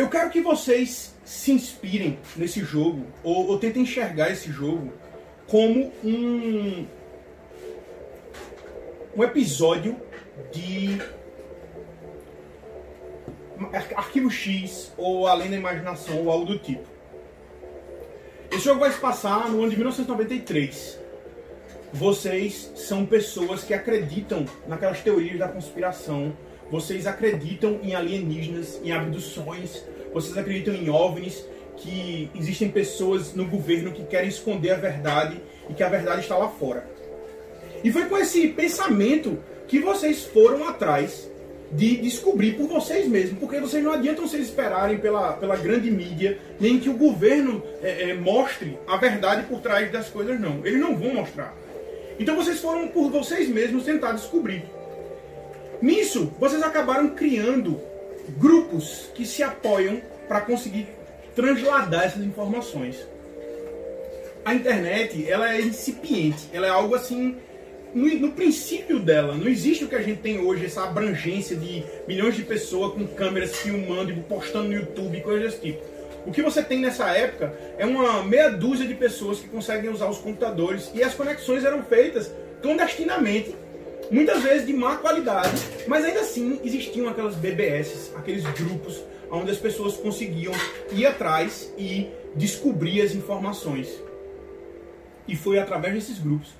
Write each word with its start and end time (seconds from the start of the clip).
Eu 0.00 0.08
quero 0.08 0.30
que 0.30 0.40
vocês 0.40 1.14
se 1.26 1.52
inspirem 1.52 2.18
nesse 2.34 2.60
jogo, 2.60 3.04
ou, 3.22 3.48
ou 3.48 3.58
tentem 3.58 3.82
enxergar 3.82 4.30
esse 4.30 4.50
jogo 4.50 4.90
como 5.46 5.92
um, 6.02 6.86
um 9.14 9.22
episódio 9.22 10.00
de 10.50 10.98
Arquivo 13.94 14.30
X, 14.30 14.90
ou 14.96 15.26
Além 15.26 15.50
da 15.50 15.56
Imaginação, 15.56 16.24
ou 16.24 16.30
algo 16.30 16.46
do 16.46 16.58
tipo. 16.58 16.88
Esse 18.50 18.64
jogo 18.64 18.80
vai 18.80 18.90
se 18.90 18.98
passar 18.98 19.50
no 19.50 19.60
ano 19.60 19.68
de 19.68 19.76
1993. 19.76 20.98
Vocês 21.92 22.72
são 22.74 23.04
pessoas 23.04 23.64
que 23.64 23.74
acreditam 23.74 24.46
naquelas 24.66 25.02
teorias 25.02 25.38
da 25.38 25.48
conspiração. 25.48 26.34
Vocês 26.70 27.06
acreditam 27.06 27.80
em 27.82 27.94
alienígenas, 27.94 28.80
em 28.84 28.92
abduções. 28.92 29.84
Vocês 30.12 30.36
acreditam 30.36 30.74
em 30.74 30.88
OVNIs, 30.88 31.44
que 31.76 32.30
existem 32.34 32.68
pessoas 32.68 33.34
no 33.34 33.46
governo 33.46 33.92
que 33.92 34.04
querem 34.04 34.28
esconder 34.28 34.70
a 34.70 34.76
verdade 34.76 35.40
e 35.68 35.74
que 35.74 35.82
a 35.82 35.88
verdade 35.88 36.20
está 36.20 36.36
lá 36.36 36.48
fora. 36.48 36.88
E 37.82 37.90
foi 37.90 38.06
com 38.06 38.16
esse 38.18 38.48
pensamento 38.48 39.38
que 39.66 39.78
vocês 39.78 40.24
foram 40.24 40.68
atrás 40.68 41.30
de 41.72 41.96
descobrir 41.98 42.54
por 42.54 42.66
vocês 42.66 43.06
mesmos, 43.06 43.38
porque 43.38 43.60
vocês 43.60 43.82
não 43.82 43.92
adiantam 43.92 44.26
vocês 44.26 44.42
esperarem 44.42 44.98
pela, 44.98 45.34
pela 45.34 45.56
grande 45.56 45.90
mídia, 45.90 46.38
nem 46.58 46.78
que 46.78 46.88
o 46.88 46.96
governo 46.96 47.62
é, 47.80 48.10
é, 48.10 48.14
mostre 48.14 48.76
a 48.86 48.96
verdade 48.96 49.44
por 49.44 49.60
trás 49.60 49.90
das 49.92 50.08
coisas, 50.08 50.38
não. 50.40 50.66
Eles 50.66 50.80
não 50.80 50.96
vão 50.96 51.14
mostrar. 51.14 51.56
Então 52.18 52.36
vocês 52.36 52.58
foram 52.58 52.88
por 52.88 53.10
vocês 53.10 53.48
mesmos 53.48 53.84
tentar 53.84 54.12
descobrir. 54.12 54.64
Nisso, 55.82 56.32
vocês 56.38 56.62
acabaram 56.62 57.10
criando 57.10 57.80
grupos 58.38 59.10
que 59.14 59.24
se 59.24 59.42
apoiam 59.42 60.00
para 60.28 60.40
conseguir 60.40 60.88
transladar 61.34 62.04
essas 62.04 62.22
informações. 62.22 62.96
A 64.44 64.54
internet, 64.54 65.30
ela 65.30 65.54
é 65.54 65.60
incipiente, 65.60 66.48
ela 66.52 66.66
é 66.66 66.70
algo 66.70 66.94
assim 66.94 67.36
no, 67.94 68.06
no, 68.06 68.32
princípio 68.32 69.00
dela, 69.00 69.34
não 69.34 69.48
existe 69.48 69.84
o 69.84 69.88
que 69.88 69.96
a 69.96 70.02
gente 70.02 70.20
tem 70.20 70.38
hoje, 70.38 70.64
essa 70.64 70.84
abrangência 70.84 71.56
de 71.56 71.84
milhões 72.06 72.36
de 72.36 72.42
pessoas 72.42 72.92
com 72.92 73.06
câmeras 73.06 73.56
filmando 73.56 74.12
e 74.12 74.20
postando 74.20 74.68
no 74.68 74.74
YouTube 74.74 75.18
e 75.18 75.20
coisas 75.20 75.42
desse 75.42 75.60
tipo. 75.60 75.82
O 76.24 76.30
que 76.30 76.42
você 76.42 76.62
tem 76.62 76.78
nessa 76.78 77.10
época 77.10 77.52
é 77.78 77.84
uma 77.84 78.22
meia 78.22 78.50
dúzia 78.50 78.86
de 78.86 78.94
pessoas 78.94 79.40
que 79.40 79.48
conseguem 79.48 79.90
usar 79.90 80.08
os 80.08 80.18
computadores 80.18 80.90
e 80.94 81.02
as 81.02 81.14
conexões 81.14 81.64
eram 81.64 81.82
feitas 81.82 82.30
clandestinamente, 82.62 83.54
muitas 84.10 84.42
vezes 84.42 84.66
de 84.66 84.72
má 84.72 84.96
qualidade, 84.96 85.56
mas 85.86 86.04
ainda 86.04 86.20
assim 86.20 86.60
existiam 86.64 87.08
aquelas 87.08 87.36
BBS, 87.36 88.12
aqueles 88.16 88.42
grupos 88.58 89.00
onde 89.30 89.50
as 89.50 89.58
pessoas 89.58 89.96
conseguiam 89.96 90.52
ir 90.92 91.06
atrás 91.06 91.72
e 91.78 92.10
descobrir 92.34 93.02
as 93.02 93.12
informações. 93.12 93.88
E 95.28 95.36
foi 95.36 95.58
através 95.58 95.94
desses 95.94 96.18
grupos 96.18 96.52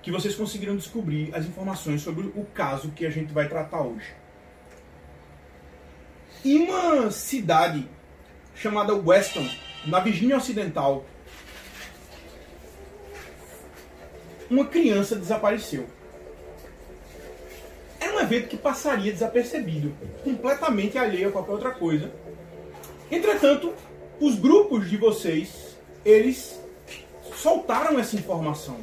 que 0.00 0.10
vocês 0.10 0.34
conseguiram 0.34 0.76
descobrir 0.76 1.34
as 1.34 1.44
informações 1.44 2.02
sobre 2.02 2.26
o 2.26 2.44
caso 2.54 2.90
que 2.90 3.04
a 3.06 3.10
gente 3.10 3.32
vai 3.32 3.48
tratar 3.48 3.82
hoje. 3.82 4.14
Em 6.44 6.58
uma 6.58 7.10
cidade 7.10 7.88
chamada 8.54 8.94
Weston, 8.94 9.48
na 9.86 10.00
Virgínia 10.00 10.36
Ocidental, 10.36 11.04
uma 14.50 14.66
criança 14.66 15.16
desapareceu. 15.16 15.86
Era 18.02 18.16
um 18.16 18.20
evento 18.20 18.48
que 18.48 18.56
passaria 18.56 19.12
desapercebido, 19.12 19.94
completamente 20.24 20.98
alheio 20.98 21.28
a 21.28 21.32
qualquer 21.32 21.52
outra 21.52 21.70
coisa. 21.70 22.10
Entretanto, 23.08 23.72
os 24.18 24.34
grupos 24.34 24.90
de 24.90 24.96
vocês, 24.96 25.76
eles 26.04 26.60
soltaram 27.36 28.00
essa 28.00 28.16
informação. 28.16 28.76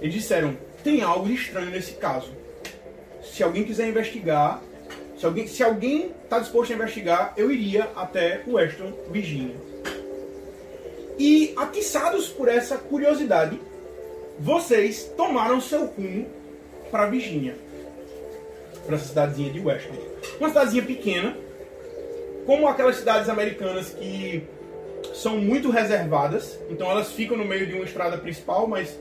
Eles 0.00 0.14
disseram: 0.14 0.56
tem 0.84 1.02
algo 1.02 1.28
estranho 1.28 1.70
nesse 1.70 1.94
caso. 1.94 2.30
Se 3.24 3.42
alguém 3.42 3.64
quiser 3.64 3.88
investigar, 3.88 4.62
se 5.18 5.26
alguém 5.26 5.48
se 5.48 5.62
alguém 5.64 6.12
está 6.22 6.38
disposto 6.38 6.72
a 6.72 6.76
investigar, 6.76 7.34
eu 7.36 7.50
iria 7.50 7.90
até 7.96 8.44
Weston, 8.46 8.92
Virginia. 9.10 9.56
E 11.18 11.52
atiçados 11.56 12.28
por 12.28 12.48
essa 12.48 12.78
curiosidade, 12.78 13.60
vocês 14.38 15.10
tomaram 15.16 15.60
seu 15.60 15.86
rumo 15.86 16.26
para 16.92 17.06
Virginia, 17.06 17.56
para 18.84 18.96
essa 18.96 19.06
cidadezinha 19.06 19.52
de 19.52 19.60
Weston. 19.60 19.94
Uma 20.38 20.48
cidadezinha 20.48 20.82
pequena, 20.82 21.36
como 22.46 22.66
aquelas 22.66 22.96
cidades 22.96 23.28
americanas 23.28 23.90
que 23.90 24.44
são 25.14 25.38
muito 25.38 25.70
reservadas, 25.70 26.58
então 26.70 26.90
elas 26.90 27.12
ficam 27.12 27.36
no 27.36 27.44
meio 27.44 27.66
de 27.66 27.74
uma 27.74 27.84
estrada 27.84 28.18
principal, 28.18 28.66
mas 28.66 28.98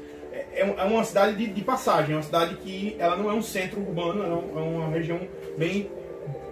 é, 0.53 0.61
é 0.61 0.83
uma 0.83 1.03
cidade 1.03 1.35
de, 1.35 1.47
de, 1.47 1.61
passagem, 1.61 2.13
é 2.13 2.17
uma 2.17 2.23
cidade 2.23 2.55
que 2.55 2.95
ela 2.99 3.15
não 3.15 3.29
é 3.29 3.33
um 3.33 3.41
centro 3.41 3.79
urbano, 3.79 4.23
é 4.23 4.59
uma 4.59 4.89
região 4.89 5.19
bem 5.57 5.89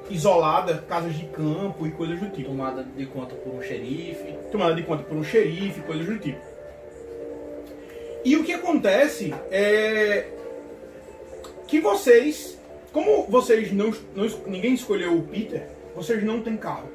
isolada, 0.09 0.83
casas 0.87 1.15
de 1.15 1.25
campo 1.25 1.85
e 1.85 1.91
coisas 1.91 2.19
do 2.19 2.29
tipo. 2.29 2.49
Tomada 2.49 2.83
de 2.83 3.05
conta 3.05 3.35
por 3.35 3.53
um 3.53 3.61
xerife. 3.61 4.33
Tomada 4.51 4.73
de 4.73 4.83
conta 4.83 5.03
por 5.03 5.17
um 5.17 5.23
xerife, 5.23 5.81
coisas 5.81 6.05
do 6.05 6.17
tipo. 6.17 6.39
E 8.25 8.35
o 8.35 8.43
que 8.43 8.53
acontece 8.53 9.33
é 9.51 10.27
que 11.67 11.79
vocês, 11.79 12.58
como 12.91 13.25
vocês 13.27 13.71
não, 13.71 13.93
não 14.15 14.27
ninguém 14.47 14.73
escolheu 14.73 15.17
o 15.17 15.23
Peter, 15.23 15.67
vocês 15.95 16.23
não 16.23 16.41
têm 16.41 16.57
carro. 16.57 16.89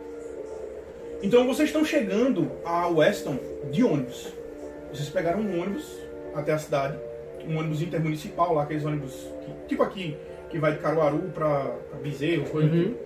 Então 1.22 1.46
vocês 1.46 1.68
estão 1.68 1.84
chegando 1.84 2.50
a 2.64 2.86
Weston 2.88 3.38
de 3.70 3.82
ônibus. 3.82 4.32
Vocês 4.92 5.08
pegaram 5.08 5.40
um 5.40 5.60
ônibus 5.60 5.98
até 6.34 6.52
a 6.52 6.58
cidade. 6.58 6.98
Um 7.48 7.58
ônibus 7.58 7.82
intermunicipal 7.82 8.54
lá, 8.54 8.62
aqueles 8.62 8.84
ônibus 8.84 9.12
que, 9.44 9.68
tipo 9.68 9.82
aqui, 9.82 10.16
que 10.50 10.58
vai 10.58 10.72
de 10.72 10.78
Caruaru 10.78 11.18
para 11.34 11.76
Bezerro, 12.02 12.48
coisa 12.48 12.68
uhum. 12.68 12.84
Tipo. 12.84 12.98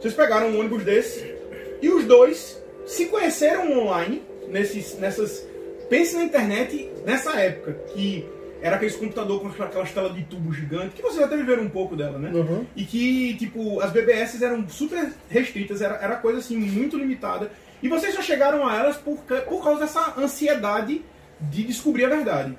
Vocês 0.00 0.14
pegaram 0.14 0.48
um 0.48 0.60
ônibus 0.60 0.84
desse 0.84 1.34
e 1.80 1.88
os 1.88 2.04
dois 2.04 2.62
se 2.84 3.06
conheceram 3.06 3.78
online 3.80 4.22
nesses, 4.48 4.98
nessas. 4.98 5.46
Pense 5.88 6.16
na 6.16 6.24
internet 6.24 6.90
nessa 7.04 7.40
época, 7.40 7.72
que 7.92 8.24
era 8.66 8.74
aqueles 8.74 8.96
computador 8.96 9.40
com 9.40 9.62
aquelas 9.62 9.92
telas 9.92 10.12
de 10.12 10.24
tubo 10.24 10.52
gigante, 10.52 10.96
que 10.96 11.02
vocês 11.02 11.22
até 11.22 11.36
viveram 11.36 11.62
um 11.62 11.68
pouco 11.68 11.94
dela, 11.94 12.18
né? 12.18 12.32
Uhum. 12.34 12.66
E 12.74 12.84
que, 12.84 13.34
tipo, 13.36 13.80
as 13.80 13.92
BBS 13.92 14.42
eram 14.42 14.68
super 14.68 15.12
restritas, 15.30 15.80
era, 15.80 15.94
era 15.94 16.16
coisa 16.16 16.40
assim 16.40 16.56
muito 16.56 16.98
limitada. 16.98 17.52
E 17.80 17.86
vocês 17.86 18.12
só 18.12 18.20
chegaram 18.20 18.66
a 18.66 18.74
elas 18.74 18.96
por, 18.96 19.18
por 19.18 19.62
causa 19.62 19.80
dessa 19.82 20.14
ansiedade 20.18 21.04
de 21.40 21.62
descobrir 21.62 22.06
a 22.06 22.08
verdade. 22.08 22.58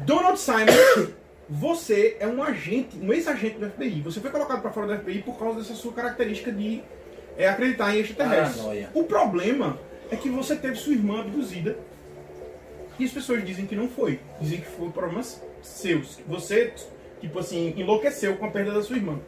Donald 0.00 0.38
Simon, 0.38 1.08
você 1.48 2.18
é 2.20 2.26
um 2.26 2.42
agente, 2.42 2.98
um 2.98 3.10
ex-agente 3.10 3.58
do 3.58 3.70
FBI. 3.70 4.02
Você 4.02 4.20
foi 4.20 4.30
colocado 4.30 4.60
para 4.60 4.70
fora 4.70 4.86
do 4.86 5.02
FBI 5.02 5.22
por 5.22 5.38
causa 5.38 5.60
dessa 5.60 5.74
sua 5.74 5.94
característica 5.94 6.52
de 6.52 6.82
é, 7.38 7.48
acreditar 7.48 7.96
em 7.96 8.00
extraterrestres. 8.00 8.88
o 8.92 9.04
problema 9.04 9.78
é 10.10 10.16
que 10.16 10.28
você 10.28 10.54
teve 10.56 10.74
sua 10.74 10.92
irmã 10.92 11.20
abduzida 11.20 11.78
e 12.98 13.04
as 13.04 13.10
pessoas 13.10 13.44
dizem 13.44 13.66
que 13.66 13.76
não 13.76 13.88
foi. 13.88 14.20
Dizem 14.40 14.60
que 14.60 14.66
foi 14.66 14.88
problemas 14.90 15.42
seus. 15.62 16.18
Você, 16.26 16.72
tipo 17.20 17.38
assim, 17.38 17.74
enlouqueceu 17.76 18.36
com 18.36 18.46
a 18.46 18.50
perda 18.50 18.72
da 18.72 18.82
sua 18.82 18.96
irmã. 18.96 19.18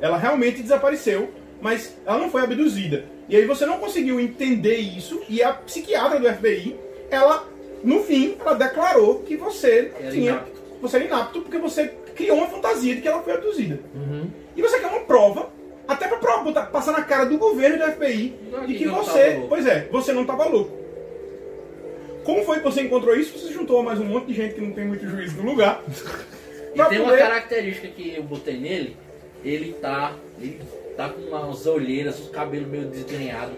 Ela 0.00 0.16
realmente 0.16 0.62
desapareceu, 0.62 1.30
mas 1.60 1.96
ela 2.06 2.18
não 2.18 2.30
foi 2.30 2.42
abduzida. 2.42 3.04
E 3.28 3.36
aí 3.36 3.44
você 3.44 3.66
não 3.66 3.78
conseguiu 3.78 4.18
entender 4.18 4.76
isso 4.76 5.20
e 5.28 5.42
a 5.42 5.52
psiquiatra 5.52 6.18
do 6.18 6.32
FBI, 6.32 6.76
ela 7.10 7.46
no 7.82 8.02
fim, 8.02 8.36
ela 8.40 8.54
declarou 8.54 9.20
que 9.20 9.36
você 9.36 9.92
era 9.98 10.10
tinha. 10.10 10.30
Inapto. 10.32 10.58
Você 10.80 10.96
era 10.96 11.04
inapto 11.04 11.40
porque 11.42 11.58
você 11.58 11.88
criou 12.14 12.38
uma 12.38 12.46
fantasia 12.46 12.94
de 12.94 13.02
que 13.02 13.08
ela 13.08 13.22
foi 13.22 13.34
abduzida. 13.34 13.80
Uhum. 13.94 14.30
E 14.56 14.62
você 14.62 14.78
quer 14.78 14.86
uma 14.86 15.00
prova, 15.00 15.50
até 15.86 16.08
pra 16.08 16.18
prova, 16.18 16.52
passar 16.66 16.92
na 16.92 17.02
cara 17.02 17.24
do 17.26 17.38
governo 17.38 17.76
e 17.76 17.78
do 17.78 17.92
FBI, 17.92 18.34
não, 18.50 18.66
de 18.66 18.72
que, 18.74 18.78
que 18.80 18.88
você. 18.88 19.44
Pois 19.48 19.66
é, 19.66 19.88
você 19.90 20.12
não 20.12 20.22
estava 20.22 20.46
louco. 20.46 20.77
Como 22.28 22.44
foi 22.44 22.58
que 22.58 22.64
você 22.64 22.82
encontrou 22.82 23.16
isso? 23.16 23.38
Você 23.38 23.50
juntou 23.54 23.82
mais 23.82 23.98
um 23.98 24.04
monte 24.04 24.26
de 24.26 24.34
gente 24.34 24.54
que 24.54 24.60
não 24.60 24.72
tem 24.72 24.84
muito 24.84 25.08
juízo 25.08 25.38
no 25.38 25.48
lugar. 25.50 25.82
e 26.74 26.84
tem 26.84 27.00
uma 27.00 27.16
característica 27.16 27.88
que 27.88 28.16
eu 28.16 28.22
botei 28.22 28.58
nele, 28.58 28.98
ele 29.42 29.72
tá. 29.72 30.14
Ele 30.38 30.60
tá 30.94 31.08
com 31.08 31.22
umas 31.22 31.64
olheiras, 31.64 32.20
os 32.20 32.28
cabelos 32.28 32.68
meio 32.68 32.84
desgrenhados 32.84 33.56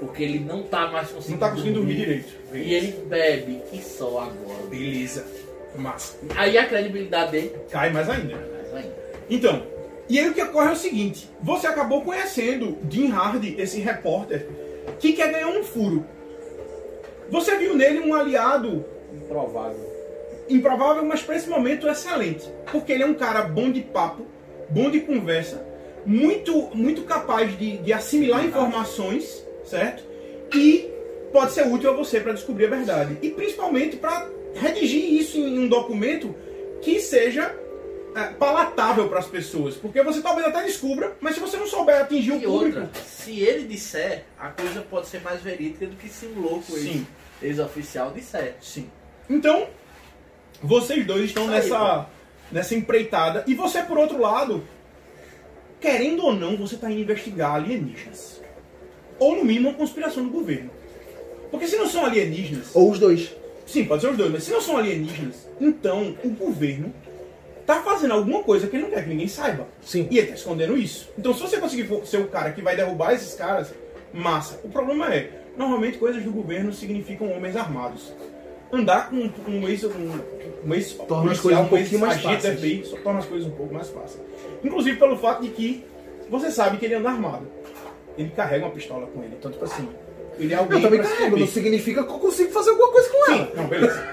porque 0.00 0.22
ele 0.22 0.38
não 0.38 0.62
tá 0.62 0.86
mais 0.86 1.10
conseguindo. 1.10 1.38
Não 1.38 1.46
tá 1.46 1.50
conseguindo 1.50 1.80
dormir, 1.80 1.94
dormir 1.96 2.06
direito. 2.06 2.34
E 2.54 2.74
ele 2.74 2.92
bebe 3.06 3.60
e 3.70 3.82
só 3.82 4.20
agora. 4.20 4.66
Beleza. 4.70 5.26
Massa. 5.76 6.16
Aí 6.36 6.56
a 6.56 6.66
credibilidade 6.66 7.32
dele 7.32 7.52
cai 7.70 7.90
mais 7.90 8.08
ainda. 8.08 8.34
mais 8.34 8.76
ainda. 8.76 8.96
Então, 9.28 9.62
e 10.08 10.18
aí 10.18 10.30
o 10.30 10.32
que 10.32 10.42
ocorre 10.42 10.70
é 10.70 10.72
o 10.72 10.76
seguinte: 10.76 11.28
você 11.42 11.66
acabou 11.66 12.00
conhecendo 12.00 12.78
Jim 12.88 13.10
Hardy, 13.10 13.56
esse 13.58 13.78
repórter, 13.78 14.48
que 14.98 15.12
quer 15.12 15.30
ganhar 15.30 15.48
um 15.48 15.62
furo. 15.62 16.15
Você 17.30 17.56
viu 17.56 17.74
nele 17.76 18.00
um 18.00 18.14
aliado 18.14 18.84
improvável. 19.12 19.94
Improvável, 20.48 21.04
mas 21.04 21.22
para 21.22 21.36
esse 21.36 21.48
momento 21.48 21.88
excelente. 21.88 22.48
Porque 22.70 22.92
ele 22.92 23.02
é 23.02 23.06
um 23.06 23.14
cara 23.14 23.42
bom 23.42 23.70
de 23.70 23.80
papo, 23.80 24.26
bom 24.68 24.90
de 24.90 25.00
conversa, 25.00 25.66
muito, 26.04 26.70
muito 26.74 27.02
capaz 27.02 27.56
de, 27.58 27.78
de 27.78 27.92
assimilar 27.92 28.44
informações 28.44 29.46
certo? 29.66 30.02
E 30.54 30.90
pode 31.32 31.52
ser 31.52 31.66
útil 31.66 31.90
a 31.90 31.92
você 31.92 32.20
para 32.20 32.32
descobrir 32.32 32.66
a 32.66 32.70
verdade. 32.70 33.18
E 33.20 33.30
principalmente 33.30 33.96
para 33.96 34.28
redigir 34.54 35.12
isso 35.12 35.38
em 35.38 35.58
um 35.58 35.68
documento 35.68 36.34
que 36.80 37.00
seja 37.00 37.54
é, 38.14 38.24
palatável 38.34 39.08
para 39.08 39.18
as 39.18 39.26
pessoas. 39.26 39.74
Porque 39.74 40.02
você 40.02 40.22
talvez 40.22 40.46
até 40.46 40.62
descubra, 40.62 41.16
mas 41.20 41.34
se 41.34 41.40
você 41.40 41.56
não 41.56 41.66
souber 41.66 42.00
atingir 42.00 42.32
o 42.32 42.36
E 42.36 42.42
público. 42.42 42.80
outra, 42.80 42.90
se 43.04 43.40
ele 43.40 43.66
disser, 43.66 44.24
a 44.38 44.48
coisa 44.48 44.80
pode 44.82 45.08
ser 45.08 45.20
mais 45.20 45.42
verídica 45.42 45.86
do 45.86 45.96
que 45.96 46.08
se 46.08 46.26
um 46.26 46.40
louco 46.40 46.72
Sim. 46.72 47.06
Ex- 47.42 47.58
ex-oficial 47.58 48.10
disser. 48.12 48.56
Sim. 48.60 48.90
Então, 49.28 49.66
vocês 50.62 51.06
dois 51.06 51.24
estão 51.24 51.44
Isso 51.44 51.52
aí, 51.52 51.62
nessa, 51.62 52.06
nessa 52.50 52.74
empreitada. 52.74 53.44
E 53.46 53.54
você, 53.54 53.82
por 53.82 53.98
outro 53.98 54.20
lado, 54.20 54.62
querendo 55.80 56.24
ou 56.24 56.34
não, 56.34 56.56
você 56.56 56.74
está 56.74 56.90
indo 56.90 57.00
investigar 57.00 57.54
alienígenas. 57.54 58.40
Ou, 59.18 59.36
no 59.36 59.44
mínimo, 59.44 59.70
uma 59.70 59.78
conspiração 59.78 60.24
do 60.24 60.30
governo. 60.30 60.70
Porque 61.50 61.66
se 61.66 61.76
não 61.76 61.88
são 61.88 62.04
alienígenas. 62.04 62.70
Ou 62.74 62.90
os 62.90 62.98
dois. 62.98 63.34
Sim, 63.66 63.84
pode 63.84 64.02
ser 64.02 64.10
os 64.10 64.16
dois, 64.16 64.30
mas 64.30 64.44
se 64.44 64.52
não 64.52 64.60
são 64.60 64.76
alienígenas, 64.76 65.48
então 65.60 66.16
o 66.22 66.30
governo 66.30 66.94
tá 67.66 67.82
fazendo 67.82 68.14
alguma 68.14 68.42
coisa 68.44 68.68
que 68.68 68.76
ele 68.76 68.84
não 68.84 68.90
quer 68.90 69.02
que 69.02 69.08
ninguém 69.08 69.26
saiba. 69.26 69.66
Sim. 69.82 70.06
E 70.08 70.18
ele 70.18 70.28
tá 70.28 70.34
escondendo 70.34 70.76
isso. 70.76 71.08
Então, 71.18 71.34
se 71.34 71.40
você 71.40 71.58
conseguir 71.58 71.88
ser 72.06 72.18
o 72.18 72.28
cara 72.28 72.52
que 72.52 72.62
vai 72.62 72.76
derrubar 72.76 73.12
esses 73.12 73.34
caras, 73.34 73.74
massa. 74.12 74.60
O 74.62 74.68
problema 74.68 75.12
é, 75.12 75.32
normalmente 75.56 75.98
coisas 75.98 76.22
do 76.22 76.30
governo 76.30 76.72
significam 76.72 77.30
homens 77.32 77.56
armados. 77.56 78.12
Andar 78.72 79.10
com 79.10 79.30
um 79.48 79.68
ex, 79.68 79.84
um, 79.84 79.90
um 80.64 80.74
ex 80.74 80.92
Torna 80.94 81.32
as 81.32 81.40
coisas 81.40 81.60
um 81.60 81.64
um 81.64 81.68
pouquinho 81.68 82.00
mais 82.00 82.20
fáceis. 82.20 82.58
FBI, 82.58 82.84
só 82.84 82.96
torna 82.96 83.20
as 83.20 83.26
coisas 83.26 83.46
um 83.46 83.52
pouco 83.52 83.72
mais 83.72 83.88
fáceis. 83.88 84.20
Inclusive 84.64 84.98
pelo 84.98 85.16
fato 85.16 85.42
de 85.42 85.50
que 85.50 85.84
você 86.28 86.50
sabe 86.50 86.76
que 86.76 86.84
ele 86.84 86.94
anda 86.94 87.10
armado. 87.10 87.46
Ele 88.18 88.30
carrega 88.30 88.64
uma 88.64 88.72
pistola 88.74 89.06
com 89.06 89.22
ele. 89.22 89.34
Então, 89.38 89.50
tipo 89.52 89.64
assim, 89.64 89.88
ele 90.38 90.52
é 90.52 90.56
alguém 90.56 90.78
Eu 90.78 90.90
também 90.90 91.00
carrego, 91.02 91.36
não 91.36 91.46
significa 91.46 92.02
que 92.02 92.10
eu 92.10 92.18
consigo 92.18 92.50
fazer 92.50 92.70
alguma 92.70 92.90
coisa 92.90 93.08
com 93.08 93.32
ela. 93.32 93.46
Sim, 93.46 93.52
não, 93.56 93.66
beleza. 93.66 94.08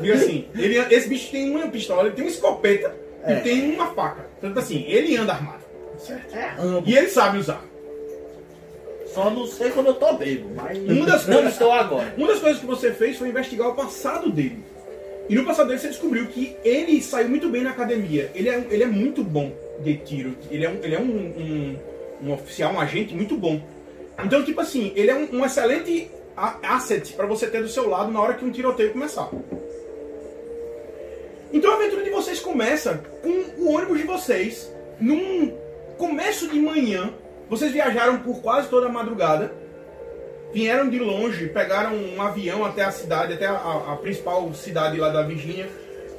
Diga 0.00 0.14
assim, 0.14 0.48
ele, 0.54 0.78
esse 0.94 1.08
bicho 1.08 1.30
tem 1.30 1.50
uma 1.50 1.68
pistola, 1.68 2.02
ele 2.06 2.12
tem 2.14 2.24
uma 2.24 2.30
escopeta 2.30 2.94
É. 3.22 3.38
e 3.38 3.40
tem 3.40 3.74
uma 3.74 3.94
faca. 3.94 4.26
Então, 4.42 4.62
assim, 4.62 4.84
ele 4.86 5.16
anda 5.16 5.32
armado. 5.32 5.64
Certo? 5.98 6.34
Amo. 6.58 6.82
E 6.86 6.96
ele 6.96 7.08
sabe 7.08 7.38
usar. 7.38 7.64
Só 9.14 9.30
não 9.30 9.46
sei 9.46 9.70
quando 9.70 9.86
eu 9.88 9.94
tô 9.94 10.12
bebo, 10.14 10.50
mas 10.56 10.76
Uma 10.78 11.06
das 11.06 11.26
não 11.26 11.34
coisas- 11.36 11.52
estou 11.52 11.70
agora. 11.72 12.12
Uma 12.16 12.26
das 12.26 12.40
coisas 12.40 12.58
que 12.60 12.66
você 12.66 12.92
fez 12.92 13.16
foi 13.16 13.28
investigar 13.28 13.68
o 13.68 13.74
passado 13.74 14.30
dele. 14.30 14.58
E 15.28 15.34
no 15.36 15.44
passado 15.44 15.68
dele 15.68 15.78
você 15.78 15.88
descobriu 15.88 16.26
que 16.26 16.56
ele 16.64 17.00
saiu 17.00 17.28
muito 17.28 17.48
bem 17.48 17.62
na 17.62 17.70
academia. 17.70 18.30
Ele 18.34 18.48
é, 18.48 18.66
ele 18.70 18.82
é 18.82 18.86
muito 18.86 19.22
bom 19.22 19.52
de 19.80 19.96
tiro. 19.98 20.36
Ele 20.50 20.64
é 20.64 20.68
um, 20.68 20.78
ele 20.82 20.94
é 20.94 20.98
um, 21.00 21.04
um, 21.04 21.76
um 22.28 22.32
oficial, 22.32 22.72
um 22.74 22.80
agente 22.80 23.14
muito 23.14 23.36
bom. 23.36 23.60
Então, 24.22 24.44
tipo 24.44 24.60
assim, 24.60 24.92
ele 24.96 25.10
é 25.10 25.14
um, 25.14 25.28
um 25.38 25.44
excelente 25.44 26.10
asset 26.62 27.12
para 27.14 27.26
você 27.26 27.46
ter 27.46 27.62
do 27.62 27.68
seu 27.68 27.88
lado 27.88 28.10
na 28.12 28.20
hora 28.20 28.34
que 28.34 28.44
um 28.44 28.50
tiroteio 28.50 28.92
começar. 28.92 29.30
Então 31.52 31.70
a 31.70 31.74
aventura 31.76 32.02
de 32.02 32.10
vocês 32.10 32.40
começa 32.40 33.00
com 33.22 33.62
o 33.62 33.72
ônibus 33.72 33.98
de 33.98 34.04
vocês 34.04 34.72
num 35.00 35.52
começo 35.96 36.48
de 36.48 36.58
manhã. 36.58 37.12
Vocês 37.48 37.72
viajaram 37.72 38.18
por 38.20 38.40
quase 38.40 38.68
toda 38.68 38.86
a 38.86 38.90
madrugada 38.92 39.52
vieram 40.52 40.88
de 40.88 40.98
longe, 41.00 41.48
pegaram 41.48 41.94
um 41.96 42.22
avião 42.22 42.64
até 42.64 42.84
a 42.84 42.90
cidade, 42.92 43.32
até 43.32 43.46
a, 43.46 43.54
a- 43.54 43.96
principal 44.00 44.52
cidade 44.54 44.96
lá 44.98 45.08
da 45.08 45.22
Virgínia, 45.22 45.68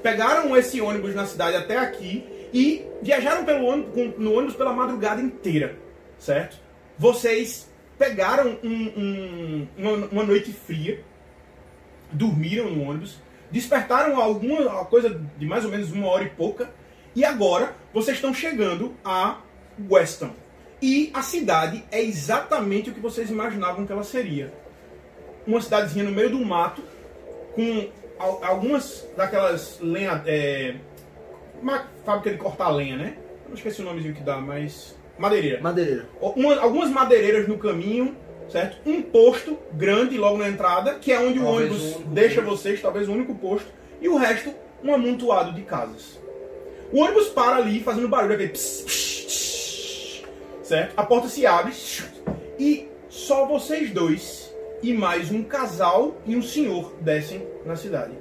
pegaram 0.04 0.56
esse 0.58 0.82
ônibus 0.82 1.16
na 1.16 1.26
cidade 1.26 1.56
até 1.56 1.78
aqui 1.78 2.26
e 2.54 2.86
viajaram 3.02 3.46
pelo 3.46 3.66
ônibus, 3.66 4.14
no 4.18 4.34
ônibus 4.34 4.56
pela 4.56 4.74
madrugada 4.74 5.22
inteira, 5.22 5.78
certo? 6.20 6.58
Vocês 6.98 7.70
pegaram 7.98 8.58
um- 8.62 8.92
um- 8.98 9.68
uma, 9.78 9.92
uma 10.12 10.24
noite 10.24 10.52
fria, 10.52 11.00
dormiram 12.12 12.70
no 12.70 12.90
ônibus, 12.90 13.18
despertaram 13.50 14.20
alguma 14.22 14.84
coisa 14.86 15.18
de 15.38 15.46
mais 15.46 15.64
ou 15.64 15.72
menos 15.72 15.92
uma 15.94 16.08
hora 16.08 16.26
e 16.26 16.30
pouca, 16.30 16.70
e 17.16 17.24
agora 17.24 17.74
vocês 17.94 18.18
estão 18.18 18.34
chegando 18.34 18.94
a 19.04 19.38
Weston. 19.90 20.32
E 20.82 21.10
a 21.14 21.22
cidade 21.22 21.84
é 21.92 22.02
exatamente 22.02 22.90
o 22.90 22.94
que 22.94 23.00
vocês 23.00 23.30
imaginavam 23.30 23.86
que 23.86 23.92
ela 23.92 24.04
seria. 24.04 24.54
Uma 25.48 25.62
cidadezinha 25.62 26.04
no 26.06 26.12
meio 26.12 26.30
do 26.30 26.44
mato, 26.46 26.82
com 27.54 27.88
al- 28.20 28.44
algumas 28.44 29.06
daquelas 29.16 29.78
lenha. 29.82 30.22
É, 30.26 30.76
uma 31.62 31.86
fábrica 32.06 32.32
de 32.32 32.38
cortar 32.38 32.70
lenha, 32.70 32.98
né? 32.98 33.18
Eu 33.44 33.50
não 33.50 33.56
esqueci 33.56 33.82
o 33.82 33.86
nomezinho 33.86 34.14
que 34.14 34.22
dá, 34.24 34.38
mas. 34.38 34.96
Madeireira. 35.18 35.62
Madeireira. 35.62 36.10
Uma- 36.20 36.60
algumas 36.60 36.90
madeireiras 36.90 37.48
no 37.48 37.58
caminho, 37.58 38.16
certo? 38.52 38.78
Um 38.88 39.02
posto 39.02 39.58
grande 39.74 40.18
logo 40.18 40.38
na 40.38 40.50
entrada, 40.50 40.96
que 40.96 41.12
é 41.12 41.20
onde 41.20 41.40
Talvez 41.40 41.72
o 41.72 41.74
ônibus 41.76 41.98
deixa 42.08 42.42
posto. 42.42 42.58
vocês, 42.58 42.82
talvez 42.82 43.08
o 43.08 43.14
único 43.14 43.34
posto, 43.36 43.68
e 44.02 44.10
o 44.10 44.18
resto 44.18 44.54
um 44.84 44.94
amontoado 44.94 45.54
de 45.54 45.62
casas. 45.62 46.20
O 46.92 47.00
ônibus 47.00 47.30
para 47.30 47.56
ali 47.56 47.80
fazendo 47.82 48.08
barulho, 48.10 48.34
aquele 48.34 48.50
pss, 48.50 48.84
pss, 48.84 49.24
pss, 49.26 49.55
certo? 50.66 50.94
A 50.98 51.04
porta 51.04 51.30
se 51.30 51.46
abre 51.46 51.72
e 52.60 52.90
só 53.08 53.46
vocês 53.46 53.92
dois 53.92 54.54
e 54.82 54.94
mais 54.94 55.32
um 55.32 55.44
casal 55.44 56.16
e 56.26 56.36
um 56.36 56.42
senhor 56.42 56.94
descem 57.00 57.48
na 57.66 57.76
cidade. 57.76 58.14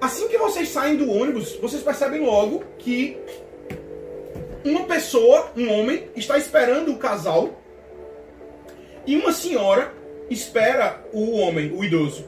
Assim 0.00 0.28
que 0.28 0.38
vocês 0.38 0.68
saem 0.68 0.96
do 0.96 1.10
ônibus, 1.10 1.56
vocês 1.56 1.82
percebem 1.82 2.20
logo 2.20 2.62
que 2.78 3.18
uma 4.64 4.84
pessoa, 4.84 5.50
um 5.56 5.70
homem, 5.72 6.08
está 6.14 6.38
esperando 6.38 6.92
o 6.92 6.98
casal 6.98 7.60
e 9.06 9.16
uma 9.16 9.32
senhora 9.32 9.92
espera 10.28 11.02
o 11.12 11.38
homem, 11.38 11.72
o 11.72 11.82
idoso. 11.82 12.24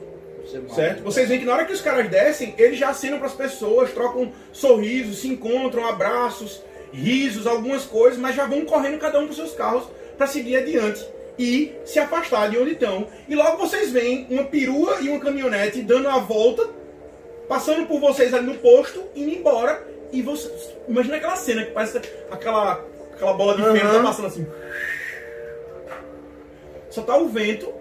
Certo? 0.74 1.02
Vocês 1.02 1.28
veem 1.28 1.40
que 1.40 1.46
na 1.46 1.54
hora 1.54 1.64
que 1.64 1.72
os 1.72 1.80
caras 1.80 2.10
descem, 2.10 2.54
eles 2.58 2.78
já 2.78 2.90
acenam 2.90 3.18
para 3.18 3.28
as 3.28 3.34
pessoas, 3.34 3.92
trocam 3.92 4.32
sorrisos, 4.50 5.20
se 5.20 5.28
encontram, 5.28 5.86
abraços, 5.86 6.60
risos, 6.92 7.46
algumas 7.46 7.84
coisas, 7.84 8.18
mas 8.18 8.36
já 8.36 8.46
vão 8.46 8.64
correndo 8.64 8.98
cada 8.98 9.18
um 9.18 9.26
para 9.26 9.34
seus 9.34 9.52
carros 9.54 9.84
para 10.16 10.26
seguir 10.26 10.56
adiante 10.56 11.04
e 11.38 11.72
se 11.84 11.98
afastar 11.98 12.50
de 12.50 12.58
onde 12.58 12.72
estão. 12.72 13.06
E 13.28 13.34
logo 13.34 13.56
vocês 13.56 13.90
veem 13.90 14.26
uma 14.30 14.44
perua 14.44 14.98
e 15.00 15.08
uma 15.08 15.20
caminhonete 15.20 15.82
dando 15.82 16.08
a 16.08 16.18
volta, 16.18 16.68
passando 17.48 17.86
por 17.86 18.00
vocês 18.00 18.32
ali 18.34 18.46
no 18.46 18.58
posto, 18.58 19.02
indo 19.14 19.30
embora. 19.30 19.82
E 20.12 20.20
vocês. 20.20 20.76
Imagina 20.86 21.16
aquela 21.16 21.36
cena 21.36 21.64
que 21.64 21.70
parece 21.70 21.98
aquela, 22.30 22.84
aquela 23.14 23.32
bola 23.32 23.56
de 23.56 23.62
ferro 23.62 23.88
Aham. 23.88 23.98
tá 23.98 24.02
passando 24.02 24.26
assim. 24.26 24.46
Só 26.90 27.00
tá 27.00 27.16
o 27.16 27.28
vento, 27.28 27.72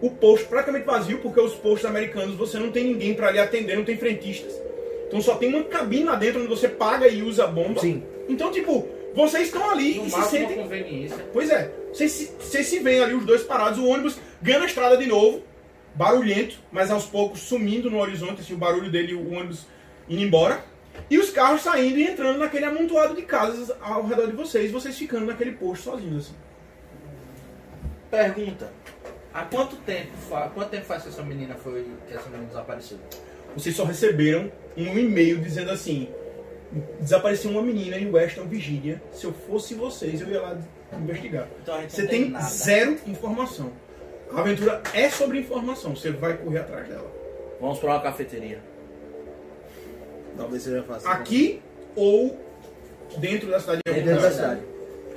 o 0.00 0.08
posto 0.10 0.46
praticamente 0.46 0.86
vazio, 0.86 1.18
porque 1.18 1.40
os 1.40 1.54
postos 1.54 1.90
americanos 1.90 2.36
você 2.36 2.58
não 2.58 2.70
tem 2.70 2.84
ninguém 2.84 3.14
para 3.14 3.32
lhe 3.32 3.40
atender, 3.40 3.76
não 3.76 3.84
tem 3.84 3.96
frentistas. 3.96 4.69
Então 5.10 5.20
só 5.20 5.34
tem 5.34 5.48
uma 5.52 5.64
cabine 5.64 6.04
lá 6.04 6.14
dentro 6.14 6.38
onde 6.38 6.48
você 6.48 6.68
paga 6.68 7.08
e 7.08 7.20
usa 7.20 7.42
a 7.42 7.46
bomba. 7.48 7.80
Sim. 7.80 8.04
Então, 8.28 8.52
tipo, 8.52 8.86
vocês 9.12 9.48
estão 9.48 9.68
ali 9.68 9.96
No 9.96 10.06
e 10.06 10.10
se 10.10 10.22
sentem. 10.22 10.56
conveniência. 10.56 11.26
Pois 11.32 11.50
é, 11.50 11.68
vocês 11.92 12.12
se, 12.12 12.26
vocês 12.38 12.64
se 12.68 12.78
veem 12.78 13.02
ali 13.02 13.14
os 13.14 13.26
dois 13.26 13.42
parados, 13.42 13.80
o 13.80 13.86
ônibus 13.88 14.16
ganha 14.40 14.60
a 14.62 14.66
estrada 14.66 14.96
de 14.96 15.06
novo, 15.06 15.42
barulhento, 15.96 16.60
mas 16.70 16.92
aos 16.92 17.06
poucos 17.06 17.40
sumindo 17.40 17.90
no 17.90 17.98
horizonte, 17.98 18.40
assim, 18.40 18.54
o 18.54 18.56
barulho 18.56 18.88
dele, 18.88 19.14
o 19.14 19.32
ônibus 19.32 19.66
indo 20.08 20.22
embora. 20.22 20.64
E 21.10 21.18
os 21.18 21.30
carros 21.30 21.62
saindo 21.62 21.98
e 21.98 22.04
entrando 22.04 22.38
naquele 22.38 22.66
amontoado 22.66 23.14
de 23.16 23.22
casas 23.22 23.72
ao 23.80 24.06
redor 24.06 24.26
de 24.28 24.36
vocês, 24.36 24.70
vocês 24.70 24.96
ficando 24.96 25.26
naquele 25.26 25.52
posto 25.52 25.90
sozinhos, 25.90 26.26
assim. 26.26 26.34
Pergunta. 28.10 28.72
Há 29.32 29.42
quanto 29.42 29.76
tempo, 29.76 30.10
fa... 30.28 30.48
quanto 30.52 30.70
tempo 30.70 30.84
faz 30.84 31.02
que 31.04 31.08
essa 31.08 31.22
menina 31.22 31.54
foi. 31.54 31.86
que 32.08 32.14
essa 32.14 32.28
menina 32.28 32.48
desapareceu? 32.48 32.98
Vocês 33.56 33.74
só 33.74 33.84
receberam 33.84 34.50
um 34.76 34.98
e-mail 34.98 35.38
dizendo 35.38 35.70
assim: 35.70 36.08
desapareceu 37.00 37.50
uma 37.50 37.62
menina 37.62 37.98
em 37.98 38.10
Weston, 38.10 38.44
Virgínia. 38.44 39.02
Se 39.12 39.24
eu 39.24 39.32
fosse 39.32 39.74
vocês, 39.74 40.20
eu 40.20 40.28
ia 40.28 40.40
lá 40.40 40.58
investigar. 41.00 41.48
Então 41.62 41.80
Você 41.88 42.06
tem 42.06 42.30
nada. 42.30 42.44
zero 42.46 42.96
informação. 43.06 43.72
A 44.32 44.40
aventura 44.40 44.80
é 44.94 45.10
sobre 45.10 45.40
informação, 45.40 45.96
você 45.96 46.10
vai 46.12 46.36
correr 46.36 46.60
atrás 46.60 46.88
dela. 46.88 47.10
Vamos 47.60 47.78
pra 47.80 47.90
uma 47.94 48.00
cafeteria. 48.00 48.60
Talvez 50.36 50.62
seja 50.62 50.82
fácil. 50.84 51.08
Aqui 51.10 51.60
ou 51.96 52.38
dentro 53.18 53.50
da 53.50 53.58
cidade 53.58 53.80
de 53.84 53.90
É 53.90 54.00
dentro 54.00 54.22
da 54.22 54.30
cidade. 54.30 54.60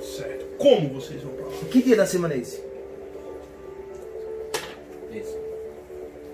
Certo. 0.02 0.44
Como 0.58 0.88
vocês 0.94 1.22
vão 1.22 1.32
pra 1.32 1.46
lá? 1.46 1.52
Que 1.70 1.82
dia 1.82 1.96
da 1.96 2.04
semana 2.06 2.34
é 2.34 2.38
esse? 2.38 2.60
Isso. 5.12 5.38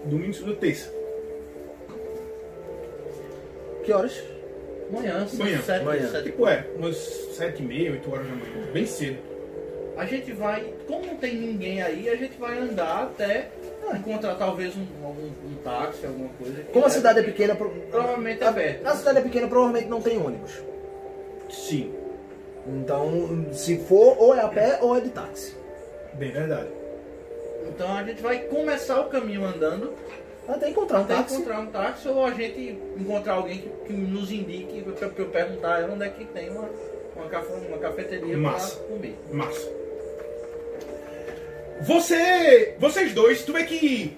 Domingo, 0.07 0.33
segunda, 0.33 0.57
terça. 0.57 0.91
Que 3.85 3.93
horas? 3.93 4.23
Manhã, 4.91 5.27
Manhã. 5.35 5.63
sete, 5.63 5.85
Manhã. 5.85 6.09
sete 6.11 6.25
Tipo, 6.25 6.49
é, 6.49 6.67
umas 6.77 6.97
sete 6.97 7.63
e 7.63 7.67
meia, 7.67 7.93
oito 7.93 8.11
horas 8.13 8.27
da 8.27 8.33
manhã. 8.35 8.73
Bem 8.73 8.87
cedo. 8.87 9.19
A 9.97 10.05
gente 10.07 10.33
vai, 10.33 10.73
como 10.87 11.05
não 11.07 11.17
tem 11.17 11.37
ninguém 11.37 11.83
aí, 11.83 12.09
a 12.09 12.17
gente 12.17 12.37
vai 12.39 12.59
andar 12.59 13.03
até 13.05 13.49
encontrar 13.95 14.35
talvez 14.37 14.75
um, 14.77 14.87
algum, 15.05 15.27
um 15.27 15.55
táxi, 15.63 16.07
alguma 16.07 16.29
coisa. 16.31 16.63
Como 16.73 16.87
a 16.87 16.91
cidade 16.91 17.19
é 17.21 17.23
pequena, 17.23 17.55
pro- 17.55 17.71
Provavelmente 17.91 18.43
é 18.43 18.53
perto. 18.53 18.87
A 18.87 18.95
cidade 18.97 19.19
é 19.19 19.23
pequena, 19.23 19.49
provavelmente 19.49 19.89
não 19.89 20.01
tem 20.01 20.17
ônibus. 20.19 20.53
Sim, 21.51 21.93
Então, 22.67 23.47
se 23.53 23.79
for, 23.81 24.17
ou 24.19 24.35
é 24.35 24.41
a 24.41 24.49
pé 24.49 24.79
ou 24.81 24.97
é 24.97 25.01
de 25.01 25.11
táxi. 25.11 25.55
bem 26.15 26.31
verdade. 26.31 26.69
Então 27.69 27.95
a 27.97 28.03
gente 28.03 28.23
vai 28.23 28.39
começar 28.41 29.01
o 29.01 29.09
caminho 29.09 29.45
andando 29.45 29.93
Até 30.51 30.69
encontrar 30.71 30.99
um 31.01 31.03
até 31.03 31.15
táxi. 31.15 31.35
encontrar 31.35 31.61
um 31.61 31.67
táxi 31.67 32.09
ou 32.09 32.25
a 32.25 32.31
gente 32.33 32.79
encontrar 32.99 33.35
alguém 33.35 33.59
que, 33.59 33.69
que 33.87 33.93
nos 33.93 34.31
indique 34.33 34.83
pra 34.83 35.09
pra 35.09 35.23
eu 35.23 35.27
perguntar 35.29 35.89
onde 35.91 36.05
é 36.05 36.09
que 36.09 36.25
tem 36.27 36.51
uma, 36.51 36.69
uma, 37.17 37.27
cafe- 37.29 37.53
uma 37.69 37.79
cafeteria 37.79 38.37
Massa. 38.37 38.77
pra 38.77 38.87
comer. 38.89 39.17
Massa. 39.33 39.69
Você. 41.83 42.75
Vocês 42.79 43.13
dois, 43.13 43.43
tu 43.45 43.53
vê 43.53 43.65
que. 43.65 44.17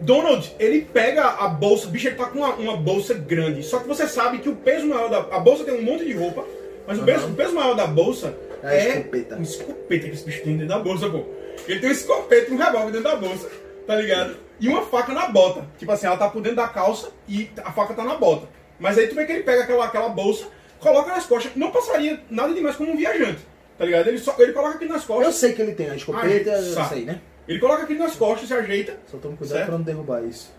Donald, 0.00 0.54
ele 0.60 0.82
pega 0.92 1.24
a 1.24 1.48
bolsa, 1.48 1.88
bicho, 1.88 2.06
ele 2.06 2.14
tá 2.14 2.26
com 2.26 2.38
uma, 2.38 2.54
uma 2.54 2.76
bolsa 2.76 3.14
grande. 3.14 3.64
Só 3.64 3.80
que 3.80 3.88
você 3.88 4.06
sabe 4.06 4.38
que 4.38 4.48
o 4.48 4.54
peso 4.54 4.86
maior 4.86 5.08
da. 5.10 5.18
A 5.34 5.40
bolsa 5.40 5.64
tem 5.64 5.74
um 5.74 5.82
monte 5.82 6.04
de 6.04 6.12
roupa, 6.12 6.44
mas 6.86 6.98
o, 7.00 7.04
peso, 7.04 7.26
o 7.26 7.34
peso 7.34 7.54
maior 7.54 7.74
da 7.74 7.86
bolsa 7.86 8.36
É 8.62 8.66
a 8.68 8.74
é. 8.74 8.88
escopeta. 8.90 9.36
Um 9.36 9.42
escopeta 9.42 10.06
que 10.06 10.14
esse 10.14 10.24
bicho 10.24 10.42
tem 10.44 10.52
dentro 10.56 10.68
da 10.68 10.78
bolsa, 10.78 11.10
pô. 11.10 11.24
Ele 11.66 11.80
tem 11.80 11.88
um 11.88 11.92
escopeta 11.92 12.48
e 12.50 12.54
um 12.54 12.56
revólver 12.58 12.92
dentro 12.92 13.02
da 13.10 13.16
bolsa, 13.16 13.50
tá 13.86 13.96
ligado? 13.96 14.36
E 14.60 14.68
uma 14.68 14.82
faca 14.82 15.12
na 15.12 15.28
bota. 15.28 15.66
Tipo 15.78 15.92
assim, 15.92 16.06
ela 16.06 16.16
tá 16.16 16.28
por 16.28 16.40
dentro 16.42 16.56
da 16.56 16.68
calça 16.68 17.10
e 17.28 17.50
a 17.64 17.70
faca 17.72 17.94
tá 17.94 18.04
na 18.04 18.16
bota. 18.16 18.48
Mas 18.78 18.96
aí 18.98 19.06
tu 19.08 19.14
vê 19.14 19.24
que 19.24 19.32
ele 19.32 19.42
pega 19.42 19.62
aquela, 19.62 19.84
aquela 19.86 20.08
bolsa, 20.08 20.46
coloca 20.80 21.10
nas 21.10 21.26
costas. 21.26 21.52
Não 21.56 21.70
passaria 21.70 22.20
nada 22.30 22.52
demais 22.54 22.76
como 22.76 22.92
um 22.92 22.96
viajante, 22.96 23.40
tá 23.76 23.84
ligado? 23.84 24.08
Ele, 24.08 24.18
só, 24.18 24.34
ele 24.38 24.52
coloca 24.52 24.74
aqui 24.76 24.86
nas 24.86 25.02
Eu 25.02 25.08
costas. 25.08 25.34
sei 25.36 25.52
que 25.52 25.62
ele 25.62 25.72
tem 25.74 25.90
a 25.90 25.94
escopeta, 25.96 26.50
eu 26.50 26.84
sei, 26.86 27.04
né? 27.04 27.20
Ele 27.46 27.58
coloca 27.58 27.82
aqui 27.84 27.94
nas 27.94 28.14
costas, 28.14 28.46
se 28.48 28.54
ajeita. 28.54 28.98
Só 29.10 29.16
toma 29.18 29.36
cuidado 29.36 29.56
Certo. 29.56 29.68
pra 29.68 29.78
não 29.78 29.84
derrubar 29.84 30.22
isso. 30.24 30.52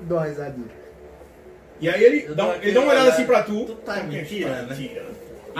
Dá 0.00 0.14
uma 0.16 0.24
risadinha. 0.26 0.68
E 1.80 1.88
aí 1.88 2.02
ele 2.02 2.24
Eu 2.26 2.34
dá, 2.34 2.56
ele 2.62 2.72
dá 2.72 2.80
uma 2.80 2.92
olhada 2.92 3.10
assim 3.10 3.24
pra 3.26 3.42
tu. 3.42 3.64
Tu 3.66 3.74
tá 3.76 3.94
Porque 3.94 4.16
me 4.16 4.24
tirando, 4.24 4.68
né? 4.68 4.90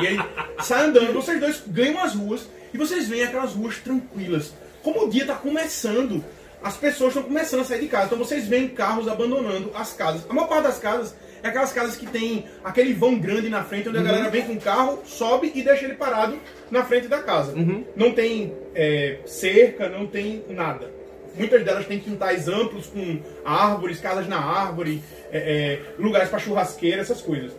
E 0.01 0.07
aí 0.07 0.19
sai 0.63 0.85
andando, 0.87 1.13
vocês 1.13 1.39
dois 1.41 1.63
ganham 1.67 2.03
as 2.03 2.15
ruas 2.15 2.49
e 2.73 2.79
vocês 2.79 3.09
veem 3.09 3.23
aquelas 3.25 3.53
ruas 3.53 3.79
tranquilas. 3.79 4.53
Como 4.83 5.05
o 5.07 5.09
dia 5.11 5.27
tá 5.27 5.35
começando, 5.35 6.23
as 6.67 6.77
pessoas 6.77 7.11
estão 7.11 7.23
começando 7.23 7.61
a 7.61 7.65
sair 7.65 7.83
de 7.83 7.87
casa. 7.87 8.07
Então 8.07 8.19
vocês 8.19 8.49
veem 8.49 8.67
carros 8.67 9.07
abandonando 9.07 9.71
as 9.73 9.93
casas. 9.93 10.29
A 10.29 10.35
maior 10.35 10.49
parte 10.49 10.65
das 10.65 10.81
casas 10.81 11.15
é 11.41 11.47
aquelas 11.47 11.73
casas 11.73 11.97
que 11.97 12.07
tem 12.07 12.45
aquele 12.65 12.93
vão 12.93 13.21
grande 13.21 13.49
na 13.49 13.63
frente, 13.63 13.89
onde 13.89 13.99
a 13.99 14.03
galera 14.03 14.29
vem 14.29 14.43
com 14.43 14.55
o 14.55 14.61
carro, 14.61 15.01
sobe 15.05 15.53
e 15.55 15.63
deixa 15.63 15.85
ele 15.85 15.95
parado 15.95 16.37
na 16.69 16.83
frente 16.83 17.07
da 17.07 17.23
casa. 17.23 17.55
Não 17.95 18.11
tem 18.11 18.53
é, 18.75 19.19
cerca, 19.27 19.89
não 19.89 20.09
tem 20.09 20.45
nada. 20.49 20.91
Muitas 21.37 21.65
delas 21.65 21.87
têm 21.87 22.01
quintais 22.01 22.49
amplos 22.49 22.89
com 22.89 23.21
árvores, 23.45 24.01
casas 24.01 24.27
na 24.27 24.39
árvore, 24.39 25.01
é, 25.31 25.39
é, 25.39 26.03
lugares 26.03 26.29
para 26.29 26.41
churrasqueira, 26.41 27.01
essas 27.01 27.23
coisas. 27.23 27.53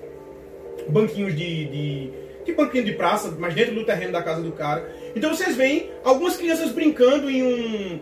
Banquinhos 0.90 1.34
de, 1.34 1.66
de. 1.66 2.12
Que 2.44 2.52
banquinho 2.52 2.84
de 2.84 2.92
praça, 2.92 3.34
mas 3.40 3.54
dentro 3.54 3.74
do 3.74 3.86
terreno 3.86 4.12
da 4.12 4.22
casa 4.22 4.42
do 4.42 4.52
cara. 4.52 4.86
Então 5.16 5.34
vocês 5.34 5.56
veem 5.56 5.92
algumas 6.04 6.36
crianças 6.36 6.72
brincando 6.72 7.30
em, 7.30 7.44
um, 7.44 8.00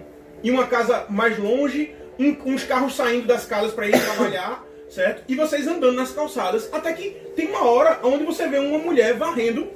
em 0.50 0.52
uma 0.52 0.68
casa 0.68 1.06
mais 1.10 1.38
longe, 1.38 1.94
um- 2.20 2.36
uns 2.46 2.64
carros 2.64 2.96
saindo 2.96 3.28
das 3.28 3.46
casas 3.46 3.74
para 3.74 3.88
ir 3.88 3.92
trabalhar, 4.00 4.64
certo? 4.90 5.24
E 5.28 5.36
vocês 5.36 5.68
andando 5.68 5.94
nas 5.94 6.12
calçadas, 6.12 6.70
até 6.72 6.94
que 6.94 7.10
tem 7.36 7.48
uma 7.48 7.66
hora 7.70 8.00
onde 8.04 8.24
você 8.24 8.48
vê 8.48 8.58
uma 8.60 8.80
mulher 8.80 9.14
varrendo 9.16 9.68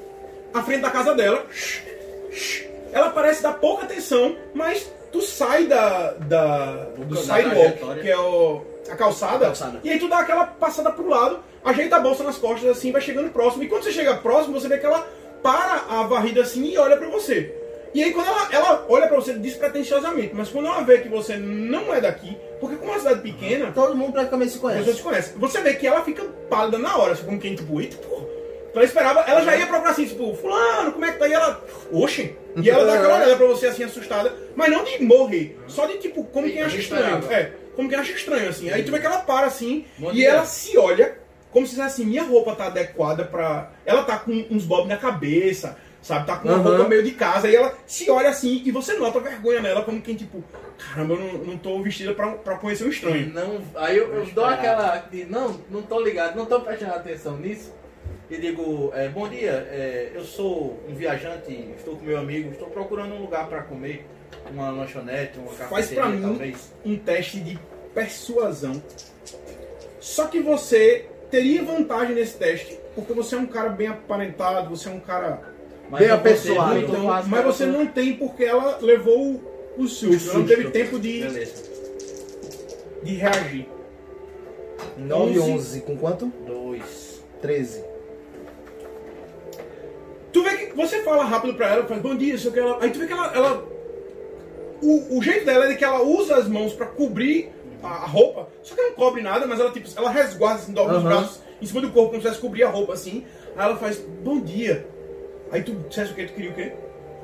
a 0.53 0.61
frente 0.63 0.81
da 0.81 0.89
casa 0.89 1.13
dela. 1.13 1.45
Ela 2.91 3.09
parece 3.11 3.43
dar 3.43 3.53
pouca 3.53 3.83
atenção, 3.83 4.35
mas 4.53 4.91
tu 5.11 5.21
sai 5.21 5.65
da, 5.65 6.11
da 6.13 6.88
do 6.97 7.15
sidewalk, 7.17 8.01
que 8.01 8.09
é 8.09 8.17
o, 8.17 8.61
a 8.89 8.95
calçada, 8.95 9.45
Calçada. 9.45 9.79
e 9.83 9.91
aí 9.91 9.99
tu 9.99 10.07
dá 10.07 10.19
aquela 10.19 10.45
passada 10.47 10.89
pro 10.91 11.07
lado, 11.07 11.39
ajeita 11.63 11.97
a 11.97 11.99
bolsa 11.99 12.23
nas 12.23 12.38
costas 12.38 12.69
assim, 12.69 12.91
vai 12.91 13.01
chegando 13.01 13.29
próximo. 13.31 13.63
E 13.63 13.67
quando 13.67 13.83
você 13.83 13.91
chega 13.91 14.15
próximo, 14.15 14.59
você 14.59 14.67
vê 14.67 14.77
que 14.79 14.85
ela 14.88 15.07
para 15.43 15.83
a 15.89 16.03
varrida 16.03 16.41
assim 16.41 16.65
e 16.65 16.77
olha 16.77 16.97
pra 16.97 17.07
você. 17.09 17.55
E 17.93 18.03
aí 18.03 18.12
quando 18.13 18.27
ela, 18.27 18.48
ela 18.51 18.86
olha 18.88 19.08
pra 19.08 19.15
você 19.15 19.34
despretensiosamente, 19.34 20.34
mas 20.34 20.50
quando 20.50 20.67
ela 20.67 20.81
vê 20.81 21.00
que 21.00 21.10
você 21.10 21.36
não 21.38 21.93
é 21.93 22.00
daqui, 22.01 22.38
porque 22.60 22.75
como 22.75 22.91
é 22.91 22.93
uma 22.96 23.00
cidade 23.00 23.22
pequena, 23.22 23.72
Todo 23.72 23.96
mundo 23.96 24.13
praticamente 24.13 24.51
se 24.51 24.60
conhece. 24.60 24.93
te 24.93 25.01
conhecem. 25.01 25.34
Você 25.38 25.62
vê 25.62 25.74
que 25.74 25.88
ela 25.88 26.03
fica 26.03 26.24
pálida 26.50 26.77
na 26.77 26.96
hora, 26.98 27.13
assim, 27.13 27.24
como 27.25 27.39
quem, 27.39 27.55
tipo, 27.55 27.79
eita, 27.81 27.98
porra. 27.98 28.25
Ela 28.75 28.84
esperava, 28.86 29.22
ela 29.22 29.41
já 29.41 29.55
ia 29.58 29.65
procurar 29.65 29.89
assim, 29.91 30.05
tipo, 30.05 30.34
fulano, 30.36 30.91
como 30.91 31.03
é 31.03 31.12
que 31.12 31.17
tá? 31.17 31.27
E 31.27 31.34
ela, 31.34 31.62
oxe. 31.91 32.36
E 32.55 32.69
ela 32.69 32.86
dá 32.86 32.93
aquela 32.93 33.15
olhada 33.17 33.36
pra 33.36 33.48
você 33.48 33.67
assim, 33.67 33.84
assustada, 33.84 34.31
mas 34.55 34.72
não 34.72 34.84
de 34.84 35.03
morrer, 35.03 35.60
só 35.67 35.86
de 35.88 35.98
tipo, 35.98 36.24
como 36.25 36.48
quem 36.48 36.62
acha 36.62 36.77
esperava. 36.77 37.19
estranho. 37.19 37.34
É, 37.41 37.51
como 37.75 37.89
quem 37.89 37.98
acha 37.98 38.12
estranho, 38.12 38.48
assim. 38.50 38.69
Aí 38.69 38.84
tu 38.84 38.91
vê 38.91 39.00
que 39.00 39.05
ela 39.08 39.17
para 39.19 39.48
assim, 39.48 39.86
Bom 39.98 40.12
e 40.12 40.15
dia. 40.15 40.29
ela 40.29 40.46
se 40.46 40.77
olha, 40.77 41.17
como 41.51 41.65
se 41.65 41.75
dissesse 41.75 42.01
assim, 42.01 42.05
minha 42.10 42.24
roupa 42.24 42.55
tá 42.55 42.65
adequada 42.67 43.25
pra. 43.25 43.72
Ela 43.86 44.03
tá 44.03 44.17
com 44.17 44.31
uns 44.51 44.63
bob 44.65 44.88
na 44.88 44.98
cabeça, 44.98 45.75
sabe? 46.01 46.25
Tá 46.25 46.38
com 46.38 46.48
uma 46.48 46.58
Aham. 46.58 46.63
roupa 46.63 46.89
meio 46.89 47.03
de 47.03 47.12
casa, 47.12 47.48
e 47.50 47.56
ela 47.56 47.74
se 47.86 48.10
olha 48.10 48.29
assim, 48.29 48.62
e 48.65 48.72
você 48.72 48.94
nota 48.94 49.20
vergonha 49.20 49.62
nela, 49.62 49.84
como 49.84 50.01
quem, 50.01 50.15
tipo, 50.15 50.44
caramba, 50.77 51.13
eu 51.15 51.20
não, 51.20 51.34
não 51.46 51.58
tô 51.58 51.82
vestida 51.82 52.13
pra, 52.13 52.32
pra 52.34 52.58
conhecer 52.58 52.86
um 52.86 52.89
estranho. 52.89 53.34
Não, 53.34 53.62
aí 53.75 53.98
eu, 53.98 54.06
eu 54.13 54.25
dou 54.34 54.50
esperava. 54.50 54.53
aquela. 54.53 54.96
de, 55.12 55.25
não, 55.25 55.60
não 55.70 55.82
tô 55.82 56.00
ligado, 56.00 56.36
não 56.36 56.46
tô 56.46 56.62
prestando 56.62 56.94
atenção 56.94 57.38
nisso. 57.38 57.74
E 58.29 58.38
digo, 58.38 58.91
é, 58.94 59.10
bom 59.10 59.27
dia, 59.27 59.68
é, 59.72 60.12
eu 60.13 60.24
sou 60.24 60.79
um 60.88 60.94
viajante, 60.94 61.51
estou 61.75 61.96
com 61.96 62.06
meu 62.06 62.18
amigo, 62.20 62.51
estou 62.51 62.70
procurando 62.70 63.15
um 63.15 63.22
lugar 63.22 63.48
para 63.48 63.63
comer, 63.63 64.06
uma 64.51 64.70
lanchonete, 64.70 65.39
uma 65.39 65.51
Faz 65.51 65.88
cafeteria, 65.88 66.03
pra 66.03 66.10
mim 66.12 66.22
talvez. 66.22 66.72
um 66.86 66.96
teste 66.96 67.39
de 67.39 67.58
persuasão. 67.91 68.82
Só 70.00 70.27
que 70.27 70.39
você 70.39 71.08
teria 71.32 71.63
vantagem 71.63 72.15
nesse 72.15 72.38
teste, 72.38 72.79
porque 72.96 73.13
você 73.13 73.34
é 73.36 73.38
um 73.39 73.48
cara 73.48 73.70
bem 73.70 73.88
aparentado, 73.88 74.70
você 74.70 74.89
é 74.89 74.91
um 74.91 75.00
cara. 75.00 75.41
Mas 75.89 76.01
Bem 76.01 76.10
apessoado. 76.12 76.77
Então, 76.79 77.03
mas 77.27 77.43
você 77.46 77.65
não 77.65 77.86
tem 77.88 78.13
porque 78.15 78.43
ela 78.43 78.77
levou 78.81 79.34
o, 79.34 79.41
o 79.77 79.88
susto. 79.88 80.05
Ela 80.29 80.39
não 80.39 80.46
susto. 80.46 80.48
teve 80.48 80.69
tempo 80.69 81.00
de, 81.00 81.19
Beleza. 81.22 81.63
de 83.03 83.13
reagir. 83.15 83.67
9 84.98 85.34
e 85.34 85.39
11. 85.39 85.51
11, 85.51 85.81
com 85.81 85.98
quanto? 85.98 86.27
Dois. 86.46 87.24
13. 87.41 87.84
Tu 90.31 90.43
vê 90.43 90.58
que 90.58 90.75
você 90.75 91.01
fala 91.01 91.24
rápido 91.24 91.55
pra 91.55 91.69
ela, 91.74 91.86
faz 91.88 92.01
bom 92.01 92.15
dia, 92.15 92.38
sei 92.38 92.50
o 92.50 92.53
que 92.53 92.60
ela. 92.60 92.77
Aí 92.81 92.91
tu 92.91 93.00
vê 93.00 93.08
que 93.08 93.13
ela. 93.13 93.34
ela- 93.36 93.65
o, 94.81 95.17
o 95.17 95.22
jeito 95.24 95.46
dela 95.46 95.65
é 95.65 95.69
de 95.69 95.75
que 95.75 95.84
ela 95.84 96.01
usa 96.03 96.38
as 96.38 96.48
mãos 96.48 96.72
pra 96.72 96.86
cobrir 96.86 97.51
a, 97.84 97.88
a 97.88 98.05
roupa, 98.05 98.48
só 98.63 98.74
que 98.75 98.79
ela 98.79 98.89
não 98.91 98.96
cobre 98.96 99.22
nada, 99.22 99.46
mas 99.46 99.60
ela 99.60 99.72
tipo, 99.72 99.89
ela 99.98 100.10
resguarda 100.10 100.62
assim, 100.62 100.72
dobra 100.72 100.98
os 100.98 101.03
Aham. 101.03 101.10
braços 101.17 101.41
em 101.62 101.65
cima 101.65 101.81
do 101.81 101.91
corpo, 101.91 102.12
como 102.12 102.22
se 102.22 102.27
fosse 102.29 102.39
cobrir 102.39 102.63
a 102.63 102.69
roupa 102.69 102.93
assim. 102.93 103.25
Aí 103.58 103.65
ela 103.65 103.75
faz 103.75 103.98
bom 103.98 104.39
dia. 104.39 104.88
Aí 105.51 105.63
tu 105.63 105.74
disseste 105.88 106.13
o 106.13 106.15
que? 106.15 106.25
Tu 106.25 106.34
queria 106.34 106.51
o 106.51 106.53
quê? 106.53 106.74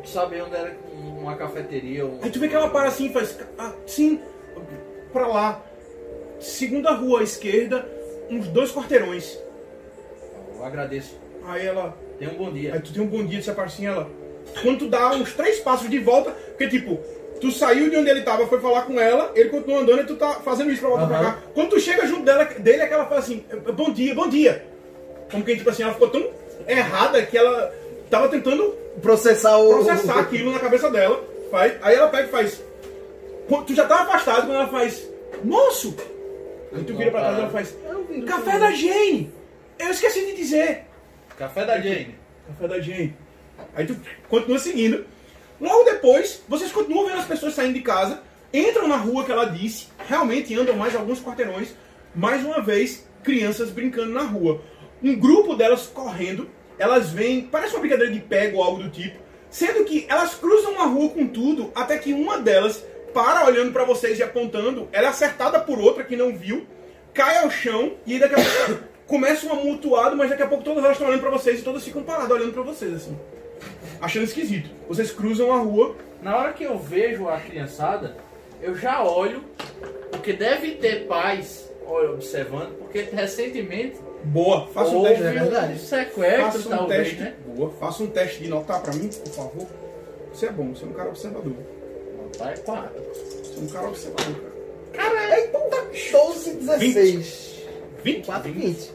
Saber 0.03 0.43
onde 0.43 0.55
era 0.55 0.75
uma 1.19 1.35
cafeteria. 1.35 2.05
Um... 2.05 2.19
Aí 2.21 2.29
tu 2.29 2.39
vê 2.39 2.47
que 2.47 2.55
ela 2.55 2.69
para 2.69 2.89
assim 2.89 3.07
e 3.07 3.13
faz. 3.13 3.37
Ah, 3.57 3.73
sim, 3.85 4.19
pra 5.11 5.27
lá. 5.27 5.63
Segunda 6.39 6.91
rua 6.91 7.21
à 7.21 7.23
esquerda, 7.23 7.87
uns 8.29 8.47
dois 8.47 8.71
quarteirões. 8.71 9.39
Eu 10.55 10.63
agradeço. 10.63 11.19
Aí 11.45 11.65
ela. 11.65 11.97
Tenha 12.19 12.31
um 12.31 12.35
bom 12.35 12.51
dia. 12.51 12.73
Aí 12.73 12.79
tu 12.79 12.93
tem 12.93 13.01
um 13.01 13.07
bom 13.07 13.25
dia 13.25 13.39
de 13.39 13.45
se 13.45 13.51
assim, 13.51 13.85
ela. 13.87 14.09
Quando 14.61 14.79
tu 14.79 14.89
dá 14.89 15.11
uns 15.11 15.33
três 15.33 15.59
passos 15.59 15.89
de 15.89 15.97
volta, 15.97 16.31
porque 16.31 16.67
tipo, 16.67 16.99
tu 17.41 17.51
saiu 17.51 17.89
de 17.89 17.97
onde 17.97 18.09
ele 18.09 18.21
tava, 18.21 18.47
foi 18.47 18.59
falar 18.59 18.83
com 18.83 18.99
ela, 18.99 19.31
ele 19.35 19.49
continua 19.49 19.81
andando 19.81 20.01
e 20.01 20.05
tu 20.05 20.15
tá 20.15 20.35
fazendo 20.35 20.71
isso 20.71 20.81
pra 20.81 20.89
voltar 20.89 21.07
pra 21.07 21.17
Aham. 21.17 21.31
cá. 21.31 21.43
Quando 21.53 21.69
tu 21.71 21.79
chega 21.79 22.05
junto 22.05 22.23
dela, 22.23 22.45
dele 22.45 22.83
é 22.83 22.87
que 22.87 22.93
ela 22.93 23.05
fala 23.05 23.19
assim, 23.19 23.43
bom 23.75 23.91
dia, 23.91 24.13
bom 24.13 24.29
dia. 24.29 24.65
Como 25.31 25.43
que 25.43 25.55
tipo 25.55 25.69
assim, 25.69 25.83
ela 25.83 25.93
ficou 25.93 26.09
tão 26.09 26.29
errada 26.67 27.21
que 27.23 27.37
ela 27.37 27.73
tava 28.09 28.29
tentando 28.29 28.85
Processar 29.01 29.57
o. 29.57 29.83
processar 29.83 30.19
aquilo 30.19 30.51
na 30.51 30.59
cabeça 30.59 30.89
dela. 30.89 31.23
Faz, 31.51 31.73
aí 31.81 31.95
ela 31.95 32.09
pega 32.09 32.27
e 32.27 32.31
faz. 32.31 32.63
Tu 33.67 33.75
já 33.75 33.85
tá 33.85 34.01
afastado 34.01 34.47
quando 34.47 34.55
ela 34.55 34.67
faz. 34.67 35.07
Moço! 35.43 35.95
Aí 36.73 36.83
tu 36.83 36.95
vira 36.95 37.11
pra 37.11 37.19
trás 37.19 37.37
e 37.37 37.41
ela 37.41 37.49
faz. 37.49 37.75
Café 38.25 38.59
da. 38.59 38.71
Jane! 38.71 39.31
Eu 39.77 39.89
esqueci 39.89 40.25
de 40.25 40.35
dizer. 40.35 40.85
Café 41.37 41.65
da 41.65 41.79
Jane. 41.79 42.15
Café 42.47 42.67
da 42.67 42.79
Jane. 42.79 43.15
Aí 43.75 43.85
tu 43.85 43.95
continua 44.29 44.57
seguindo. 44.57 45.05
Logo 45.59 45.83
depois, 45.83 46.41
vocês 46.47 46.71
continuam 46.71 47.07
vendo 47.07 47.19
as 47.19 47.25
pessoas 47.25 47.53
saindo 47.53 47.73
de 47.73 47.81
casa, 47.81 48.21
entram 48.53 48.87
na 48.87 48.97
rua 48.97 49.23
que 49.23 49.31
ela 49.31 49.45
disse, 49.45 49.87
realmente 50.07 50.53
andam 50.53 50.75
mais 50.75 50.95
alguns 50.95 51.21
quarteirões, 51.21 51.73
mais 52.13 52.43
uma 52.43 52.61
vez, 52.61 53.07
crianças 53.23 53.69
brincando 53.69 54.11
na 54.11 54.23
rua. 54.23 54.61
Um 55.01 55.15
grupo 55.15 55.55
delas 55.55 55.87
correndo, 55.87 56.49
elas 56.77 57.09
vêm, 57.09 57.41
parece 57.41 57.73
uma 57.73 57.81
brincadeira 57.81 58.11
de 58.11 58.19
pego 58.19 58.57
ou 58.57 58.63
algo 58.63 58.83
do 58.83 58.89
tipo, 58.89 59.19
sendo 59.49 59.85
que 59.85 60.05
elas 60.09 60.33
cruzam 60.35 60.79
a 60.81 60.85
rua 60.85 61.09
com 61.09 61.27
tudo, 61.27 61.71
até 61.75 61.97
que 61.97 62.13
uma 62.13 62.37
delas 62.39 62.83
para 63.13 63.45
olhando 63.45 63.71
pra 63.71 63.85
vocês 63.85 64.19
e 64.19 64.23
apontando, 64.23 64.89
ela 64.91 65.07
é 65.07 65.09
acertada 65.09 65.59
por 65.59 65.79
outra 65.79 66.03
que 66.03 66.17
não 66.17 66.35
viu, 66.35 66.67
cai 67.13 67.37
ao 67.37 67.49
chão 67.49 67.93
e 68.05 68.19
daqui 68.19 68.35
a 68.35 68.43
pouco 68.43 68.83
começa 69.07 69.47
um 69.47 69.53
amontoado, 69.53 70.17
mas 70.17 70.29
daqui 70.29 70.43
a 70.43 70.47
pouco 70.47 70.63
todas 70.63 70.83
elas 70.83 70.97
estão 70.97 71.07
olhando 71.07 71.21
pra 71.21 71.29
vocês 71.29 71.59
e 71.59 71.63
todas 71.63 71.85
ficam 71.85 72.03
paradas 72.03 72.31
olhando 72.31 72.51
pra 72.51 72.63
vocês, 72.63 72.93
assim. 72.93 73.17
Achando 74.01 74.23
esquisito. 74.23 74.69
Vocês 74.89 75.11
cruzam 75.11 75.53
a 75.53 75.57
rua. 75.59 75.95
Na 76.21 76.35
hora 76.35 76.53
que 76.53 76.63
eu 76.63 76.77
vejo 76.77 77.29
a 77.29 77.39
criançada, 77.39 78.17
eu 78.61 78.75
já 78.75 79.03
olho, 79.03 79.43
porque 80.11 80.33
deve 80.33 80.71
ter 80.71 81.05
pais 81.05 81.71
observando, 81.85 82.77
porque 82.79 83.01
recentemente 83.13 83.97
Boa, 84.25 84.67
faça 84.67 84.91
um 84.91 85.03
teste. 85.03 85.23
é 85.23 85.31
verdade. 85.31 85.79
sequestro, 85.79 86.41
Faça 86.45 86.57
um 86.67 86.77
talvez, 86.77 87.07
teste. 87.09 87.21
né? 87.23 87.33
Boa, 87.55 87.69
faça 87.71 88.03
um 88.03 88.07
teste 88.07 88.43
de 88.43 88.49
notar 88.49 88.81
pra 88.81 88.93
mim, 88.93 89.07
por 89.07 89.31
favor. 89.33 89.67
Você 90.33 90.47
é 90.47 90.51
bom, 90.51 90.73
você 90.73 90.83
é 90.83 90.87
um 90.87 90.93
cara 90.93 91.09
observador. 91.09 91.53
Tá, 92.37 92.51
é 92.51 92.57
4. 92.57 93.03
Você 93.13 93.59
é 93.59 93.63
um 93.63 93.67
cara 93.67 93.87
observador, 93.87 94.35
cara. 94.35 95.09
Caralho, 95.09 95.43
então 95.45 95.69
tá 95.69 95.83
12, 96.11 96.53
16. 96.55 97.55
20? 98.03 98.25
4, 98.25 98.51
20. 98.51 98.91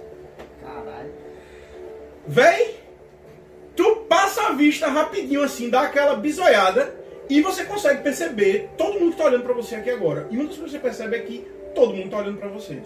Caralho. 0.63 1.11
Véi, 2.27 2.77
tu 3.77 3.97
passa 4.09 4.43
a 4.49 4.53
vista 4.53 4.89
rapidinho 4.89 5.43
assim, 5.43 5.71
dá 5.71 5.83
aquela 5.83 6.17
bisoiada 6.17 6.95
e 7.29 7.41
você 7.41 7.65
consegue 7.65 8.03
perceber 8.03 8.69
todo 8.77 8.99
mundo 8.99 9.13
que 9.13 9.19
tá 9.19 9.25
olhando 9.25 9.45
pra 9.45 9.55
você 9.55 9.77
aqui 9.77 9.91
agora. 9.91 10.27
E 10.31 10.37
uma 10.37 10.47
das 10.47 10.57
coisas 10.57 10.73
que 10.73 10.79
você 10.79 10.79
percebe 10.79 11.17
é 11.17 11.21
que 11.21 11.47
todo 11.75 11.95
mundo 11.95 12.11
tá 12.11 12.19
olhando 12.19 12.39
pra 12.39 12.49
vocês. 12.49 12.83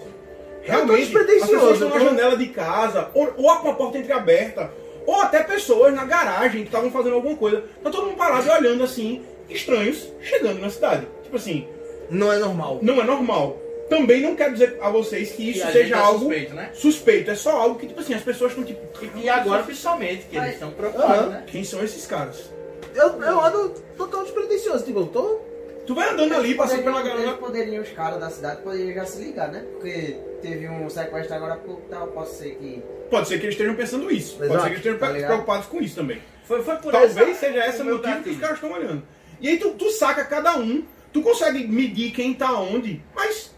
Realmente, 0.65 1.13
pessoas 1.13 1.75
estão 1.75 1.91
na 1.91 1.99
janela 1.99 2.37
de 2.37 2.47
casa, 2.47 3.11
ou, 3.15 3.33
ou 3.37 3.57
com 3.57 3.71
a 3.71 3.75
porta 3.75 3.99
entreaberta, 3.99 4.71
ou 5.07 5.21
até 5.21 5.43
pessoas 5.43 5.93
na 5.95 6.05
garagem 6.05 6.63
que 6.63 6.69
estavam 6.69 6.91
fazendo 6.91 7.15
alguma 7.17 7.37
coisa. 7.37 7.65
Tá 7.83 7.91
todo 7.91 8.07
mundo 8.07 8.17
parado 8.17 8.47
e 8.47 8.51
olhando 8.51 8.83
assim, 8.83 9.23
estranhos, 9.49 10.09
chegando 10.23 10.61
na 10.61 10.71
cidade. 10.71 11.07
Tipo 11.23 11.37
assim, 11.37 11.69
Não 12.11 12.33
é 12.33 12.39
normal. 12.39 12.79
não 12.83 13.01
é 13.01 13.05
normal. 13.05 13.59
Também 13.89 14.23
não 14.23 14.35
quero 14.35 14.55
dizer 14.55 14.79
a 14.81 14.89
vocês 14.89 15.33
que 15.33 15.51
isso 15.51 15.71
seja 15.71 15.95
é 15.95 15.99
algo 15.99 16.21
suspeito, 16.21 16.55
né? 16.55 16.71
suspeito. 16.73 17.31
É 17.31 17.35
só 17.35 17.51
algo 17.51 17.79
que, 17.79 17.87
tipo 17.87 18.01
assim, 18.01 18.15
as 18.15 18.23
pessoas 18.23 18.53
estão 18.53 18.65
tipo. 18.65 18.81
E 19.15 19.29
agora, 19.29 19.63
principalmente, 19.63 20.25
que 20.25 20.37
eles 20.37 20.55
estão 20.55 20.71
preocupados, 20.71 21.29
né? 21.29 21.45
Quem 21.47 21.63
são 21.65 21.85
esses 21.85 22.07
caras? 22.07 22.51
Eu, 22.95 23.21
eu 23.23 23.41
ando 23.41 23.75
total 23.97 24.23
despretensioso. 24.23 24.85
Tipo, 24.85 25.01
eu 25.01 25.07
tô. 25.09 25.41
Tu 25.87 25.95
vai 25.95 26.11
andando 26.11 26.35
ali, 26.35 26.55
passando 26.55 26.83
pela 26.83 27.03
galera. 27.03 27.33
Poderiam, 27.35 27.83
os 27.83 27.91
caras 27.91 28.19
da 28.19 28.31
cidade 28.31 28.63
poderiam 28.63 28.95
já 28.95 29.05
se 29.05 29.23
ligar, 29.23 29.53
né? 29.53 29.65
Porque 29.73 30.17
teve 30.41 30.69
um 30.69 30.89
sequestro 30.89 31.35
agora 31.35 31.55
há 31.55 31.57
pouco, 31.59 31.83
então 31.87 32.07
pode 32.09 32.31
ser 32.31 32.55
que. 32.57 32.83
Pode 33.11 33.29
ser 33.29 33.39
que 33.39 33.45
eles 33.47 33.55
estejam 33.55 33.75
pensando 33.75 34.11
isso. 34.11 34.37
Pode 34.39 34.47
Exato, 34.51 34.63
ser 34.63 34.69
que 34.69 34.89
eles 34.89 34.97
estejam 35.03 35.21
tá 35.21 35.27
preocupados 35.27 35.67
com 35.67 35.81
isso 35.81 35.95
também. 35.97 36.23
Foi, 36.45 36.63
foi 36.63 36.77
por 36.77 36.91
Talvez 36.93 37.17
essa- 37.17 37.35
seja 37.39 37.67
esse 37.67 37.83
o 37.83 37.85
motivo 37.85 38.23
que 38.23 38.31
os 38.31 38.39
caras 38.39 38.57
estão 38.57 38.73
olhando. 38.73 39.03
E 39.41 39.49
aí 39.49 39.59
tu, 39.59 39.71
tu 39.73 39.91
saca 39.91 40.25
cada 40.25 40.57
um, 40.57 40.85
tu 41.13 41.21
consegue 41.23 41.67
medir 41.67 42.13
quem 42.13 42.33
tá 42.35 42.53
onde, 42.59 43.03
mas 43.15 43.55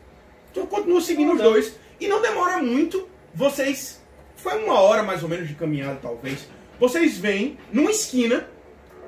tu 0.53 0.67
continua 0.67 1.01
seguindo 1.01 1.33
os 1.33 1.39
Não. 1.39 1.45
dois. 1.53 1.77
E 2.01 2.09
não 2.09 2.21
demora 2.21 2.59
muito, 2.59 3.09
vocês. 3.35 4.03
Foi 4.37 4.63
uma 4.65 4.81
hora 4.81 5.03
mais 5.03 5.23
ou 5.23 5.29
menos 5.29 5.49
de 5.49 5.55
caminhada, 5.55 5.99
talvez. 6.03 6.47
Vocês 6.79 7.17
veem, 7.19 7.57
numa 7.73 7.91
esquina, 7.91 8.49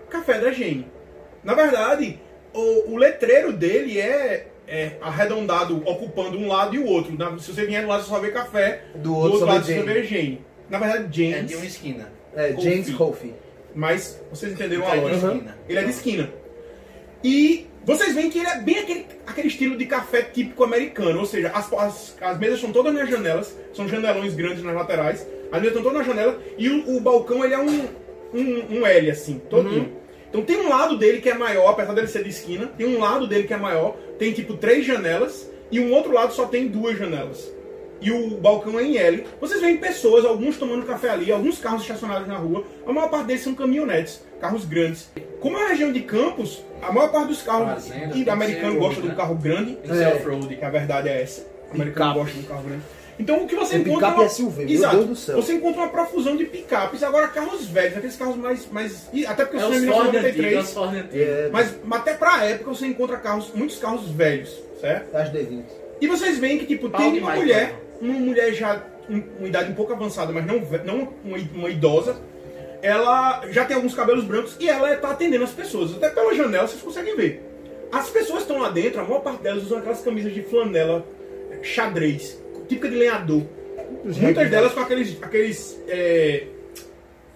Café 0.09 0.39
da 0.41 0.51
Gene. 0.53 0.91
Na 1.45 1.55
verdade, 1.55 2.19
o, 2.59 2.93
o 2.93 2.97
letreiro 2.97 3.53
dele 3.53 3.99
é, 4.01 4.47
é 4.67 4.93
arredondado, 5.01 5.83
ocupando 5.87 6.37
um 6.39 6.49
lado 6.49 6.75
e 6.75 6.79
o 6.79 6.87
outro. 6.87 7.17
Na- 7.17 7.39
se 7.39 7.53
você 7.53 7.65
vier 7.67 7.83
do 7.83 7.89
lado, 7.89 8.03
você 8.03 8.09
só 8.11 8.19
vê 8.19 8.31
café. 8.31 8.83
Do 8.97 9.15
outro 9.17 9.39
só 9.41 9.47
vê 9.47 9.53
lado, 9.53 9.65
você 9.67 9.83
vê 9.83 10.03
Jane. 10.05 10.45
Na 10.69 10.79
verdade, 10.79 11.25
É 11.25 11.31
James. 11.33 11.49
de 11.51 11.57
uma 11.57 11.65
esquina. 11.67 12.13
É, 12.35 12.55
James 12.59 12.91
Coffee. 12.95 13.35
Mas 13.75 14.21
vocês 14.31 14.53
entenderam 14.53 14.85
É 14.85 14.87
a 14.93 14.95
de 14.97 15.01
lógica. 15.01 15.27
esquina. 15.27 15.59
Ele 15.69 15.79
é 15.79 15.83
de 15.85 15.91
esquina. 15.91 16.31
E 17.25 17.67
vocês 17.85 18.15
veem 18.15 18.31
que 18.31 18.39
ele 18.39 18.49
é 18.49 18.59
bem 18.61 18.79
aquele, 18.79 19.07
aquele 19.27 19.49
estilo 19.49 19.77
de 19.77 19.87
café 19.87 20.23
típico 20.23 20.63
americano. 20.65 21.19
Ou 21.21 21.27
seja, 21.27 21.49
as, 21.51 21.73
as, 21.73 22.17
as 22.21 22.39
mesas 22.39 22.57
estão 22.57 22.73
todas 22.73 22.93
nas 22.95 23.09
janelas, 23.09 23.57
são 23.73 23.89
janelões 23.89 24.35
grandes 24.35 24.63
nas 24.63 24.75
laterais. 24.75 25.27
As 25.51 25.61
mesas 25.61 25.77
estão 25.77 25.83
todas 25.83 25.99
nas 25.99 26.07
janelas 26.07 26.37
e 26.59 26.69
o, 26.69 26.97
o 26.97 27.01
balcão 27.01 27.45
ele 27.45 27.55
é 27.55 27.59
um, 27.59 27.89
um, 28.35 28.79
um 28.81 28.87
L, 28.87 29.11
assim, 29.11 29.41
todinho. 29.51 29.97
Então 30.29 30.43
tem 30.43 30.59
um 30.59 30.69
lado 30.69 30.97
dele 30.99 31.21
que 31.21 31.29
é 31.29 31.35
maior, 31.35 31.71
apesar 31.71 31.95
dele 31.95 32.07
ser 32.07 32.23
de 32.23 32.31
esquina, 32.31 32.67
tem 32.77 32.87
um 32.87 32.99
lado 33.01 33.27
dele 33.27 33.45
que 33.47 33.55
é 33.55 33.57
maior, 33.57 33.97
tem 34.19 34.33
tipo 34.33 34.55
três 34.55 34.85
janelas, 34.85 35.51
e 35.71 35.81
um 35.81 35.93
outro 35.93 36.13
lado 36.13 36.33
só 36.33 36.47
tem 36.47 36.69
duas 36.69 36.99
janelas. 36.99 37.51
E 38.01 38.13
o 38.13 38.37
balcão 38.37 38.79
é 38.79 38.85
em 38.85 38.97
L. 38.97 39.25
Vocês 39.41 39.61
veem 39.61 39.77
pessoas, 39.77 40.25
alguns 40.25 40.57
tomando 40.57 40.87
café 40.87 41.11
ali, 41.11 41.33
alguns 41.33 41.59
carros 41.59 41.83
estacionados 41.83 42.29
na 42.29 42.37
rua. 42.37 42.63
A 42.87 42.93
maior 42.93 43.09
parte 43.11 43.27
deles 43.27 43.43
são 43.43 43.55
caminhonetes, 43.57 44.23
carros 44.41 44.65
grandes. 44.65 45.11
Como 45.41 45.57
é 45.57 45.61
uma 45.63 45.69
região 45.71 45.93
de 45.93 46.01
campos, 46.03 46.63
a 46.81 46.93
maior 46.93 47.11
parte 47.11 47.29
dos 47.29 47.43
carros 47.43 47.89
Fazenda, 47.89 48.17
e 48.17 48.31
americano 48.31 48.79
gosta 48.79 48.95
road, 48.95 49.01
de 49.01 49.07
um 49.07 49.11
né? 49.11 49.15
carro 49.17 49.35
grande, 49.35 49.79
É. 49.85 50.09
off-road. 50.15 50.55
que 50.57 50.65
a 50.65 50.71
verdade 50.71 51.09
é 51.09 51.23
essa. 51.23 51.45
O 51.71 51.75
americano 51.75 52.15
gosta 52.15 52.33
de 52.35 52.41
um 52.41 52.43
carro 52.45 52.63
grande. 52.63 52.83
Então 53.19 53.43
o 53.43 53.47
que 53.49 53.57
você 53.57 53.73
Tem 53.79 53.81
encontra. 53.83 54.11
picape 54.11 54.27
e 54.27 54.31
SUV, 54.31 54.65
meu 54.65 54.75
Exato. 54.75 54.97
Deus 54.97 55.09
do 55.09 55.17
céu. 55.17 55.37
Você 55.43 55.53
encontra 55.55 55.81
uma 55.83 55.89
profusão 55.89 56.37
de 56.37 56.45
picapes, 56.45 57.03
agora 57.03 57.27
carros 57.29 57.67
velhos, 57.67 57.97
aqueles 57.97 58.17
carros 58.17 58.37
mais. 58.37 58.71
mais 58.71 59.09
até 59.27 59.45
porque 59.45 59.57
É 59.59 59.67
antigos, 59.67 59.77
é 59.77 59.81
1993. 59.81 60.71
Ford 60.73 60.95
antigos. 60.95 61.15
É, 61.15 61.49
Mas 61.53 61.75
até 61.91 62.15
pra 62.15 62.45
época 62.45 62.71
você 62.71 62.87
encontra 62.87 63.17
carros, 63.17 63.51
muitos 63.55 63.79
carros 63.79 64.09
velhos, 64.11 64.57
certo? 64.81 65.15
as 65.17 65.31
D20. 65.33 65.65
E 66.01 66.07
vocês 66.07 66.39
veem 66.39 66.59
que, 66.59 66.67
tipo, 66.67 66.89
Pau 66.89 67.01
tem 67.01 67.19
uma 67.19 67.35
mulher, 67.35 67.75
uma 68.01 68.15
mulher 68.15 68.53
já 68.55 68.77
com 69.09 69.15
uma 69.41 69.49
idade 69.49 69.73
um 69.73 69.75
pouco 69.75 69.93
avançada, 69.93 70.33
mas 70.33 70.47
não, 70.47 70.61
não 70.85 71.09
uma, 71.25 71.39
uma 71.55 71.69
idosa. 71.71 72.17
Ela 72.81 73.43
já 73.51 73.65
tem 73.65 73.75
alguns 73.75 73.95
cabelos 73.95 74.23
brancos 74.25 74.55
e 74.61 74.69
ela 74.69 74.95
tá 74.97 75.11
atendendo 75.11 75.43
as 75.43 75.51
pessoas. 75.51 75.93
Até 75.97 76.11
pela 76.11 76.33
janela 76.35 76.69
vocês 76.69 76.81
conseguem 76.81 77.17
ver. 77.17 77.43
As 77.91 78.09
pessoas 78.11 78.43
estão 78.43 78.59
lá 78.59 78.69
dentro, 78.71 79.01
a 79.01 79.05
maior 79.05 79.21
parte 79.21 79.43
delas 79.43 79.65
usam 79.65 79.79
aquelas 79.79 80.01
camisas 80.03 80.33
de 80.33 80.43
flanela 80.43 81.05
xadrez, 81.63 82.39
típica 82.69 82.89
de 82.89 82.97
lenhador. 82.97 83.43
Muitas 84.05 84.51
delas 84.51 84.73
com 84.73 84.81
aqueles. 84.81 85.17
aqueles 85.23 85.81
é, 85.89 86.47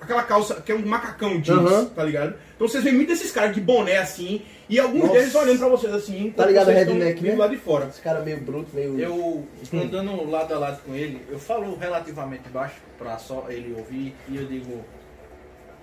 aquela 0.01 0.23
calça 0.25 0.61
que 0.61 0.73
é 0.73 0.75
um 0.75 0.85
macacão 0.85 1.41
jeans, 1.41 1.91
tá 1.95 2.05
ligado? 2.05 2.35
Então 2.55 2.69
vocês 2.69 2.83
veem 2.83 2.97
muitos 2.97 3.19
desses 3.19 3.33
caras 3.33 3.55
de 3.55 3.61
boné 3.61 3.99
assim, 3.99 4.43
e 4.69 4.79
alguns 4.79 5.03
Nossa. 5.03 5.13
deles 5.15 5.35
olhando 5.35 5.59
pra 5.59 5.69
vocês 5.69 5.93
assim, 5.95 6.27
enquanto 6.27 6.49
ligado, 6.49 6.69
redneck, 6.69 7.23
né? 7.23 7.35
lá 7.37 7.47
de 7.47 7.57
fora. 7.57 7.87
Esse 7.87 8.01
cara 8.01 8.21
meio 8.21 8.41
bruto, 8.41 8.75
meio. 8.75 8.99
Eu, 8.99 9.47
andando 9.73 10.29
lado 10.29 10.53
a 10.55 10.59
lado 10.59 10.83
com 10.85 10.95
ele, 10.95 11.23
eu 11.31 11.39
falo 11.39 11.77
relativamente 11.77 12.49
baixo 12.49 12.77
pra 12.99 13.19
só 13.19 13.47
ele 13.49 13.75
ouvir 13.77 14.15
e 14.29 14.37
eu 14.37 14.47
digo 14.47 14.85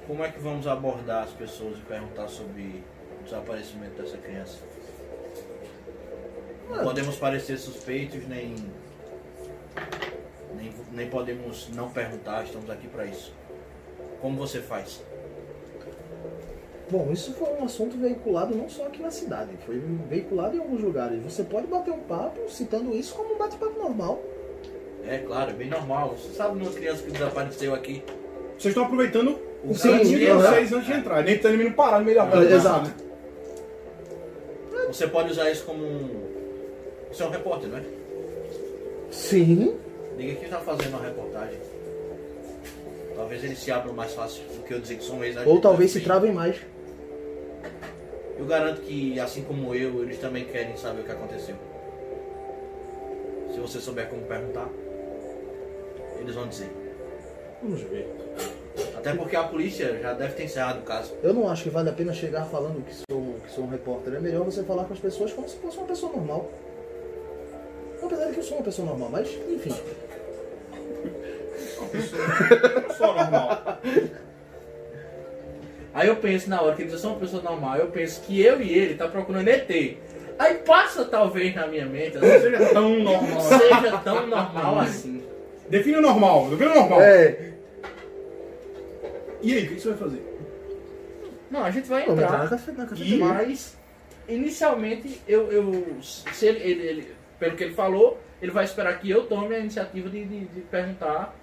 como 0.05 0.23
é 0.23 0.29
que 0.29 0.39
vamos 0.39 0.67
abordar 0.67 1.23
as 1.23 1.31
pessoas 1.31 1.77
e 1.77 1.81
perguntar 1.81 2.27
sobre 2.27 2.83
o 3.19 3.23
desaparecimento 3.23 4.01
dessa 4.01 4.17
criança. 4.17 4.57
Não 6.69 6.83
podemos 6.83 7.15
parecer 7.15 7.57
suspeitos, 7.57 8.27
nem, 8.27 8.55
nem 10.55 10.71
nem 10.93 11.09
podemos 11.09 11.69
não 11.75 11.89
perguntar, 11.89 12.43
estamos 12.43 12.69
aqui 12.69 12.87
pra 12.87 13.05
isso. 13.05 13.33
Como 14.21 14.37
você 14.37 14.59
faz? 14.59 15.01
Bom, 16.91 17.11
isso 17.11 17.33
foi 17.33 17.49
um 17.53 17.63
assunto 17.63 17.97
veiculado 17.97 18.55
não 18.55 18.67
só 18.67 18.87
aqui 18.87 19.01
na 19.01 19.11
cidade, 19.11 19.51
foi 19.65 19.79
veiculado 20.09 20.55
em 20.55 20.59
alguns 20.59 20.81
lugares. 20.81 21.21
Você 21.23 21.43
pode 21.43 21.67
bater 21.67 21.91
um 21.91 21.99
papo 21.99 22.49
citando 22.49 22.95
isso 22.95 23.13
como 23.13 23.35
um 23.35 23.37
bate-papo 23.37 23.77
normal. 23.79 24.19
É 25.05 25.19
claro, 25.19 25.51
é 25.51 25.53
bem 25.53 25.69
normal. 25.69 26.15
Você 26.17 26.33
sabe 26.33 26.59
uma 26.61 26.71
criança 26.71 27.03
que 27.03 27.11
desapareceu 27.11 27.75
aqui? 27.75 28.03
Vocês 28.57 28.71
estão 28.71 28.83
aproveitando 28.83 29.39
o 29.63 29.73
Sim, 29.73 29.91
cantinho 29.91 30.19
de 30.19 30.27
aham. 30.27 30.41
vocês 30.41 30.73
antes 30.73 30.87
de 30.87 30.93
entrar. 30.93 31.23
Nem 31.23 31.37
tá 31.37 31.49
menino 31.49 31.73
parar 31.73 31.99
no 31.99 32.05
meio 32.05 32.17
da 32.17 32.23
rua. 32.23 32.43
É, 32.43 32.53
exato. 32.53 32.91
Você 34.87 35.07
pode 35.07 35.31
usar 35.31 35.49
isso 35.51 35.65
como 35.65 35.83
um. 35.83 36.09
Você 37.11 37.21
é 37.23 37.25
um 37.27 37.29
repórter, 37.29 37.69
não 37.69 37.77
é? 37.77 37.98
Sim. 39.11 39.77
Diga 40.17 40.35
que 40.35 40.45
está 40.45 40.59
fazendo 40.59 40.89
uma 40.89 41.05
reportagem. 41.05 41.59
Talvez 43.15 43.43
eles 43.43 43.59
se 43.59 43.71
abram 43.71 43.93
mais 43.93 44.13
fácil 44.13 44.43
do 44.43 44.63
que 44.63 44.73
eu 44.73 44.79
dizer 44.79 44.95
que 44.95 45.03
são 45.03 45.23
ex 45.23 45.35
Ou 45.45 45.59
talvez 45.59 45.91
se 45.91 46.01
travem 46.01 46.31
mais. 46.31 46.57
Eu 48.37 48.45
garanto 48.45 48.81
que, 48.81 49.19
assim 49.19 49.43
como 49.43 49.75
eu, 49.75 50.01
eles 50.03 50.17
também 50.19 50.45
querem 50.45 50.77
saber 50.77 51.01
o 51.01 51.03
que 51.03 51.11
aconteceu. 51.11 51.55
Se 53.53 53.59
você 53.59 53.79
souber 53.79 54.07
como 54.07 54.21
perguntar, 54.23 54.69
eles 56.19 56.35
vão 56.35 56.47
dizer. 56.47 56.69
Vamos 57.61 57.81
ver. 57.81 58.07
Até 58.95 59.13
porque 59.13 59.35
a 59.35 59.43
polícia 59.43 59.99
já 60.01 60.13
deve 60.13 60.35
ter 60.35 60.45
encerrado 60.45 60.79
o 60.79 60.83
caso. 60.83 61.13
Eu 61.21 61.33
não 61.33 61.49
acho 61.49 61.63
que 61.63 61.69
vale 61.69 61.89
a 61.89 61.93
pena 61.93 62.13
chegar 62.13 62.45
falando 62.45 62.83
que 62.85 62.93
sou, 62.93 63.35
que 63.45 63.51
sou 63.51 63.65
um 63.65 63.69
repórter. 63.69 64.13
É 64.15 64.19
melhor 64.19 64.45
você 64.45 64.63
falar 64.63 64.85
com 64.85 64.93
as 64.93 64.99
pessoas 64.99 65.33
como 65.33 65.49
se 65.49 65.57
fosse 65.57 65.77
uma 65.77 65.87
pessoa 65.87 66.11
normal. 66.13 66.49
Apesar 68.09 68.25
de 68.25 68.33
que 68.33 68.39
eu 68.39 68.43
sou 68.43 68.57
uma 68.57 68.63
pessoa 68.63 68.87
normal, 68.87 69.09
mas 69.11 69.29
enfim. 69.29 69.75
Só 72.97 73.13
normal. 73.13 73.79
Aí 75.93 76.07
eu 76.07 76.15
penso 76.15 76.49
na 76.49 76.59
hora 76.61 76.75
que 76.75 76.81
eles 76.81 76.99
são 76.99 77.11
uma 77.11 77.19
pessoa 77.19 77.41
normal, 77.43 77.77
eu 77.77 77.87
penso 77.87 78.21
que 78.21 78.41
eu 78.41 78.59
e 78.61 78.71
ele 78.73 78.95
tá 78.95 79.07
procurando 79.07 79.47
ET. 79.47 79.69
Aí 80.39 80.55
passa 80.59 81.05
talvez 81.05 81.53
na 81.53 81.67
minha 81.67 81.85
mente, 81.85 82.17
Não 82.17 82.27
assim, 82.27 82.39
seja 82.41 82.65
tão 82.73 82.89
não 82.89 83.03
normal. 83.03 83.41
seja 83.41 83.97
tão 84.03 84.27
normal 84.27 84.79
assim. 84.79 85.23
Define 85.69 85.97
o 85.97 86.01
normal. 86.01 86.49
Define 86.49 86.69
o 86.71 86.75
normal. 86.75 87.01
É. 87.01 87.53
E 89.41 89.53
aí, 89.53 89.65
o 89.65 89.69
que 89.69 89.79
você 89.79 89.89
vai 89.89 89.97
fazer? 89.97 90.39
Não, 91.51 91.63
a 91.63 91.71
gente 91.71 91.87
vai 91.87 92.05
Vamos 92.05 92.23
entrar 92.23 92.39
E-. 93.15 93.17
Mas, 93.17 93.77
inicialmente, 94.27 95.21
eu, 95.27 95.51
eu 95.51 95.83
se 96.01 96.45
ele, 96.45 96.59
ele- 96.59 96.87
ele- 96.87 97.18
pelo 97.39 97.55
que 97.55 97.63
ele 97.63 97.73
falou, 97.73 98.17
ele 98.41 98.51
vai 98.51 98.63
esperar 98.65 98.99
que 98.99 99.09
eu 99.09 99.25
tome 99.25 99.55
a 99.55 99.59
iniciativa 99.59 100.09
de, 100.09 100.23
de- 100.25 100.45
de 100.45 100.61
perguntar 100.61 101.35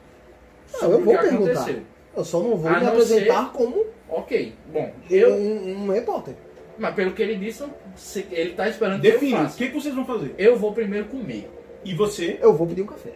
Não, 0.72 0.80
sobre 0.80 0.96
eu 0.96 1.00
vou 1.04 1.14
o 1.14 1.18
que 1.18 1.22
perguntar. 1.28 1.52
aconteceu. 1.52 1.82
Eu 2.16 2.24
só 2.24 2.40
não 2.40 2.56
vou 2.56 2.70
A 2.70 2.74
me 2.78 2.84
não 2.84 2.92
apresentar 2.92 3.52
como 3.52 3.84
Ok, 4.08 4.54
bom, 4.72 4.90
eu, 5.10 5.34
um, 5.34 5.84
um 5.86 5.92
repórter. 5.92 6.34
mas 6.78 6.94
pelo 6.94 7.12
que 7.12 7.22
ele 7.22 7.34
disse, 7.36 7.64
se- 7.96 8.26
ele 8.30 8.52
tá 8.52 8.68
esperando 8.68 9.00
Define. 9.00 9.18
que 9.32 9.34
eu 9.34 9.38
O 9.40 9.42
faça. 9.42 9.58
que, 9.58 9.68
que 9.68 9.74
vocês 9.74 9.94
vão 9.94 10.06
fazer? 10.06 10.34
Eu 10.38 10.56
vou 10.56 10.72
primeiro 10.72 11.06
comer. 11.06 11.50
E 11.84 11.92
você? 11.94 12.38
Eu 12.40 12.52
vou 12.54 12.66
pedir 12.66 12.82
um 12.82 12.86
café. 12.86 13.10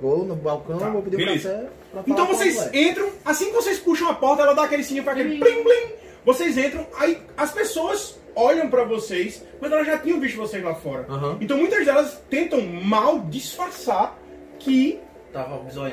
Vou 0.00 0.24
no 0.24 0.34
balcão, 0.34 0.78
Tá, 0.78 0.88
vou 0.88 1.02
pedir 1.02 1.18
beleza. 1.18 1.48
um 1.48 1.52
café 1.52 1.68
pra 1.92 2.02
falar 2.02 2.14
Então 2.14 2.26
vocês 2.26 2.70
entram, 2.74 3.10
assim 3.24 3.46
que 3.46 3.52
vocês 3.52 3.78
puxam 3.78 4.08
a 4.08 4.14
porta, 4.14 4.42
ela 4.42 4.54
dá 4.54 4.64
aquele 4.64 4.82
sininho, 4.82 5.04
faz 5.04 5.18
aquele 5.18 5.38
plim 5.38 5.62
plim. 5.62 5.99
Vocês 6.24 6.56
entram, 6.58 6.86
aí 6.98 7.18
as 7.36 7.52
pessoas 7.52 8.18
olham 8.34 8.68
pra 8.68 8.84
vocês, 8.84 9.42
mas 9.60 9.72
elas 9.72 9.86
já 9.86 9.98
tinham 9.98 10.20
visto 10.20 10.36
vocês 10.36 10.62
lá 10.62 10.74
fora. 10.74 11.06
Aham. 11.08 11.38
Então 11.40 11.56
muitas 11.56 11.84
delas 11.84 12.20
tentam 12.30 12.60
mal 12.62 13.20
disfarçar 13.20 14.18
que 14.58 14.98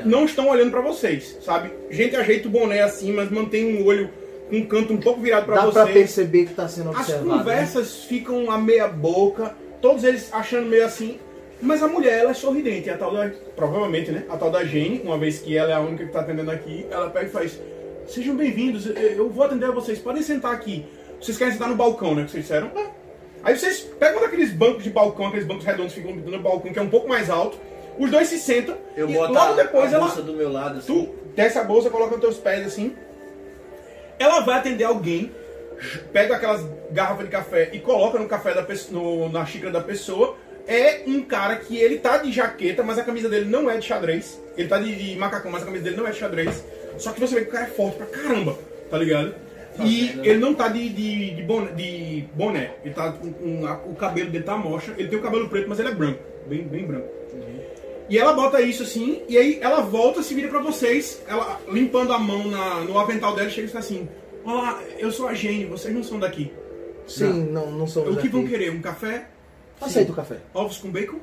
não 0.06 0.26
estão 0.26 0.50
olhando 0.50 0.72
pra 0.72 0.82
vocês, 0.82 1.38
sabe? 1.44 1.72
Gente 1.90 2.16
ajeita 2.16 2.48
o 2.48 2.52
boné 2.52 2.82
assim, 2.82 3.14
mas 3.14 3.30
mantém 3.30 3.78
um 3.82 3.86
olho 3.86 4.10
com 4.50 4.58
um 4.58 4.66
canto 4.66 4.94
um 4.94 4.98
pouco 4.98 5.22
virado 5.22 5.46
pra 5.46 5.56
Dá 5.56 5.72
pra 5.72 5.84
vocês. 5.84 5.94
perceber 5.94 6.46
que 6.46 6.54
tá 6.54 6.68
sendo 6.68 6.90
As 6.90 6.98
observado. 7.00 7.28
né? 7.30 7.38
conversas 7.38 8.04
ficam 8.06 8.50
a 8.50 8.58
meia 8.58 8.88
boca, 8.88 9.56
todos 9.82 10.04
eles 10.04 10.34
achando 10.34 10.68
meio 10.68 10.86
assim. 10.86 11.20
Mas 11.62 11.82
a 11.82 11.88
mulher, 11.88 12.20
ela 12.20 12.32
é 12.32 12.34
sorridente. 12.36 12.90
A 12.90 12.98
tal 12.98 13.12
da, 13.14 13.32
provavelmente, 13.56 14.12
né? 14.12 14.24
A 14.30 14.38
tal 14.38 14.52
da 14.52 14.64
Jane, 14.64 15.02
uma 15.04 15.18
vez 15.18 15.40
que 15.40 15.58
ela 15.58 15.72
é 15.72 15.74
a 15.74 15.80
única 15.80 16.06
que 16.06 16.12
tá 16.12 16.20
atendendo 16.22 16.52
aqui, 16.52 16.86
ela 16.92 17.10
pega 17.10 17.26
e 17.26 17.30
faz: 17.30 17.60
Sejam 18.08 18.36
bem-vindos, 18.36 18.86
eu- 18.88 19.30
vou 19.30 19.44
atender 19.46 19.70
vocês, 19.72 20.00
podem 20.00 20.24
sentar 20.24 20.54
aqui. 20.54 20.86
Vocês 21.22 21.38
querem 21.38 21.54
sentar 21.54 21.68
no 21.70 21.76
balcão, 21.76 22.16
né? 22.16 22.24
Que 22.24 22.32
vocês 22.32 22.44
disseram? 22.44 22.68
É. 22.76 22.88
Aí 23.44 23.58
vocês 23.58 23.80
pegam 23.82 24.22
daqueles 24.22 24.52
bancos 24.52 24.84
de 24.84 24.90
balcão, 24.90 25.28
aqueles 25.28 25.46
bancos 25.46 25.66
redondos 25.66 25.94
que 25.94 26.02
ficam 26.02 26.16
no 26.16 26.40
balcão, 26.40 26.72
que 26.72 26.80
é 26.80 26.82
um 26.82 26.90
pouco 26.90 27.08
mais 27.08 27.30
alto. 27.30 27.58
Os 27.98 28.10
dois 28.12 28.28
se 28.28 28.38
sentam 28.40 28.78
Eu 28.96 29.10
e 29.10 29.14
boto 29.14 29.34
logo 29.34 29.54
a, 29.54 29.56
depois 29.56 29.92
a 29.94 29.98
ela. 29.98 30.06
bolsa 30.06 30.22
do 30.22 30.34
meu 30.34 30.52
lado 30.52 30.78
assim. 30.80 30.88
Tu 31.06 31.16
desce 31.36 31.58
a 31.58 31.64
bolsa, 31.64 31.90
coloca 31.90 32.12
nos 32.12 32.22
teus 32.22 32.38
pés 32.38 32.66
assim. 32.66 32.96
Ela 34.20 34.40
vai 34.42 34.58
atender 34.60 34.84
alguém, 34.84 35.32
pega 36.14 36.36
aquelas 36.36 36.62
garrafas 36.92 37.26
de 37.26 37.32
café 37.32 37.70
e 37.74 37.80
coloca 37.80 38.18
no 38.20 38.28
café 38.28 38.54
da 38.54 38.64
pessoa, 38.64 38.94
no- 39.02 39.30
na 39.30 39.46
xícara 39.46 39.72
da 39.72 39.82
pessoa. 39.82 40.36
É 40.68 41.04
um 41.08 41.22
cara 41.24 41.56
que 41.56 41.78
ele 41.78 41.98
tá 41.98 42.18
de 42.18 42.32
jaqueta, 42.32 42.84
mas 42.84 43.00
a 43.00 43.04
camisa 43.04 43.30
dele 43.30 43.46
não 43.46 43.70
é 43.70 43.78
de 43.78 43.86
xadrez. 43.86 44.40
Ele 44.58 44.68
tá 44.68 44.78
de, 44.78 44.94
de 44.96 45.16
macacão, 45.18 45.50
mas 45.52 45.64
a 45.64 45.66
camisa 45.66 45.84
dele 45.86 45.96
não 45.96 46.06
é 46.06 46.12
de 46.12 46.18
xadrez. 46.18 46.64
Só 46.98 47.12
que 47.12 47.20
você 47.20 47.36
vê 47.36 47.42
que 47.42 47.50
o 47.50 47.52
cara 47.52 47.66
é 47.66 47.70
forte 47.70 47.98
pra 47.98 48.06
caramba, 48.08 48.58
tá 48.90 48.98
ligado? 48.98 49.34
E 49.80 50.08
Fazendo. 50.08 50.26
ele 50.26 50.40
não 50.40 50.54
tá 50.56 50.68
de, 50.70 50.90
de, 50.90 51.36
de 51.36 51.44
boné, 51.44 51.72
de 51.74 52.26
boné. 52.34 52.72
Ele 52.84 52.94
tá 52.96 53.12
com, 53.12 53.32
com 53.32 53.66
a- 53.68 53.80
o 53.86 53.94
cabelo 53.96 54.32
dele 54.32 54.44
tá 54.44 54.58
mostra. 54.58 54.96
Ele 54.98 55.08
tem 55.08 55.20
o 55.20 55.22
cabelo 55.22 55.48
preto, 55.50 55.70
mas 55.70 55.80
ele 55.80 55.90
é 55.90 55.94
branco. 55.94 56.20
Bem, 56.48 56.64
bem 56.64 56.86
branco. 56.86 57.08
E 58.10 58.18
ela 58.18 58.34
bota 58.34 58.62
isso 58.62 58.84
assim, 58.84 59.22
e 59.28 59.38
aí 59.38 59.60
ela 59.62 59.82
volta, 59.82 60.24
se 60.24 60.34
vira 60.34 60.48
pra 60.48 60.60
vocês, 60.62 61.22
ela 61.28 61.60
limpando 61.70 62.14
a 62.14 62.18
mão 62.18 62.48
na- 62.48 62.80
no 62.82 62.98
avental 62.98 63.36
dela, 63.36 63.50
chega 63.50 63.68
e 63.68 63.70
fala 63.70 63.84
assim: 63.84 64.08
Olá, 64.46 64.82
eu 64.98 65.12
sou 65.12 65.28
a 65.28 65.34
Jane, 65.34 65.66
vocês 65.66 65.94
não 65.94 66.02
são 66.04 66.18
daqui. 66.18 66.52
Sim, 67.06 67.50
não, 67.52 67.70
não 67.72 67.86
somos 67.86 68.16
O 68.16 68.20
que 68.20 68.30
vão 68.30 68.42
daqui. 68.44 68.54
querer? 68.54 68.72
Um 68.72 68.82
café? 68.82 69.28
Aceita 69.80 70.12
o 70.12 70.16
café. 70.16 70.38
Ovos 70.54 70.78
com 70.78 70.90
bacon? 70.90 71.18
Com 71.18 71.22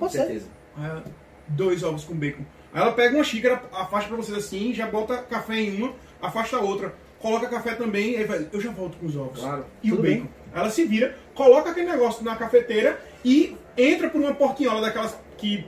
Pode 0.00 0.12
ser. 0.12 0.18
certeza. 0.20 0.46
Ela, 0.78 1.04
dois 1.48 1.82
ovos 1.82 2.04
com 2.04 2.14
bacon. 2.14 2.44
Aí 2.72 2.82
ela 2.82 2.92
pega 2.92 3.14
uma 3.14 3.24
xícara, 3.24 3.62
afasta 3.72 4.08
pra 4.08 4.16
vocês 4.16 4.36
assim, 4.36 4.74
já 4.74 4.86
bota 4.86 5.18
café 5.18 5.60
em 5.60 5.82
uma, 5.82 5.94
afasta 6.20 6.56
a 6.56 6.60
outra, 6.60 6.94
coloca 7.18 7.48
café 7.48 7.74
também, 7.74 8.16
aí 8.16 8.24
vai, 8.24 8.46
eu 8.52 8.60
já 8.60 8.70
volto 8.70 8.96
com 8.98 9.06
os 9.06 9.16
ovos. 9.16 9.40
Claro. 9.40 9.64
E 9.82 9.92
o 9.92 9.96
bacon. 9.96 10.02
bem. 10.02 10.30
Ela 10.54 10.70
se 10.70 10.84
vira, 10.84 11.16
coloca 11.34 11.70
aquele 11.70 11.90
negócio 11.90 12.24
na 12.24 12.36
cafeteira 12.36 13.00
e 13.24 13.56
entra 13.76 14.08
por 14.08 14.20
uma 14.20 14.34
portinhola 14.34 14.80
daquelas 14.80 15.16
que 15.36 15.66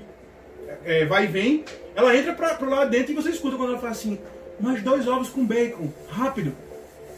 é, 0.85 1.05
vai 1.05 1.25
e 1.25 1.27
vem. 1.27 1.65
Ela 1.95 2.17
entra 2.17 2.33
pra, 2.33 2.55
pro 2.55 2.71
lado 2.71 2.91
de 2.91 2.97
dentro 2.97 3.13
e 3.13 3.15
você 3.15 3.31
escuta 3.31 3.57
quando 3.57 3.71
ela 3.71 3.79
fala 3.79 3.93
assim: 3.93 4.19
mais 4.61 4.83
dois 4.83 5.07
ovos 5.07 5.29
com 5.29 5.45
bacon, 5.45 5.93
rápido. 6.09 6.53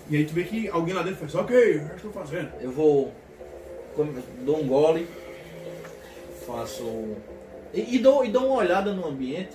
E 0.08 0.16
aí 0.16 0.24
tu 0.24 0.34
vê 0.34 0.44
que 0.44 0.68
alguém 0.68 0.94
lá 0.94 1.02
dentro 1.02 1.20
faz: 1.20 1.34
ok, 1.34 1.56
eu 1.56 1.86
já 1.86 1.94
estou 1.96 2.12
fazendo. 2.12 2.50
Eu 2.60 2.72
vou. 2.72 3.12
Dou 4.44 4.60
um 4.62 4.66
gole. 4.66 5.06
Faço. 6.46 7.16
E, 7.72 7.96
e 7.96 7.98
dou, 7.98 8.24
e 8.24 8.28
dou 8.28 8.46
uma 8.46 8.56
olhada 8.56 8.92
no 8.92 9.06
ambiente. 9.06 9.52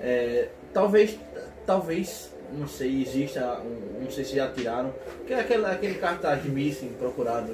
É, 0.00 0.48
talvez. 0.72 1.18
Talvez. 1.66 2.30
Não 2.52 2.68
sei, 2.68 3.02
exista. 3.02 3.60
Um, 3.64 4.02
não 4.04 4.10
sei 4.10 4.24
se 4.24 4.36
já 4.36 4.48
tiraram. 4.50 4.92
Que 5.26 5.32
é 5.32 5.40
aquele, 5.40 5.64
aquele 5.66 5.94
cartaz 5.94 6.42
de 6.42 6.50
missing 6.50 6.88
procurado. 6.98 7.52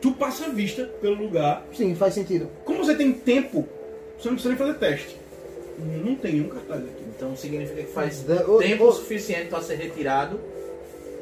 Tu 0.00 0.12
passa 0.12 0.46
a 0.46 0.48
vista 0.48 0.84
pelo 1.00 1.14
lugar. 1.16 1.64
Sim, 1.74 1.94
faz 1.94 2.14
sentido. 2.14 2.48
Como 2.64 2.84
você 2.84 2.94
tem 2.94 3.12
tempo, 3.12 3.66
você 4.18 4.28
não 4.28 4.34
precisa 4.34 4.48
nem 4.50 4.56
fazer 4.58 4.74
teste. 4.78 5.16
Não 5.78 6.14
tem 6.14 6.32
nenhum 6.34 6.48
cartaz 6.48 6.82
aqui. 6.84 7.04
Então 7.16 7.34
significa 7.36 7.82
que 7.82 7.90
faz 7.92 8.24
o- 8.48 8.58
tempo 8.58 8.84
o- 8.84 8.92
suficiente 8.92 9.48
para 9.48 9.62
ser 9.62 9.76
retirado. 9.76 10.38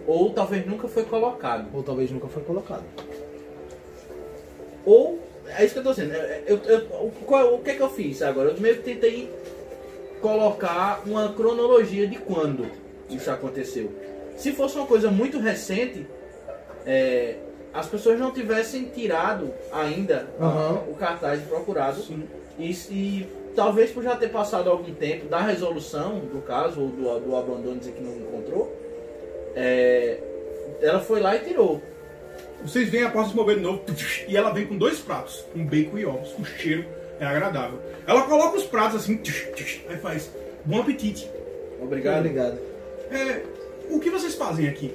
Ou 0.06 0.30
talvez 0.30 0.66
nunca 0.66 0.88
foi 0.88 1.04
colocado. 1.04 1.68
Ou 1.74 1.82
talvez 1.82 2.10
nunca 2.10 2.28
foi 2.28 2.42
colocado. 2.42 2.84
Ou, 4.84 5.18
é 5.56 5.64
isso 5.64 5.74
que 5.74 5.80
eu 5.80 5.84
tô 5.84 5.90
dizendo. 5.90 6.12
Eu, 6.46 6.58
eu- 6.64 6.78
o, 7.06 7.12
qual- 7.26 7.54
o 7.54 7.58
que 7.60 7.70
é 7.70 7.74
que 7.74 7.80
eu 7.82 7.90
fiz 7.90 8.20
agora? 8.22 8.50
Eu 8.50 8.60
meio 8.60 8.76
que 8.76 8.82
tentei 8.82 9.30
colocar 10.20 11.02
uma 11.06 11.32
cronologia 11.32 12.06
de 12.06 12.16
quando 12.18 12.66
isso 13.08 13.30
aconteceu. 13.30 13.90
Se 14.36 14.52
fosse 14.52 14.76
uma 14.76 14.86
coisa 14.86 15.10
muito 15.10 15.38
recente, 15.38 16.06
é, 16.86 17.36
as 17.72 17.86
pessoas 17.86 18.18
não 18.18 18.30
tivessem 18.32 18.84
tirado 18.86 19.52
ainda 19.72 20.26
Aham. 20.40 20.82
o 20.88 20.94
cartaz 20.94 21.40
de 21.40 21.46
procurado. 21.46 22.02
E, 22.58 22.70
e 22.90 23.26
talvez 23.54 23.90
por 23.90 24.02
já 24.02 24.16
ter 24.16 24.28
passado 24.30 24.68
algum 24.70 24.92
tempo 24.94 25.26
da 25.26 25.40
resolução 25.40 26.18
do 26.20 26.40
caso, 26.42 26.80
ou 26.82 26.88
do, 26.88 27.20
do 27.20 27.36
abandono 27.36 27.78
dizer 27.78 27.92
que 27.92 28.02
não 28.02 28.16
encontrou, 28.16 28.76
é, 29.54 30.18
ela 30.80 31.00
foi 31.00 31.20
lá 31.20 31.36
e 31.36 31.40
tirou. 31.40 31.80
Vocês 32.62 32.88
veem 32.88 33.04
a 33.04 33.10
porta 33.10 33.30
se 33.30 33.36
mover 33.36 33.56
de 33.56 33.62
novo 33.62 33.84
e 34.26 34.36
ela 34.36 34.50
vem 34.50 34.66
com 34.66 34.76
dois 34.76 34.98
pratos, 34.98 35.44
com 35.52 35.64
bacon 35.64 35.98
e 35.98 36.04
ovos. 36.04 36.30
O 36.38 36.44
cheiro 36.44 36.84
é 37.20 37.24
agradável. 37.24 37.80
Ela 38.06 38.22
coloca 38.22 38.56
os 38.56 38.64
pratos 38.64 38.96
assim, 39.02 39.20
aí 39.88 39.96
faz 39.98 40.30
bom 40.64 40.80
apetite. 40.80 41.30
Obrigado. 41.80 42.18
Obrigado. 42.18 42.58
É, 43.10 43.42
o 43.90 44.00
que 44.00 44.10
vocês 44.10 44.34
fazem 44.34 44.68
aqui? 44.68 44.92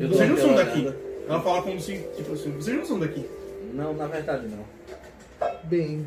Eu 0.00 0.08
Vocês 0.08 0.28
não 0.30 0.36
são 0.36 0.54
daqui. 0.54 0.80
olhada. 0.80 0.96
Ela 1.28 1.40
fala 1.40 1.62
como 1.62 1.80
se, 1.80 1.98
tipo 2.16 2.32
assim, 2.32 2.50
vocês 2.52 2.76
não 2.76 2.84
são 2.84 2.98
daqui. 2.98 3.24
Não, 3.72 3.94
na 3.94 4.06
verdade 4.06 4.48
não. 4.48 4.64
Bem, 5.64 6.06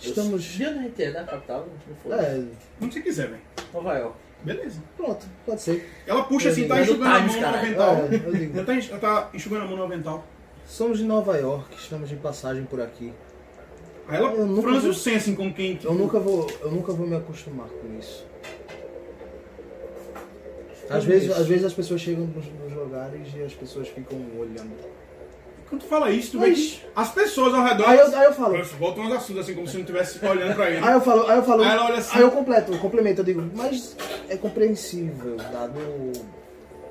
estamos. 0.00 0.42
De 0.42 0.64
onde 0.66 0.78
a 0.78 0.82
gente 0.82 1.02
é? 1.04 1.10
Da 1.10 1.24
capital? 1.24 1.68
Não. 2.06 2.18
É, 2.18 2.42
Como 2.78 2.90
você 2.90 3.00
quiser, 3.00 3.28
velho. 3.28 3.40
Nova 3.74 3.94
York. 3.98 4.16
Beleza. 4.44 4.80
pronto, 4.96 5.26
pode 5.44 5.60
ser. 5.60 5.88
Ela 6.06 6.22
puxa 6.24 6.48
assim, 6.48 6.66
tá 6.66 6.78
É 6.78 6.84
do 6.84 6.92
enxugando 6.92 7.14
a 7.14 7.20
mão 7.20 7.40
no 7.40 7.46
avental. 7.46 7.96
É. 7.96 8.56
Ela 8.56 8.64
tá, 8.64 8.74
ela 8.74 8.98
tá 8.98 9.30
enxugando 9.34 9.62
a 9.62 9.66
mão 9.66 9.76
no 9.76 9.82
avental. 9.84 10.24
Somos 10.66 10.98
de 10.98 11.04
Nova 11.04 11.36
York, 11.36 11.76
estamos 11.76 12.08
de 12.08 12.16
passagem 12.16 12.64
por 12.64 12.80
aqui. 12.80 13.12
Aí 14.08 14.16
ela 14.16 14.32
Eu 14.32 14.46
nunca 14.46 14.62
franze 14.62 14.82
vou- 14.82 14.90
o 14.90 14.94
senso 14.94 15.16
assim, 15.16 15.34
com 15.34 15.52
quem. 15.52 15.78
Eu 15.82 15.94
nunca 15.94 16.18
vou, 16.18 16.50
eu 16.62 16.70
nunca 16.70 16.92
vou 16.92 17.06
me 17.06 17.16
acostumar 17.16 17.68
com 17.68 17.98
isso. 17.98 18.24
Às 20.88 21.04
vezes, 21.04 21.30
às 21.30 21.46
vezes 21.46 21.64
as 21.64 21.72
pessoas 21.72 22.00
chegam 22.00 22.26
nos, 22.26 22.44
nos 22.46 22.72
lugares 22.72 23.28
e 23.36 23.42
as 23.42 23.52
pessoas 23.54 23.88
ficam 23.88 24.18
olhando. 24.38 24.72
Quando 25.70 25.82
tu 25.82 25.86
fala 25.88 26.10
isso, 26.10 26.32
tu 26.32 26.40
vê 26.40 26.48
Mas- 26.48 26.58
que 26.58 26.80
as 26.96 27.12
pessoas 27.14 27.54
ao 27.54 27.64
redor. 27.64 27.88
Aí 27.88 27.98
eu, 27.98 28.06
aí 28.18 28.24
eu 28.24 28.32
falo, 28.32 28.56
elas 28.56 28.68
voltam 28.72 29.04
uns 29.04 29.12
assuntos 29.12 29.42
assim, 29.42 29.54
como 29.54 29.66
se 29.68 29.74
não 29.74 29.80
estivesse 29.82 30.24
olhando 30.26 30.54
pra 30.56 30.68
ele. 30.68 30.84
aí 30.84 30.92
eu 30.92 31.00
falo, 31.00 31.26
aí 31.30 31.36
eu 31.38 31.42
falo, 31.44 31.62
Aí 31.62 31.70
ela 31.70 31.84
olha 31.86 31.98
assim. 31.98 32.16
aí 32.16 32.22
eu 32.22 32.30
completo, 32.32 32.72
eu 32.72 32.78
complemento, 32.80 33.20
eu 33.20 33.24
digo, 33.24 33.50
mas 33.54 33.96
é 34.28 34.36
compreensível, 34.36 35.36
dado 35.36 35.78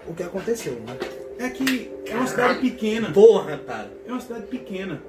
o 0.08 0.14
que 0.16 0.24
aconteceu, 0.24 0.74
né? 0.76 0.98
É 1.38 1.50
que 1.50 1.92
é 2.08 2.16
uma 2.16 2.26
cidade 2.28 2.60
pequena. 2.62 3.12
Porra, 3.12 3.58
cara. 3.60 3.92
É 4.08 4.12
uma 4.12 4.22
cidade 4.22 4.46
pequena. 4.48 5.02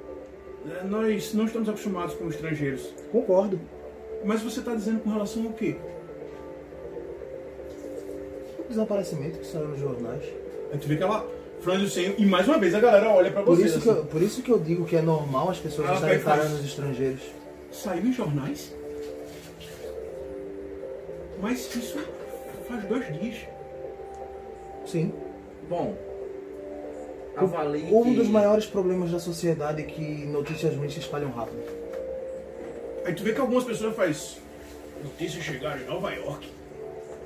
É, 0.69 0.85
Nós 0.85 1.33
não 1.33 1.45
estamos 1.47 1.69
acostumados 1.69 2.15
com 2.15 2.29
estrangeiros. 2.29 2.93
Concordo. 3.11 3.59
Mas 4.25 4.43
você 4.43 4.61
está 4.61 4.75
dizendo 4.75 5.01
com 5.01 5.11
relação 5.11 5.45
ao 5.47 5.53
quê? 5.53 5.77
O 8.59 8.69
desaparecimento 8.69 9.39
que 9.39 9.47
saiu 9.47 9.69
nos 9.69 9.81
jornais. 9.81 10.23
Aí 10.73 10.79
tu 10.79 10.87
vê 10.87 10.97
que 10.97 11.03
ela 11.03 11.27
franze 11.61 11.85
o 11.85 11.91
senho 11.91 12.15
e 12.19 12.25
mais 12.27 12.47
uma 12.49 12.59
vez 12.59 12.75
a 12.75 12.81
galera 12.81 13.09
olha 13.11 13.31
pra 13.31 13.43
Por 13.43 13.57
você. 13.57 13.67
isso, 13.67 13.81
que 13.81 13.89
assim. 13.89 13.99
eu, 13.99 14.05
por 14.07 14.23
isso 14.23 14.43
que 14.43 14.51
eu 14.51 14.59
digo 14.59 14.85
que 14.85 14.97
é 14.97 15.03
normal 15.03 15.51
as 15.51 15.59
pessoas 15.59 15.89
Ela 15.89 15.97
estarem 15.97 16.21
parando 16.21 16.55
os 16.55 16.65
estrangeiros. 16.65 17.21
Saiu 17.71 18.07
em 18.07 18.13
jornais? 18.13 18.73
Mas 21.41 21.75
isso 21.75 21.99
faz 22.69 22.85
dois 22.85 23.07
dias. 23.21 23.37
Sim. 24.87 25.13
Bom. 25.69 25.97
Avalie 27.37 27.85
Um 27.93 28.03
que... 28.05 28.17
dos 28.17 28.29
maiores 28.29 28.67
problemas 28.67 29.11
da 29.11 29.19
sociedade 29.19 29.83
é 29.83 29.85
que 29.85 30.27
notícias 30.27 30.75
ruins 30.75 30.93
se 30.93 31.01
espalham 31.01 31.31
rápido. 31.31 31.63
Aí 33.05 33.15
tu 33.15 33.23
vê 33.23 33.33
que 33.33 33.41
algumas 33.41 33.65
pessoas 33.65 33.95
fazem 33.97 34.43
notícias 35.03 35.43
chegaram 35.43 35.81
em 35.81 35.87
Nova 35.87 36.13
York. 36.13 36.49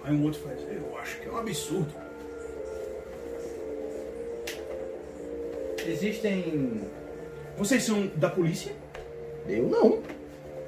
Aí 0.05 0.15
um 0.15 0.23
outro 0.25 0.41
faz, 0.41 0.61
eu 0.61 0.97
acho 0.99 1.21
que 1.21 1.29
é 1.29 1.33
um 1.33 1.39
absurdo. 1.39 2.04
Existem... 5.87 6.81
Vocês 7.57 7.83
são 7.85 8.11
da 8.17 8.29
polícia? 8.29 8.73
Eu 9.49 9.65
não. 9.69 9.99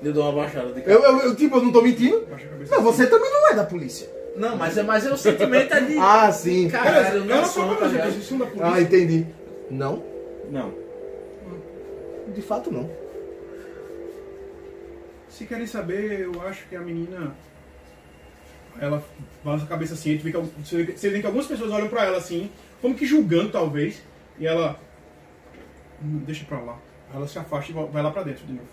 Eu 0.02 0.12
dou 0.12 0.22
uma 0.24 0.32
baixada 0.42 0.72
de 0.72 0.80
Eu, 0.88 1.02
eu, 1.02 1.18
eu, 1.20 1.34
tipo, 1.36 1.56
eu 1.56 1.62
não 1.64 1.72
tô 1.72 1.82
mentindo. 1.82 2.26
Baixa 2.30 2.46
a 2.46 2.48
cabeça 2.50 2.70
Não, 2.76 2.78
assim. 2.88 2.96
você 2.96 3.06
também 3.06 3.30
não 3.32 3.48
é 3.50 3.54
da 3.54 3.64
polícia. 3.64 4.08
Não, 4.36 4.54
mas 4.56 4.76
é, 4.76 4.82
mas 4.82 5.06
é 5.06 5.12
o 5.12 5.16
sentimento 5.16 5.72
é 5.72 5.80
de... 5.80 5.96
Ah, 5.98 6.30
sim. 6.30 6.68
Caralho, 6.68 7.16
Ela 7.16 7.24
não 7.24 7.44
sou, 7.46 7.68
tá 7.70 7.74
fala, 7.76 7.90
ligado? 7.90 8.12
vocês 8.12 8.24
são 8.26 8.38
da 8.38 8.46
polícia. 8.46 8.66
Ah, 8.72 8.80
entendi. 8.80 9.26
Não? 9.70 10.04
Não. 10.50 10.72
De 12.34 12.42
fato, 12.42 12.70
não. 12.70 12.88
Se 15.28 15.44
querem 15.46 15.66
saber, 15.66 16.20
eu 16.20 16.40
acho 16.46 16.66
que 16.68 16.76
a 16.76 16.80
menina. 16.80 17.34
Ela 18.80 19.02
balança 19.42 19.64
a 19.64 19.68
cabeça 19.68 19.94
assim, 19.94 20.10
a 20.10 20.12
gente 20.12 20.22
vê 20.22 20.30
que, 20.30 20.36
al- 20.36 20.44
você 20.62 20.76
vê 20.76 20.92
que- 20.92 20.98
você 20.98 21.08
vê 21.10 21.20
que 21.20 21.26
algumas 21.26 21.46
pessoas 21.46 21.70
olham 21.72 21.88
pra 21.88 22.04
ela 22.04 22.18
assim, 22.18 22.50
como 22.82 22.94
que 22.94 23.06
julgando 23.06 23.50
talvez, 23.50 24.02
e 24.38 24.46
ela. 24.46 24.78
"Hum, 26.02 26.22
deixa 26.26 26.44
pra 26.44 26.60
lá. 26.60 26.78
Ela 27.14 27.26
se 27.26 27.38
afasta 27.38 27.70
e 27.70 27.74
vai 27.74 28.02
lá 28.02 28.10
pra 28.10 28.22
dentro 28.22 28.44
de 28.46 28.52
novo. 28.52 28.66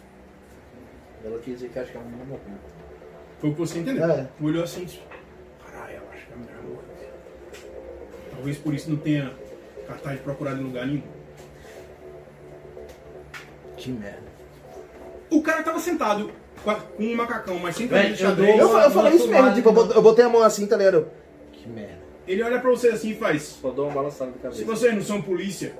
Ela 1.23 1.39
quis 1.39 1.53
dizer 1.55 1.69
que 1.69 1.79
acha 1.79 1.91
que 1.91 1.97
a 1.97 2.01
menina 2.01 2.25
morreu. 2.25 2.41
Foi 3.39 3.49
o 3.49 3.53
que 3.53 3.59
você 3.59 3.79
entendeu. 3.79 4.05
É. 4.09 4.27
Olhou 4.41 4.63
assim 4.63 4.81
e 4.81 4.85
disse, 4.85 4.99
caralho, 5.65 5.95
eu 5.97 6.01
acho 6.11 6.25
que 6.27 6.33
a 6.33 6.35
mulher 6.37 6.55
morreu. 6.63 6.83
Talvez 8.31 8.57
por 8.57 8.73
isso 8.73 8.89
não 8.89 8.97
tenha 8.97 9.33
cartaz 9.87 10.19
procurado 10.21 10.59
em 10.61 10.63
lugar 10.63 10.85
nenhum. 10.87 11.03
Que 13.77 13.91
merda. 13.91 14.23
O 15.29 15.41
cara 15.41 15.63
tava 15.63 15.79
sentado 15.79 16.31
com 16.63 17.03
um 17.03 17.15
macacão, 17.15 17.57
mas 17.59 17.75
sem 17.75 17.87
camisa 17.87 18.15
de 18.15 18.23
eu 18.23 18.29
xadrez. 18.29 18.57
Eu, 18.59 18.67
dou- 18.67 18.71
fa- 18.77 18.83
eu 18.85 18.91
falei 18.91 19.13
isso 19.15 19.27
mesmo, 19.27 19.53
tipo, 19.55 19.69
eu 19.69 19.91
eu 19.91 20.01
botei 20.01 20.23
a 20.25 20.29
mão 20.29 20.41
assim, 20.43 20.65
tá 20.67 20.77
ligado? 20.77 21.07
Que 21.51 21.67
merda. 21.67 22.01
Ele 22.27 22.41
olha 22.43 22.59
pra 22.59 22.69
você 22.69 22.89
assim 22.89 23.09
e 23.11 23.15
faz, 23.15 23.43
Só 23.43 23.71
dou 23.71 23.85
uma 23.87 23.93
balançada 23.95 24.31
de 24.31 24.39
cabeça. 24.39 24.59
se 24.59 24.65
vocês 24.65 24.93
não 24.93 25.01
são 25.01 25.21
polícia, 25.21 25.73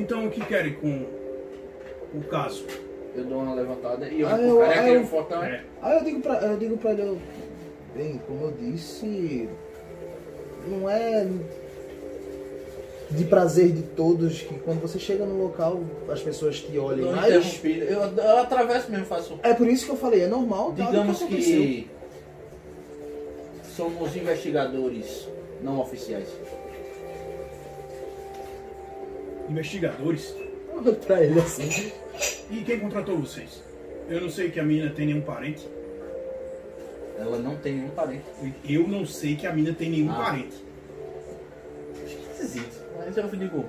então 0.00 0.26
o 0.26 0.30
que 0.30 0.44
querem 0.44 0.74
com 0.74 1.04
o 2.14 2.22
caso? 2.30 2.64
Eu 3.14 3.24
dou 3.24 3.38
uma 3.42 3.54
levantada 3.54 4.08
e 4.08 4.20
eu 4.20 4.28
Ah, 4.28 4.38
eu- 4.40 4.58
cara 4.58 4.72
é 4.72 4.76
ah, 4.76 4.80
aquele 4.80 4.96
eu- 4.98 5.06
fortão, 5.06 5.42
é? 5.42 5.64
Aí 5.82 5.98
eu 5.98 6.04
digo 6.04 6.20
pra, 6.20 6.34
eu 6.42 6.56
digo 6.56 6.76
pra 6.78 6.92
ele, 6.92 7.02
eu, 7.02 7.18
bem, 7.94 8.20
como 8.26 8.44
eu 8.44 8.52
disse, 8.52 9.48
não 10.68 10.88
é 10.88 11.26
de 13.10 13.24
prazer 13.24 13.72
de 13.72 13.82
todos 13.82 14.42
que 14.42 14.54
quando 14.58 14.80
você 14.82 14.98
chega 14.98 15.24
no 15.24 15.42
local 15.42 15.80
as 16.10 16.20
pessoas 16.20 16.60
te 16.60 16.70
Eu 16.76 17.08
uma 17.08 17.16
mais. 17.16 17.34
interrompida. 17.34 17.84
Eu, 17.86 18.00
eu 18.02 18.38
atravesso 18.38 18.90
mesmo, 18.90 19.06
faço. 19.06 19.40
É 19.42 19.54
por 19.54 19.66
isso 19.66 19.86
que 19.86 19.92
eu 19.92 19.96
falei, 19.96 20.22
é 20.22 20.28
normal, 20.28 20.74
tá? 20.76 20.84
Digamos 20.84 21.18
do 21.18 21.26
que 21.26 21.36
que 21.36 21.90
somos 23.74 24.14
investigadores 24.14 25.26
não 25.62 25.80
oficiais. 25.80 26.28
Investigadores. 29.48 30.34
Olha 30.74 30.92
pra 30.92 31.22
ele 31.22 31.40
assim. 31.40 31.92
E 32.50 32.62
quem 32.62 32.78
contratou 32.80 33.18
vocês? 33.18 33.62
Eu 34.08 34.20
não 34.20 34.30
sei 34.30 34.50
que 34.50 34.58
a 34.60 34.64
mina 34.64 34.90
tem 34.90 35.06
nenhum 35.06 35.20
parente. 35.20 35.68
Ela 37.18 37.38
não 37.38 37.56
tem 37.56 37.74
nenhum 37.74 37.90
parente. 37.90 38.24
Eu 38.68 38.86
não 38.86 39.04
sei 39.04 39.36
que 39.36 39.46
a 39.46 39.52
mina 39.52 39.72
tem 39.72 39.90
nenhum 39.90 40.10
Ah. 40.12 40.24
parente. 40.24 40.56
Esquisito. 42.06 42.80
Mas 42.96 43.16
eu 43.16 43.28
digo, 43.28 43.64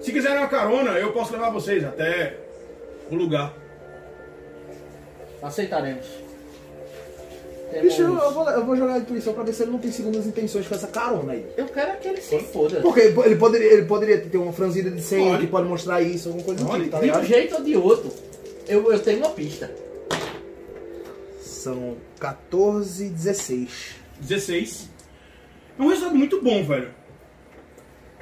Se 0.00 0.12
quiserem 0.12 0.38
uma 0.38 0.48
carona, 0.48 0.92
eu 0.92 1.12
posso 1.12 1.32
levar 1.32 1.50
vocês 1.50 1.84
até 1.84 2.36
o 3.10 3.14
lugar. 3.16 3.54
aceitaremos. 5.42 6.06
Bicho, 7.82 8.02
eu, 8.02 8.14
eu 8.14 8.32
vou, 8.32 8.48
eu 8.50 8.64
vou 8.64 8.76
jogar 8.76 8.94
a 8.94 8.98
intuição 8.98 9.32
pra 9.32 9.42
ver 9.42 9.52
se 9.52 9.62
ele 9.62 9.72
não 9.72 9.78
tem 9.78 9.90
segundas 9.90 10.26
intenções 10.26 10.66
com 10.66 10.74
essa 10.74 10.86
carona 10.86 11.32
aí. 11.32 11.46
Eu 11.56 11.66
quero 11.66 11.90
é 11.90 11.96
que 11.96 12.08
ele 12.08 12.20
se 12.20 12.38
foda. 12.38 12.80
Porque 12.80 13.00
ele, 13.00 13.20
ele 13.20 13.36
poderia, 13.36 13.72
ele 13.72 13.84
poderia 13.86 14.20
ter 14.20 14.38
uma 14.38 14.52
franzida 14.52 14.90
de 14.90 15.02
senha 15.02 15.32
Pode. 15.32 15.46
que 15.46 15.50
pode 15.50 15.68
mostrar 15.68 16.00
isso, 16.02 16.28
alguma 16.28 16.44
coisa 16.44 16.64
do 16.64 16.70
tipo, 16.70 16.90
tá 16.90 17.00
De 17.00 17.10
um 17.10 17.24
jeito 17.24 17.54
ou 17.56 17.62
de 17.62 17.76
outro, 17.76 18.12
eu, 18.66 18.92
eu 18.92 18.98
tenho 19.00 19.18
uma 19.18 19.30
pista. 19.30 19.70
São 21.40 21.96
14 22.20 23.06
e 23.06 23.08
16. 23.08 23.96
16. 24.20 24.88
É 25.78 25.82
um 25.82 25.88
resultado 25.88 26.16
muito 26.16 26.42
bom, 26.42 26.64
velho. 26.64 26.90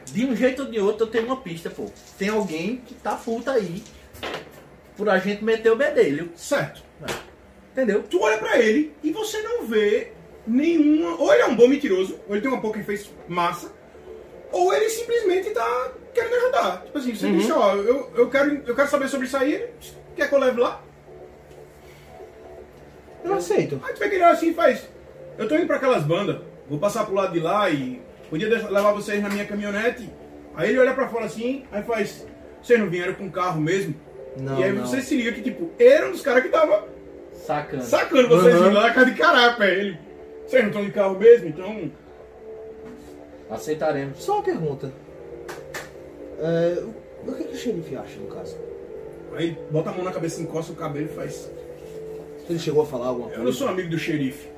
De 0.07 0.25
um 0.25 0.37
jeito 0.37 0.63
ou 0.63 0.71
de 0.71 0.79
outro, 0.79 1.07
eu 1.07 1.11
tenho 1.11 1.27
uma 1.27 1.37
pista, 1.37 1.69
pô. 1.71 1.87
Tem 2.19 2.29
alguém 2.29 2.77
que 2.87 2.95
tá 2.95 3.17
puta 3.17 3.53
aí 3.53 3.83
por 4.97 5.09
a 5.09 5.19
gente 5.19 5.45
meter 5.45 5.71
o 5.71 5.77
bedelho. 5.77 6.31
Certo. 6.37 6.83
Entendeu? 7.77 8.03
Tu 8.09 8.19
olha 8.19 8.39
pra 8.39 8.59
ele 8.59 8.95
e 9.03 9.13
você 9.13 9.43
não 9.43 9.67
vê 9.67 10.13
nenhuma. 10.47 11.21
Ou 11.21 11.31
ele 11.31 11.43
é 11.43 11.47
um 11.47 11.55
bom 11.55 11.69
mentiroso, 11.69 12.19
ou 12.27 12.35
ele 12.35 12.41
tem 12.41 12.51
uma 12.51 12.61
poker 12.63 12.83
face 12.83 13.11
massa, 13.29 13.71
ou 14.51 14.73
ele 14.73 14.89
simplesmente 14.89 15.51
tá 15.51 15.93
querendo 16.15 16.37
ajudar. 16.37 16.85
Tipo 16.87 16.97
assim, 16.97 17.15
você 17.15 17.31
disse, 17.31 17.53
ó, 17.53 17.75
eu, 17.75 18.11
eu, 18.15 18.31
quero, 18.31 18.63
eu 18.67 18.75
quero 18.75 18.89
saber 18.89 19.09
sobre 19.09 19.27
isso 19.27 19.37
aí, 19.37 19.69
quer 20.17 20.27
que 20.27 20.35
eu 20.35 20.39
leve 20.39 20.59
lá? 20.59 20.83
Eu 23.23 23.35
aceito. 23.35 23.79
Aí 23.85 23.93
tu 23.93 23.99
vê 23.99 24.09
que 24.09 24.15
ele 24.15 24.25
olha 24.25 24.33
assim 24.33 24.51
e 24.51 24.55
faz. 24.55 24.89
Eu 25.37 25.47
tô 25.47 25.55
indo 25.57 25.67
pra 25.67 25.77
aquelas 25.77 26.03
bandas, 26.03 26.39
vou 26.71 26.79
passar 26.79 27.05
pro 27.05 27.15
lado 27.15 27.35
de 27.35 27.41
lá 27.41 27.69
e 27.69 28.01
podia 28.31 28.49
deixar- 28.49 28.71
levar 28.71 28.93
vocês 28.93 29.23
na 29.23 29.29
minha 29.29 29.45
caminhonete. 29.45 30.09
Aí 30.55 30.71
ele 30.71 30.79
olha 30.79 30.95
pra 30.95 31.09
fora 31.09 31.27
assim, 31.27 31.65
aí 31.71 31.83
faz. 31.83 32.27
Vocês 32.63 32.81
não 32.81 32.89
vieram 32.89 33.13
com 33.15 33.31
carro 33.31 33.61
mesmo? 33.61 33.95
Não, 34.39 34.59
e 34.59 34.65
aí 34.65 34.73
não. 34.73 34.87
você 34.87 35.03
se 35.03 35.15
liga 35.15 35.33
que, 35.33 35.43
tipo, 35.43 35.71
era 35.79 36.09
um 36.09 36.13
dos 36.13 36.23
caras 36.23 36.43
que 36.43 36.49
tava 36.49 36.89
Sacando. 37.47 37.83
sacando 37.85 38.29
vocês 38.29 38.55
Uhum. 38.57 38.65
vindo 38.65 38.75
lá 38.75 38.83
na 38.89 38.93
casa 38.95 39.07
de 39.11 39.17
caralho 39.17 39.57
pra 39.57 39.69
ele. 39.69 39.99
Vocês 40.47 40.63
não 40.63 40.71
estão 40.71 40.85
de 40.85 40.91
carro 40.91 41.19
mesmo, 41.19 41.49
então. 41.49 41.91
Aceitaremos. 43.51 44.19
Só 44.23 44.35
uma 44.35 44.43
pergunta. 44.43 44.93
É, 46.41 46.83
o 47.27 47.33
que, 47.33 47.45
que 47.45 47.55
o 47.55 47.57
xerife 47.59 47.97
acha 47.97 48.19
no 48.19 48.27
caso? 48.27 48.57
Aí 49.35 49.57
bota 49.71 49.91
a 49.91 49.93
mão 49.93 50.05
na 50.05 50.13
cabeça, 50.13 50.41
encosta 50.43 50.73
o 50.73 50.77
cabelo 50.77 51.07
e 51.07 51.15
faz. 51.15 51.51
Ele 52.49 52.59
chegou 52.59 52.83
a 52.83 52.87
falar 52.87 53.07
alguma 53.09 53.27
Eu 53.29 53.35
coisa? 53.35 53.45
não 53.45 53.53
sou 53.53 53.69
amigo 53.69 53.89
do 53.91 53.99
xerife, 53.99 54.49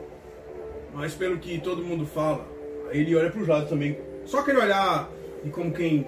mas 0.92 1.14
pelo 1.14 1.38
que 1.38 1.59
todo 1.59 1.83
mundo 1.83 2.05
fala, 2.07 2.46
aí 2.90 3.01
ele 3.01 3.14
olha 3.16 3.31
pros 3.31 3.46
lados 3.48 3.68
também. 3.68 3.98
Só 4.27 4.40
aquele 4.40 4.59
olhar 4.59 5.09
de 5.44 5.51
como 5.51 5.72
quem. 5.72 6.05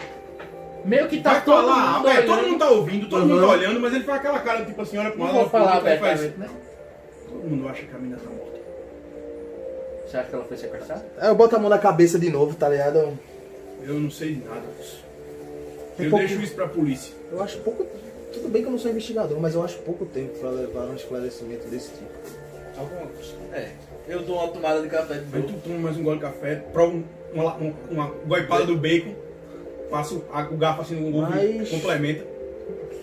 Meio 0.84 1.08
que 1.08 1.20
tá 1.20 1.32
vai 1.34 1.44
todo 1.44 1.66
falar, 1.68 1.98
mundo 1.98 2.08
é, 2.08 2.12
olhando. 2.12 2.26
todo 2.26 2.46
mundo 2.48 2.58
tá 2.58 2.68
ouvindo, 2.70 3.08
todo 3.08 3.20
mundo 3.26 3.34
Uhum. 3.34 3.40
tá 3.46 3.52
olhando, 3.52 3.80
mas 3.80 3.94
ele 3.94 4.04
faz 4.04 4.18
aquela 4.20 4.38
cara 4.40 4.64
tipo 4.64 4.80
assim, 4.80 4.96
olha 4.98 5.10
pro 5.10 5.18
Não 5.18 5.26
lado, 5.26 5.34
vou 5.34 5.42
olha 5.42 5.50
pro 5.50 5.58
falar 5.60 5.76
abertamente, 5.78 6.38
né? 6.38 6.48
Todo 7.40 7.50
mundo 7.50 7.68
acha 7.68 7.82
que 7.84 7.94
a 7.94 7.98
mina 7.98 8.16
tá 8.16 8.28
morta. 8.30 8.60
Você 10.06 10.16
acha 10.16 10.28
que 10.28 10.34
ela 10.34 10.44
foi 10.44 10.56
sequestrada? 10.56 11.04
É, 11.18 11.28
eu 11.28 11.34
boto 11.34 11.56
a 11.56 11.58
mão 11.58 11.70
na 11.70 11.78
cabeça 11.78 12.18
de 12.18 12.30
novo, 12.30 12.54
tá 12.56 12.68
ligado? 12.68 13.16
Eu 13.82 13.94
não 13.94 14.10
sei 14.10 14.34
de 14.34 14.44
nada 14.46 14.62
disso. 14.78 15.02
Tem 15.96 16.06
Eu 16.06 16.10
pouco- 16.10 16.26
deixo 16.26 16.42
isso 16.42 16.54
pra 16.54 16.68
polícia. 16.68 17.14
Eu 17.32 17.42
acho 17.42 17.58
pouco. 17.60 17.86
Tudo 18.32 18.48
bem 18.48 18.62
que 18.62 18.68
eu 18.68 18.72
não 18.72 18.78
sou 18.78 18.90
investigador, 18.90 19.38
mas 19.40 19.54
eu 19.54 19.62
acho 19.64 19.78
pouco 19.78 20.04
tempo 20.06 20.38
pra 20.38 20.50
levar 20.50 20.86
um 20.86 20.94
esclarecimento 20.94 21.66
desse 21.68 21.90
tipo. 21.90 22.10
Alguma 22.78 23.06
coisa. 23.06 23.32
É. 23.54 23.70
Eu 24.08 24.22
dou 24.22 24.36
uma 24.36 24.48
tomada 24.48 24.82
de 24.82 24.88
café 24.88 25.14
de 25.14 25.36
Aí 25.36 25.42
novo. 25.42 25.54
tu 25.54 25.60
toma 25.62 25.78
mais 25.78 25.96
um 25.96 26.02
gole 26.02 26.16
de 26.18 26.22
café, 26.24 26.56
prova 26.72 26.92
um- 26.92 27.04
uma, 27.32 27.54
uma, 27.54 27.74
uma 27.90 28.06
goipada 28.26 28.64
do 28.66 28.76
bacon, 28.76 29.14
passa 29.90 30.14
o, 30.14 30.24
a- 30.32 30.48
o 30.50 30.56
garfo 30.56 30.82
assim 30.82 30.96
no 30.96 31.08
e 31.08 31.20
Mas- 31.58 31.68
complementa. 31.70 32.24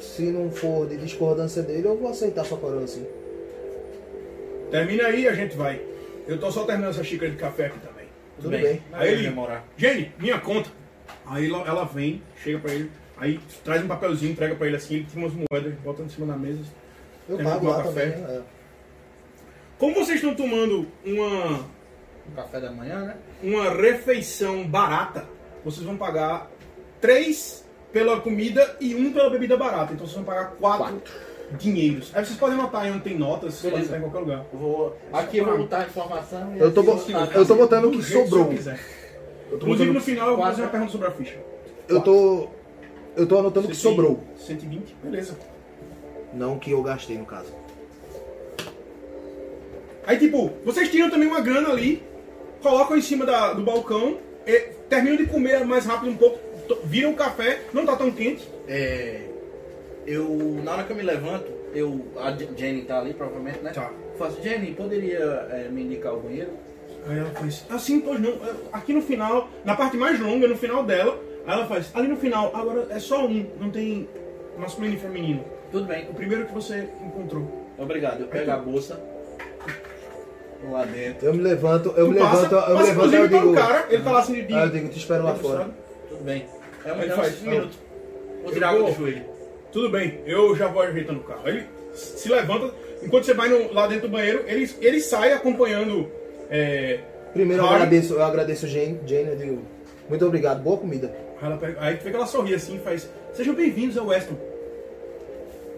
Se 0.01 0.23
não 0.23 0.51
for 0.51 0.87
de 0.87 0.97
discordância 0.97 1.61
dele, 1.63 1.87
eu 1.87 1.97
vou 1.97 2.09
aceitar 2.09 2.45
sua 2.45 2.57
coroa 2.57 2.83
assim. 2.83 3.05
Termina 4.71 5.07
aí 5.07 5.21
e 5.23 5.27
a 5.27 5.33
gente 5.33 5.55
vai. 5.55 5.81
Eu 6.27 6.37
tô 6.39 6.51
só 6.51 6.63
terminando 6.65 6.91
essa 6.91 7.03
xícara 7.03 7.31
de 7.31 7.37
café 7.37 7.67
aqui 7.67 7.79
também. 7.79 8.05
Tudo 8.37 8.49
bem. 8.49 8.81
Não 8.91 8.99
Aí 8.99 9.13
ele- 9.13 9.23
demorar. 9.23 9.63
Jenny, 9.77 10.11
minha 10.19 10.39
conta. 10.39 10.69
Aí 11.25 11.49
ela 11.51 11.85
vem, 11.85 12.21
chega 12.43 12.59
pra 12.59 12.73
ele, 12.73 12.91
aí 13.17 13.39
traz 13.63 13.83
um 13.83 13.87
papelzinho, 13.87 14.31
entrega 14.31 14.55
pra 14.55 14.67
ele 14.67 14.75
assim, 14.75 14.95
ele 14.95 15.05
tira 15.05 15.19
umas 15.25 15.33
moedas, 15.33 15.73
bota 15.79 16.01
em 16.03 16.09
cima 16.09 16.27
da 16.27 16.37
mesa. 16.37 16.59
Eu 17.27 17.37
Tem 17.37 17.45
pago 17.45 17.67
lá 17.67 17.77
tomar 17.81 17.87
também. 17.87 18.11
café? 18.11 18.21
né? 18.33 18.41
Como 19.77 19.93
vocês 19.95 20.15
estão 20.21 20.33
tomando 20.35 20.87
uma, 21.05 21.59
O 22.27 22.31
café 22.35 22.59
da 22.59 22.71
manhã, 22.71 23.05
né? 23.05 23.15
uma 23.43 23.69
refeição 23.71 24.65
barata, 24.67 25.25
vocês 25.63 25.85
vão 25.85 25.97
pagar 25.97 26.49
três 27.01 27.65
pela 27.91 28.19
comida 28.21 28.75
e 28.79 28.95
um 28.95 29.11
pela 29.13 29.29
bebida 29.29 29.55
barata. 29.57 29.93
Então 29.93 30.05
vocês 30.05 30.15
vão 30.15 30.23
pagar 30.25 30.51
quatro, 30.51 31.01
dinheiros. 31.51 32.11
Aí 32.13 32.25
vocês 32.25 32.37
podem 32.37 32.57
anotar 32.59 32.81
aí 32.83 32.91
onde 32.91 33.01
tem 33.01 33.17
notas, 33.17 33.53
vocês 33.53 33.71
podem 33.71 33.87
Beleza. 33.87 33.95
estar 33.95 33.97
em 33.97 34.01
qualquer 34.11 34.19
lugar. 34.19 34.45
Eu 34.53 34.59
vou, 34.59 34.97
aqui 35.13 35.37
eu 35.37 35.45
vou 35.45 35.57
botar 35.59 35.79
a 35.79 35.85
informação 35.85 36.55
e 36.55 36.59
Eu 36.59 36.73
tô 36.73 36.83
bo- 36.83 37.01
eu 37.33 37.45
tô 37.45 37.55
botando 37.55 37.85
o 37.85 37.91
que 37.91 38.03
sobrou. 38.03 38.49
Inclusive 39.53 39.91
no 39.91 40.01
final 40.01 40.29
eu 40.31 40.35
vou 40.37 40.45
fazer 40.45 40.61
uma 40.63 40.69
pergunta 40.69 40.91
sobre 40.91 41.07
a 41.07 41.11
ficha. 41.11 41.37
eu 41.87 42.01
tô. 42.01 42.47
Eu 43.15 43.25
tô 43.25 43.39
anotando 43.39 43.65
o 43.67 43.69
que 43.71 43.75
Cento 43.75 43.87
e- 43.87 43.95
sobrou. 43.95 44.19
120, 44.37 44.95
beleza. 45.03 45.35
Não 46.33 46.55
o 46.55 46.59
que 46.59 46.69
eu 46.71 46.83
gastei 46.83 47.17
no 47.17 47.25
caso. 47.25 47.51
Aí, 50.05 50.17
tipo, 50.17 50.51
vocês 50.63 50.89
tiram 50.89 51.09
também 51.09 51.27
uma 51.27 51.41
grana 51.41 51.69
ali, 51.69 52.03
colocam 52.61 52.95
em 52.97 53.01
cima 53.01 53.25
da- 53.25 53.53
do 53.53 53.63
balcão, 53.63 54.17
e 54.45 54.59
terminam 54.89 55.17
de 55.17 55.25
comer 55.25 55.65
mais 55.65 55.85
rápido 55.85 56.11
um 56.11 56.15
pouco, 56.15 56.37
viram 56.85 57.11
o 57.11 57.15
café, 57.15 57.61
não 57.73 57.85
tá 57.85 57.95
tão 57.95 58.11
quente. 58.11 58.47
É, 58.67 59.21
eu, 60.07 60.59
na 60.63 60.71
hora 60.73 60.83
que 60.83 60.91
eu 60.91 60.95
me 60.95 61.03
levanto, 61.03 61.45
eu, 61.73 62.01
a 62.19 62.31
Je- 62.31 62.49
Jenny 62.57 62.81
tá 62.83 62.99
ali, 62.99 63.13
provavelmente, 63.13 63.59
né? 63.59 63.71
Tá. 63.71 63.91
Eu 64.13 64.17
faço, 64.17 64.41
Jenny, 64.41 64.71
poderia 64.73 65.19
é, 65.51 65.67
me 65.69 65.83
indicar 65.83 66.13
o 66.15 66.21
banheiro? 66.21 66.51
Aí 67.07 67.19
ela 67.19 67.29
faz, 67.29 67.63
assim, 67.69 67.99
pois 67.99 68.19
não, 68.19 68.33
aqui 68.73 68.93
no 68.93 69.01
final, 69.01 69.47
na 69.63 69.75
parte 69.75 69.95
mais 69.97 70.19
longa, 70.19 70.47
no 70.47 70.57
final 70.57 70.83
dela, 70.83 71.19
aí 71.45 71.53
ela 71.53 71.65
faz, 71.67 71.91
ali 71.93 72.07
no 72.07 72.17
final, 72.17 72.51
agora 72.55 72.87
é 72.89 72.99
só 72.99 73.25
um, 73.25 73.45
não 73.59 73.69
tem 73.69 74.07
masculino 74.57 74.95
e 74.95 74.99
feminino. 74.99 75.43
Tudo 75.71 75.85
bem, 75.85 76.07
O 76.09 76.13
primeiro 76.13 76.45
que 76.45 76.53
você 76.53 76.87
encontrou. 77.05 77.45
obrigado. 77.77 78.21
Eu 78.21 78.27
pego 78.27 78.49
a 78.51 78.57
bolsa, 78.57 78.99
vou 80.63 80.73
lá 80.73 80.85
dentro. 80.85 81.25
Eu 81.27 81.33
me 81.33 81.41
levanto, 81.43 81.93
eu 81.95 82.05
Tu 82.07 82.11
me 82.13 82.19
passa, 82.19 82.41
levanto, 82.43 82.53
eu 82.69 82.77
me 82.77 82.83
levanto 82.83 82.87
eu 82.87 82.93
inclusive 82.93 83.29
para 83.29 83.39
digo. 83.39 83.51
o 83.51 83.55
cara, 83.55 83.85
ele 83.89 84.03
tá 84.03 84.11
lá 84.11 84.19
assim 84.19 84.33
de... 84.45 84.53
Aí 84.53 84.63
eu 84.63 84.69
digo, 84.69 84.89
te 84.89 84.97
espero 84.97 85.23
lá 85.23 85.35
fora. 85.35 85.57
sabe? 85.59 85.73
Tudo 86.09 86.23
bem. 86.23 86.45
É 86.85 86.93
um, 86.93 87.01
é 87.01 87.05
um 87.05 87.09
faz, 87.15 87.41
um 87.43 87.49
minuto. 87.49 87.77
Vou 88.43 88.51
tirar 88.53 88.69
água 88.69 88.83
do 88.89 88.95
joelho. 88.95 89.36
Tudo 89.77 89.91
bem, 89.91 90.21
eu 90.25 90.55
já 90.55 90.67
vou 90.67 90.81
ajeitando 90.81 91.19
o 91.19 91.23
carro. 91.23 91.41
Aí 91.45 91.57
ele 91.57 91.67
se 91.93 92.27
levanta, 92.29 92.73
enquanto 93.03 93.25
você 93.25 93.33
vai 93.35 93.47
no- 93.47 93.71
lá 93.71 93.85
dentro 93.85 94.07
do 94.07 94.11
banheiro, 94.11 94.43
ele, 94.47 94.67
ele 94.81 94.99
sai 94.99 95.33
acompanhando. 95.33 96.11
é, 96.49 96.97
Primeiro 97.31 97.61
eu 97.61 97.67
Harry. 97.67 97.83
agradeço, 97.83 98.13
eu 98.15 98.23
agradeço 98.23 98.65
a 98.65 98.69
Jane, 98.69 98.99
Jane, 99.05 99.29
eu 99.29 99.35
digo, 99.35 99.61
muito 100.09 100.25
obrigado, 100.25 100.63
boa 100.63 100.77
comida. 100.77 101.15
Aí, 101.39 101.45
ela 101.47 101.57
pega- 101.57 101.77
aí 101.79 101.95
tu 101.95 102.03
vê 102.05 102.09
que 102.09 102.15
ela 102.15 102.25
sorri 102.25 102.55
assim 102.55 102.77
e 102.77 102.79
faz: 102.79 103.07
Sejam 103.33 103.53
bem-vindos 103.53 103.95
ao 103.99 104.07
Weston. 104.07 104.35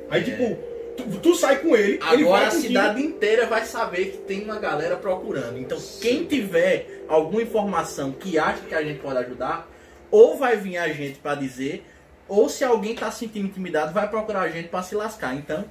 Aí, 0.09 0.23
tipo, 0.23 0.57
tu, 0.95 1.19
tu 1.19 1.35
sai 1.35 1.57
com 1.59 1.75
ele, 1.75 1.93
ele 1.93 1.99
vai 1.99 2.21
Agora 2.23 2.43
a 2.43 2.51
contigo. 2.51 2.67
cidade 2.67 3.01
inteira 3.03 3.47
vai 3.47 3.65
saber 3.65 4.11
que 4.11 4.17
tem 4.19 4.45
uma 4.45 4.59
galera 4.59 4.95
procurando. 4.95 5.59
Então, 5.59 5.77
quem 5.99 6.23
tiver 6.23 7.03
alguma 7.09 7.41
informação 7.41 8.13
que 8.13 8.39
acha 8.39 8.61
que 8.61 8.73
a 8.73 8.81
gente 8.81 8.99
pode 9.01 9.17
ajudar, 9.17 9.69
ou 10.09 10.37
vai 10.37 10.55
vir 10.55 10.77
a 10.77 10.87
gente 10.87 11.19
pra 11.19 11.35
dizer, 11.35 11.83
ou 12.29 12.47
se 12.47 12.63
alguém 12.63 12.95
tá 12.95 13.11
se 13.11 13.19
sentindo 13.19 13.47
intimidado, 13.47 13.91
vai 13.93 14.07
procurar 14.07 14.41
a 14.41 14.49
gente 14.49 14.69
pra 14.69 14.81
se 14.83 14.95
lascar. 14.95 15.35
Então, 15.35 15.65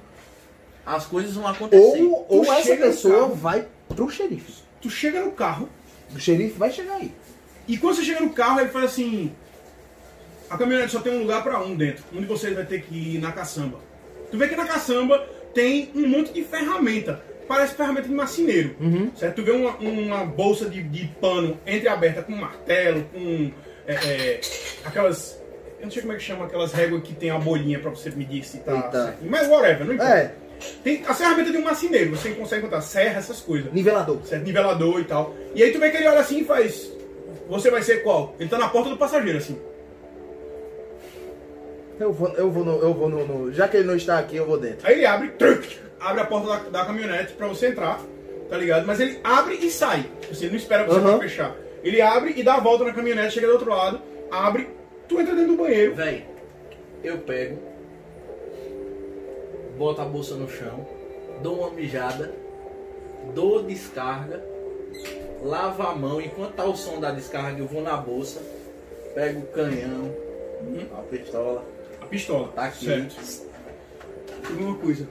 as 0.85 1.05
coisas 1.05 1.33
vão 1.33 1.47
acontecer. 1.47 2.01
Ou, 2.03 2.25
ou 2.29 2.53
essa 2.53 2.75
pessoa 2.75 3.19
carro. 3.21 3.35
vai 3.35 3.67
pro 3.87 4.09
xerife. 4.09 4.61
Tu 4.81 4.89
chega 4.89 5.21
no 5.23 5.31
carro, 5.31 5.67
O 6.13 6.19
xerife 6.19 6.57
vai 6.57 6.71
chegar 6.71 6.95
aí. 6.95 7.11
e 7.67 7.77
quando 7.77 7.95
você 7.95 8.03
chega 8.03 8.19
no 8.21 8.31
carro, 8.31 8.59
ele 8.59 8.69
fala 8.69 8.85
assim: 8.85 9.31
A 10.49 10.57
caminhonete 10.57 10.91
só 10.91 10.99
tem 10.99 11.13
um 11.13 11.21
lugar 11.21 11.43
pra 11.43 11.59
um 11.61 11.75
dentro, 11.75 12.03
onde 12.15 12.25
você 12.25 12.51
vai 12.51 12.65
ter 12.65 12.81
que 12.81 13.15
ir 13.15 13.19
na 13.19 13.31
caçamba. 13.31 13.79
Tu 14.31 14.37
vê 14.37 14.47
que 14.47 14.55
na 14.55 14.65
caçamba 14.65 15.25
tem 15.53 15.91
um 15.95 16.07
monte 16.07 16.31
de 16.31 16.43
ferramenta. 16.43 17.23
Parece 17.47 17.73
ferramenta 17.73 18.07
de 18.07 18.13
marceneiro. 18.13 18.75
Certo? 19.17 19.37
Tu 19.37 19.43
vê 19.43 19.51
uma, 19.51 19.75
uma 19.77 20.23
bolsa 20.23 20.69
de, 20.69 20.83
de 20.83 21.07
pano 21.19 21.59
entreaberta 21.65 22.21
com 22.21 22.33
martelo, 22.33 23.03
com 23.11 23.51
é, 23.87 23.93
é, 23.93 24.41
aquelas. 24.85 25.38
Eu 25.79 25.85
não 25.85 25.91
sei 25.91 26.01
como 26.01 26.13
é 26.13 26.17
que 26.17 26.23
chama 26.23 26.45
aquelas 26.45 26.73
réguas 26.73 27.01
que 27.03 27.13
tem 27.15 27.29
a 27.29 27.37
bolinha 27.37 27.79
pra 27.79 27.89
você 27.89 28.09
medir 28.11 28.43
se 28.43 28.57
tá. 28.59 28.75
Eita. 28.75 29.17
Mas 29.21 29.47
whatever, 29.47 29.85
não 29.87 29.93
importa. 29.93 30.13
É, 30.13 30.33
Tem 30.83 31.03
a 31.07 31.13
ferramenta 31.13 31.51
de 31.51 31.57
um 31.57 31.63
marceneiro, 31.63 32.11
você 32.11 32.31
consegue 32.31 32.61
encontrar 32.61 32.81
serra, 32.81 33.17
essas 33.19 33.39
coisas. 33.39 33.71
nivelador. 33.71 34.17
Certo? 34.25 34.43
Nivelador 34.43 34.99
e 34.99 35.03
tal. 35.05 35.33
E 35.55 35.63
aí 35.63 35.71
tu 35.71 35.79
vê 35.79 35.89
que 35.89 35.97
ele 35.97 36.07
olha 36.07 36.19
assim 36.19 36.39
e 36.39 36.43
faz. 36.43 36.91
Você 37.47 37.71
vai 37.71 37.81
ser 37.81 38.03
qual? 38.03 38.35
Ele 38.39 38.49
tá 38.49 38.57
na 38.57 38.67
porta 38.67 38.89
do 38.89 38.97
passageiro, 38.97 39.37
assim. 39.37 39.57
Eu 41.99 42.13
vou, 42.13 42.29
eu 42.35 42.49
vou, 42.49 42.63
no, 42.63 42.79
eu 42.79 42.93
vou 42.93 43.09
no, 43.09 43.25
no- 43.27 43.53
Já 43.53 43.67
que 43.67 43.77
ele 43.77 43.87
não 43.87 43.95
está 43.95 44.19
aqui, 44.19 44.35
eu 44.37 44.45
vou 44.45 44.57
dentro. 44.57 44.87
Aí 44.87 44.95
ele 44.95 45.05
abre, 45.05 45.29
truc, 45.29 45.77
abre 45.99 46.21
a 46.21 46.25
porta 46.25 46.47
da, 46.47 46.79
da 46.79 46.85
caminhonete 46.85 47.33
pra 47.33 47.47
você 47.47 47.67
entrar, 47.67 47.99
tá 48.49 48.57
ligado? 48.57 48.85
Mas 48.87 48.99
ele 48.99 49.19
abre 49.23 49.55
e 49.55 49.69
sai. 49.69 50.05
Você 50.31 50.47
não 50.47 50.55
espera 50.55 50.85
você 50.85 50.99
pra 50.99 51.19
fechar. 51.19 51.55
Ele 51.83 52.01
abre 52.01 52.33
e 52.37 52.43
dá 52.43 52.55
a 52.55 52.59
volta 52.59 52.85
na 52.85 52.93
caminhonete, 52.93 53.33
chega 53.33 53.47
do 53.47 53.53
outro 53.53 53.69
lado, 53.69 54.01
abre, 54.31 54.69
tu 55.09 55.19
entra 55.19 55.35
dentro 55.35 55.55
do 55.55 55.57
banheiro. 55.63 55.95
Véi, 55.95 56.25
eu 57.03 57.17
pego, 57.19 57.59
boto 59.77 60.01
a 60.01 60.05
bolsa 60.05 60.35
no 60.35 60.49
chão, 60.49 60.87
dou 61.41 61.59
uma 61.59 61.71
mijada, 61.71 62.33
dou 63.33 63.63
descarga, 63.63 64.41
lavo 65.43 65.83
a 65.83 65.95
mão, 65.95 66.21
enquanto 66.21 66.53
tá 66.53 66.65
o 66.65 66.75
som 66.75 66.99
da 66.99 67.11
descarga 67.11 67.59
eu 67.59 67.65
vou 67.67 67.81
na 67.81 67.97
bolsa, 67.97 68.41
pego 69.15 69.39
o 69.39 69.47
canhão, 69.47 70.13
a 70.97 71.01
pistola, 71.03 71.63
A 72.01 72.05
pistola. 72.05 72.47
tá 72.49 72.65
aqui, 72.65 72.85
Certo. 72.85 73.49
Uma 74.51 74.75
coisa. 74.77 75.07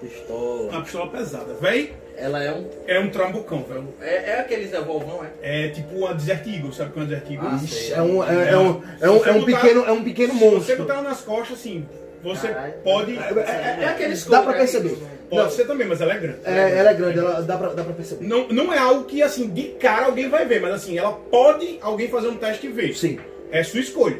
pistola. 0.00 0.70
Uma 0.70 0.82
pistola 0.82 1.10
pesada. 1.10 1.54
Véi, 1.54 1.94
Ela 2.20 2.42
é 2.42 2.52
um. 2.52 2.68
é 2.86 3.00
um 3.00 3.08
trambucão, 3.08 3.62
velho. 3.64 3.94
É, 4.00 4.30
é 4.32 4.40
aqueles 4.40 4.70
revolvão, 4.70 5.24
é? 5.24 5.66
É 5.66 5.68
tipo 5.70 5.96
uma 5.96 6.14
Desert 6.14 6.46
Eagle, 6.46 6.72
sabe 6.72 6.90
o 6.90 6.92
que 6.92 6.98
é 6.98 7.02
uma 7.02 7.08
Desert 7.08 7.30
Eagle? 7.30 7.48
Ah, 7.50 7.58
sei. 7.58 7.92
É 7.92 8.02
um, 8.02 8.22
é, 8.24 8.50
é 8.50 8.56
um, 8.58 8.82
é 9.00 9.10
um, 9.10 9.24
é 9.26 9.32
um 9.32 9.44
pequeno, 9.44 9.84
é 9.86 9.92
um 9.92 10.04
pequeno 10.04 10.32
Se 10.34 10.38
você 10.38 10.50
monstro. 10.50 10.76
botar 10.76 10.94
ela 10.94 11.02
nas 11.02 11.20
costas, 11.22 11.58
assim, 11.58 11.88
você 12.22 12.48
Caralho. 12.48 12.74
pode. 12.84 13.16
É, 13.18 13.78
é 13.80 13.84
aqueles 13.86 14.24
Dá 14.26 14.42
pra 14.42 14.54
é 14.54 14.58
perceber. 14.58 14.98
Pode 15.30 15.42
Não. 15.44 15.50
ser 15.50 15.66
também, 15.66 15.86
mas 15.86 16.00
ela 16.00 16.12
é 16.12 16.18
grande. 16.18 16.40
É, 16.44 16.78
ela 16.78 16.90
é 16.90 16.94
grande, 16.94 17.18
ela 17.18 17.40
dá 17.40 17.56
pra, 17.56 17.68
dá 17.68 17.84
pra 17.84 17.92
perceber. 17.94 18.26
Não, 18.26 18.48
não 18.48 18.72
é 18.72 18.78
algo 18.78 19.04
que, 19.04 19.22
assim, 19.22 19.48
de 19.48 19.68
cara 19.80 20.06
alguém 20.06 20.28
vai 20.28 20.44
ver, 20.44 20.60
mas 20.60 20.74
assim, 20.74 20.98
ela 20.98 21.12
pode 21.12 21.78
alguém 21.80 22.08
fazer 22.08 22.28
um 22.28 22.36
teste 22.36 22.66
e 22.66 22.70
ver. 22.70 22.94
Sim. 22.94 23.18
É 23.50 23.62
sua 23.62 23.80
escolha. 23.80 24.18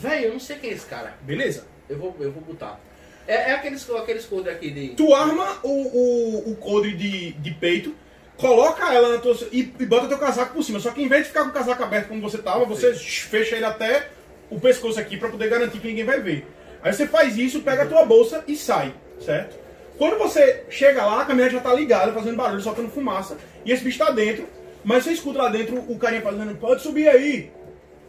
Véi, 0.00 0.26
eu 0.26 0.32
não 0.32 0.40
sei 0.40 0.56
quem 0.56 0.70
é 0.70 0.72
esse 0.74 0.86
cara. 0.86 1.14
Beleza? 1.22 1.64
Eu 1.88 1.96
vou, 1.96 2.14
eu 2.20 2.32
vou 2.32 2.42
botar. 2.42 2.78
É, 3.26 3.50
é 3.50 3.52
aqueles, 3.52 3.88
aqueles 3.90 4.28
aqui 4.48 4.70
de. 4.70 4.88
Tu 4.90 5.14
arma 5.14 5.58
o, 5.62 5.68
o, 5.68 6.52
o 6.52 6.56
coldre 6.56 6.92
de, 6.96 7.32
de 7.32 7.50
peito, 7.52 7.94
coloca 8.36 8.92
ela 8.92 9.10
na 9.10 9.18
tua. 9.18 9.36
E, 9.52 9.60
e 9.78 9.86
bota 9.86 10.08
teu 10.08 10.18
casaco 10.18 10.54
por 10.54 10.62
cima. 10.62 10.80
Só 10.80 10.90
que 10.90 11.02
em 11.02 11.08
vez 11.08 11.22
de 11.22 11.28
ficar 11.28 11.44
com 11.44 11.50
o 11.50 11.52
casaco 11.52 11.82
aberto 11.82 12.08
como 12.08 12.20
você 12.20 12.38
tava, 12.38 12.64
você 12.64 12.92
fecha 12.94 13.56
ele 13.56 13.64
até 13.64 14.08
o 14.50 14.60
pescoço 14.60 14.98
aqui 15.00 15.16
pra 15.16 15.28
poder 15.28 15.48
garantir 15.48 15.78
que 15.78 15.88
ninguém 15.88 16.04
vai 16.04 16.20
ver. 16.20 16.46
Aí 16.82 16.92
você 16.92 17.06
faz 17.06 17.38
isso, 17.38 17.60
pega 17.60 17.84
a 17.84 17.86
tua 17.86 18.04
bolsa 18.04 18.44
e 18.46 18.56
sai, 18.56 18.92
certo? 19.20 19.56
Quando 19.96 20.18
você 20.18 20.64
chega 20.68 21.04
lá, 21.04 21.22
a 21.22 21.24
caminhonete 21.24 21.54
já 21.54 21.62
tá 21.62 21.72
ligada, 21.72 22.12
fazendo 22.12 22.36
barulho, 22.36 22.60
soltando 22.60 22.90
fumaça, 22.90 23.36
e 23.64 23.70
esse 23.70 23.84
bicho 23.84 23.98
tá 23.98 24.10
dentro, 24.10 24.46
mas 24.82 25.04
você 25.04 25.12
escuta 25.12 25.38
lá 25.38 25.48
dentro 25.48 25.78
o 25.88 25.96
carinha 25.96 26.22
fazendo, 26.22 26.54
pode 26.56 26.82
subir 26.82 27.08
aí, 27.08 27.50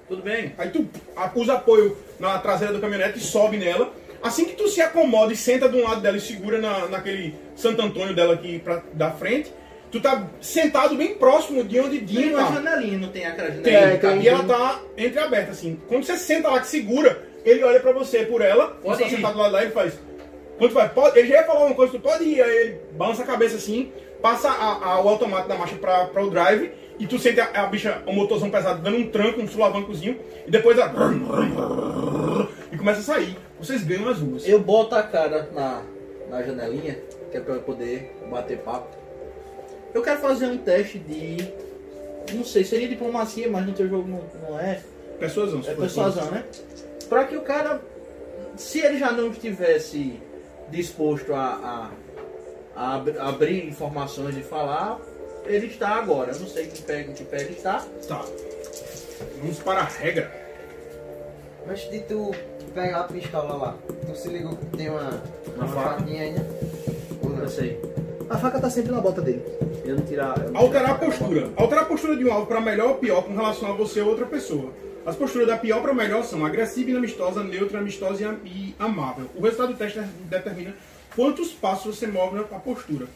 Tudo 0.07 0.23
bem? 0.23 0.53
Aí 0.57 0.69
tu 0.69 0.89
usa 1.35 1.53
apoio 1.53 1.95
na 2.19 2.39
traseira 2.39 2.73
do 2.73 2.79
caminhonete 2.79 3.19
e 3.19 3.21
sobe 3.21 3.57
nela. 3.57 3.93
Assim 4.23 4.45
que 4.45 4.53
tu 4.55 4.67
se 4.69 4.81
acomoda 4.81 5.33
e 5.33 5.35
senta 5.35 5.67
de 5.67 5.77
um 5.77 5.83
lado 5.83 5.99
dela 6.01 6.15
e 6.17 6.21
segura 6.21 6.57
na, 6.57 6.87
naquele 6.87 7.35
Santo 7.55 7.81
Antônio 7.81 8.15
dela 8.15 8.33
aqui 8.35 8.57
pra, 8.59 8.81
da 8.93 9.11
frente, 9.11 9.53
tu 9.91 9.99
tá 9.99 10.25
sentado 10.39 10.95
bem 10.95 11.15
próximo 11.15 11.63
de 11.63 11.77
onde 11.79 11.97
Tem 11.97 12.05
Dinho 12.05 12.37
uma 12.37 12.47
tá. 12.47 12.53
janelinha, 12.53 12.97
não 12.97 13.09
tem 13.09 13.25
aquela 13.25 13.49
Tem, 13.51 13.73
janelinha? 13.73 13.93
É, 13.93 13.97
tem, 13.97 14.21
e 14.21 14.27
ela 14.29 14.39
tem. 14.39 14.47
tá 14.47 14.79
entreaberta 14.97 15.51
assim. 15.51 15.77
Quando 15.87 16.05
você 16.05 16.15
senta 16.17 16.47
lá 16.49 16.59
que 16.61 16.67
segura, 16.67 17.21
ele 17.43 17.63
olha 17.63 17.81
pra 17.81 17.91
você 17.91 18.23
por 18.25 18.41
ela, 18.41 18.67
Pode 18.81 18.97
você 18.97 19.03
tá 19.03 19.09
ir. 19.09 19.15
sentado 19.15 19.33
do 19.33 19.39
lado 19.39 19.51
lá 19.51 19.61
e 19.61 19.65
ele 19.65 19.71
faz. 19.73 19.93
Quando 20.57 20.71
tu 20.71 20.75
vai, 20.75 20.87
pode, 20.89 21.19
ele 21.19 21.27
já 21.27 21.35
ia 21.35 21.43
falar 21.43 21.65
uma 21.65 21.75
coisa, 21.75 21.91
tu 21.91 21.99
pode 21.99 22.23
ir, 22.23 22.41
aí 22.41 22.55
ele 22.57 22.79
balança 22.93 23.23
a 23.23 23.25
cabeça 23.25 23.57
assim, 23.57 23.91
passa 24.21 24.49
a- 24.49 24.85
a- 24.93 25.01
o 25.01 25.09
automático 25.09 25.49
da 25.49 25.55
marcha 25.55 25.75
pra, 25.75 26.05
pra 26.05 26.23
o 26.23 26.29
drive, 26.29 26.71
e 26.99 27.07
tu 27.07 27.17
sente 27.19 27.41
a, 27.41 27.49
a 27.55 27.65
bicha, 27.65 28.01
o 28.05 28.13
motorzão 28.13 28.49
pesado 28.51 28.81
dando 28.81 28.97
um 28.97 29.07
tranco, 29.09 29.41
um 29.41 29.47
sulavancozinho, 29.47 30.17
e 30.47 30.51
depois 30.51 30.77
a. 30.79 30.91
E 32.71 32.77
começa 32.77 32.99
a 32.99 33.03
sair. 33.03 33.35
Vocês 33.63 33.83
ganham 33.83 34.09
as 34.09 34.19
ruas. 34.19 34.47
Eu 34.47 34.59
boto 34.59 34.95
a 34.95 35.03
cara 35.03 35.49
na, 35.53 35.83
na 36.29 36.43
janelinha, 36.43 36.97
que 37.31 37.37
é 37.37 37.39
pra 37.39 37.55
eu 37.55 37.61
poder 37.61 38.15
bater 38.29 38.57
papo. 38.59 38.87
Eu 39.93 40.01
quero 40.01 40.19
fazer 40.19 40.47
um 40.47 40.57
teste 40.57 40.99
de. 40.99 41.37
Não 42.33 42.43
sei, 42.43 42.63
seria 42.63 42.87
diplomacia, 42.87 43.49
mas 43.49 43.65
no 43.65 43.73
teu 43.73 43.87
jogo 43.87 44.07
não, 44.07 44.23
não 44.49 44.59
é. 44.59 44.81
Persuasão. 45.19 45.61
se 45.63 45.69
É 45.69 45.73
persuasão, 45.75 46.31
né? 46.31 46.43
Pra 47.07 47.25
que 47.25 47.35
o 47.37 47.41
cara, 47.41 47.79
se 48.57 48.79
ele 48.79 48.97
já 48.97 49.11
não 49.11 49.29
estivesse 49.29 50.19
disposto 50.69 51.33
a, 51.33 51.91
a, 52.75 52.81
a 52.81 52.95
ab- 52.95 53.17
abrir 53.19 53.67
informações 53.67 54.35
e 54.35 54.41
falar, 54.41 54.99
ele 55.45 55.67
está 55.67 55.89
agora. 55.89 56.31
Eu 56.31 56.39
não 56.39 56.47
sei 56.47 56.65
que 56.67 56.81
pé, 56.81 57.03
que 57.03 57.23
pé 57.23 57.41
ele 57.41 57.53
está. 57.53 57.85
Tá. 58.07 58.25
Vamos 59.39 59.59
para 59.59 59.81
a 59.81 59.85
regra. 59.85 60.31
Antes 61.69 61.89
de 61.91 61.99
tu 62.01 62.31
pegar 62.71 62.99
a 63.01 63.03
pistola 63.03 63.55
lá, 63.55 63.77
tu 64.05 64.15
se 64.17 64.27
ligou 64.29 64.55
que 64.55 64.65
tem 64.77 64.89
uma, 64.89 65.21
uma 65.55 65.67
faca? 65.67 65.97
faquinha 65.97 66.21
ainda? 66.23 66.45
Ou 67.21 67.29
não? 67.29 67.39
Eu 67.39 67.49
sei. 67.49 67.79
A 68.29 68.37
faca 68.37 68.59
tá 68.59 68.69
sempre 68.69 68.91
na 68.91 69.01
bota 69.01 69.21
dele. 69.21 69.43
Eu 69.85 69.97
não 69.97 70.05
tirar. 70.05 70.37
eu 70.39 70.51
não 70.51 70.61
Alterar 70.61 70.91
a 70.91 70.95
postura. 70.95 71.51
Alterar 71.55 71.83
a 71.83 71.87
postura 71.87 72.15
de 72.15 72.25
um 72.25 72.31
alvo 72.33 72.47
para 72.47 72.61
melhor 72.61 72.89
ou 72.89 72.95
pior 72.95 73.21
com 73.23 73.33
relação 73.35 73.69
a 73.69 73.73
você 73.75 74.01
ou 74.01 74.09
outra 74.09 74.25
pessoa. 74.25 74.71
As 75.05 75.15
posturas 75.15 75.47
da 75.47 75.57
pior 75.57 75.81
para 75.81 75.93
melhor 75.93 76.23
são 76.23 76.45
agressiva, 76.45 76.91
inamistosa, 76.91 77.43
neutra, 77.43 77.79
amistosa 77.79 78.21
e 78.21 78.25
am- 78.25 78.39
e 78.45 78.75
amável. 78.79 79.29
O 79.35 79.41
resultado 79.41 79.73
do 79.73 79.77
teste 79.77 79.99
determina 80.29 80.73
quantos 81.13 81.51
passos 81.51 81.97
você 81.97 82.07
move 82.07 82.35
na 82.37 82.43
postura. 82.43 83.07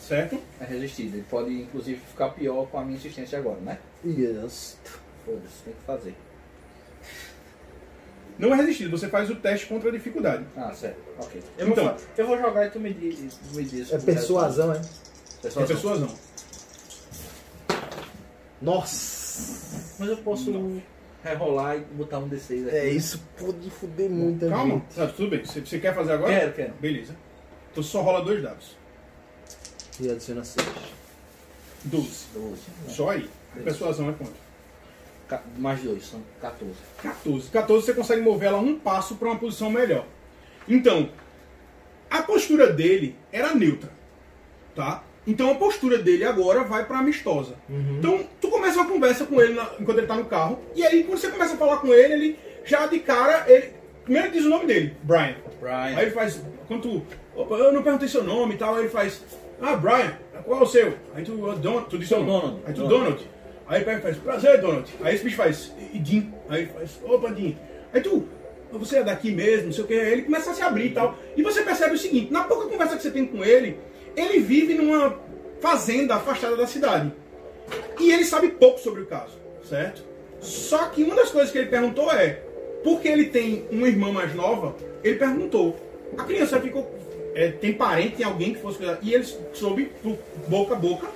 Certo? 0.00 0.38
É 0.60 0.64
resistido. 0.64 1.14
Ele 1.16 1.24
pode, 1.30 1.52
inclusive, 1.52 2.00
ficar 2.10 2.30
pior 2.30 2.66
com 2.66 2.78
a 2.78 2.84
minha 2.84 2.96
insistência 2.96 3.38
agora, 3.38 3.58
né? 3.60 3.78
Yes. 4.04 4.78
Foda-se, 5.26 5.62
tem 5.64 5.74
que 5.74 5.82
fazer. 5.86 6.14
Não 8.38 8.52
é 8.52 8.56
resistido, 8.56 8.90
você 8.90 9.08
faz 9.08 9.30
o 9.30 9.36
teste 9.36 9.66
contra 9.66 9.88
a 9.88 9.92
dificuldade. 9.92 10.44
Ah, 10.56 10.72
certo. 10.74 10.98
Ok. 11.18 11.40
Eu, 11.56 11.68
Então. 11.68 11.84
vou, 11.84 11.96
eu 12.18 12.26
vou 12.26 12.38
jogar 12.38 12.66
e 12.66 12.70
tu 12.70 12.80
me 12.80 12.92
diz, 12.92 13.34
tu 13.36 13.56
me 13.56 13.64
diz 13.64 13.92
É 13.92 13.98
persuasão, 13.98 14.72
é? 14.72 14.76
É 14.78 14.80
Persuasão. 15.42 15.66
persuasão. 15.66 16.08
Nossa. 18.60 19.94
Mas 19.98 20.08
eu 20.08 20.16
posso 20.18 20.80
rerolar 21.22 21.76
e 21.76 21.80
botar 21.80 22.18
um 22.18 22.28
D6 22.28 22.66
aqui. 22.66 22.76
É, 22.76 22.88
isso 22.88 23.22
pode 23.38 23.70
foder 23.70 24.10
muita 24.10 24.48
Calma, 24.48 24.74
gente. 24.74 24.94
tá, 24.94 25.06
tudo 25.08 25.30
bem. 25.30 25.44
Você, 25.44 25.60
você 25.60 25.78
quer 25.78 25.94
fazer 25.94 26.12
agora? 26.12 26.32
Quero, 26.32 26.52
quero. 26.52 26.72
Beleza. 26.80 27.14
Então 27.72 27.82
só 27.82 28.00
rola 28.02 28.24
dois 28.24 28.42
dados. 28.42 28.76
E 30.00 30.10
adiciona 30.10 30.42
6. 30.44 30.66
12. 31.84 32.08
12. 32.34 32.60
Só 32.88 33.10
aí. 33.10 33.30
A 33.56 33.60
persuasão 33.62 34.10
é 34.10 34.12
quanto? 34.12 34.43
Mais 35.58 35.80
dois, 35.80 36.04
são 36.06 36.20
14. 36.40 36.72
14. 37.02 37.50
14 37.50 37.84
você 37.86 37.94
consegue 37.94 38.22
mover 38.22 38.48
ela 38.48 38.58
um 38.58 38.78
passo 38.78 39.16
para 39.16 39.28
uma 39.28 39.38
posição 39.38 39.70
melhor. 39.70 40.04
Então, 40.68 41.08
a 42.10 42.22
postura 42.22 42.72
dele 42.72 43.16
era 43.32 43.54
neutra, 43.54 43.90
tá? 44.74 45.02
Então 45.26 45.50
a 45.50 45.54
postura 45.54 45.98
dele 45.98 46.24
agora 46.24 46.62
vai 46.64 46.84
para 46.84 46.98
amistosa. 46.98 47.54
Então 47.98 48.24
tu 48.40 48.48
começa 48.48 48.78
uma 48.78 48.88
conversa 48.90 49.24
com 49.24 49.40
ele 49.40 49.54
na- 49.54 49.70
enquanto 49.80 49.98
ele 49.98 50.06
tá 50.06 50.16
no 50.16 50.26
carro 50.26 50.58
e 50.74 50.84
aí 50.84 51.02
quando 51.04 51.18
você 51.18 51.28
começa 51.28 51.54
a 51.54 51.56
falar 51.56 51.78
com 51.78 51.88
ele, 51.88 52.12
ele 52.14 52.38
já 52.64 52.86
de 52.86 52.98
cara 53.00 53.44
ele 53.50 53.72
Primeiro 54.04 54.28
ele 54.28 54.36
diz 54.36 54.44
o 54.44 54.50
nome 54.50 54.66
dele, 54.66 54.94
Brian. 55.02 55.34
Brian. 55.58 55.96
Aí 55.96 56.02
ele 56.02 56.10
faz, 56.10 56.42
quando 56.68 56.82
tu, 56.82 57.02
opa, 57.34 57.54
eu 57.54 57.72
não 57.72 57.82
perguntei 57.82 58.06
seu 58.06 58.22
nome 58.22 58.54
e 58.54 58.58
tal, 58.58 58.74
aí 58.74 58.80
ele 58.82 58.90
faz, 58.90 59.24
ah, 59.62 59.74
Brian, 59.76 60.18
qual 60.44 60.60
é 60.60 60.62
o 60.62 60.66
seu? 60.66 60.92
Aí 61.14 61.24
tu, 61.24 61.50
"Ah, 61.50 61.54
Don, 61.54 61.80
tu 61.84 61.96
o 61.96 61.98
nome. 62.00 62.26
Donald. 62.26 62.60
Aí 62.66 62.74
tu, 62.74 62.80
Donald. 62.82 62.90
Donald. 62.90 63.28
Aí 63.66 63.82
pega 63.84 63.98
e 63.98 64.02
faz, 64.02 64.16
prazer, 64.18 64.60
Donald. 64.60 64.92
Aí 65.02 65.14
esse 65.14 65.24
bicho 65.24 65.36
faz, 65.36 65.72
Jim. 66.04 66.32
Aí 66.48 66.66
faz, 66.66 66.98
opa, 67.02 67.32
Jim. 67.34 67.56
Aí 67.92 68.00
tu, 68.00 68.28
você 68.70 68.98
é 68.98 69.02
daqui 69.02 69.30
mesmo, 69.30 69.66
não 69.66 69.72
sei 69.72 69.84
o 69.84 69.86
que. 69.86 69.94
Aí 69.94 70.12
ele 70.12 70.22
começa 70.22 70.50
a 70.50 70.54
se 70.54 70.62
abrir 70.62 70.86
e 70.86 70.90
tal. 70.90 71.16
E 71.36 71.42
você 71.42 71.62
percebe 71.62 71.94
o 71.94 71.98
seguinte, 71.98 72.32
na 72.32 72.44
pouca 72.44 72.68
conversa 72.68 72.96
que 72.96 73.02
você 73.02 73.10
tem 73.10 73.26
com 73.26 73.44
ele, 73.44 73.78
ele 74.16 74.40
vive 74.40 74.74
numa 74.74 75.18
fazenda 75.60 76.16
afastada 76.16 76.56
da 76.56 76.66
cidade. 76.66 77.12
E 77.98 78.12
ele 78.12 78.24
sabe 78.24 78.48
pouco 78.48 78.78
sobre 78.78 79.02
o 79.02 79.06
caso, 79.06 79.38
certo? 79.68 80.02
Só 80.40 80.86
que 80.86 81.02
uma 81.02 81.14
das 81.14 81.30
coisas 81.30 81.50
que 81.50 81.56
ele 81.56 81.68
perguntou 81.68 82.12
é, 82.12 82.42
porque 82.82 83.08
ele 83.08 83.26
tem 83.26 83.66
uma 83.70 83.88
irmã 83.88 84.12
mais 84.12 84.34
nova, 84.34 84.76
ele 85.02 85.16
perguntou, 85.16 85.76
a 86.18 86.24
criança 86.24 86.60
ficou, 86.60 86.94
é, 87.34 87.48
tem 87.48 87.72
parente, 87.72 88.16
tem 88.16 88.26
alguém 88.26 88.52
que 88.52 88.60
fosse 88.60 88.76
cuidar? 88.76 88.98
E 89.00 89.14
ele 89.14 89.24
soube, 89.54 89.90
boca 90.48 90.74
a 90.74 90.76
boca, 90.76 91.08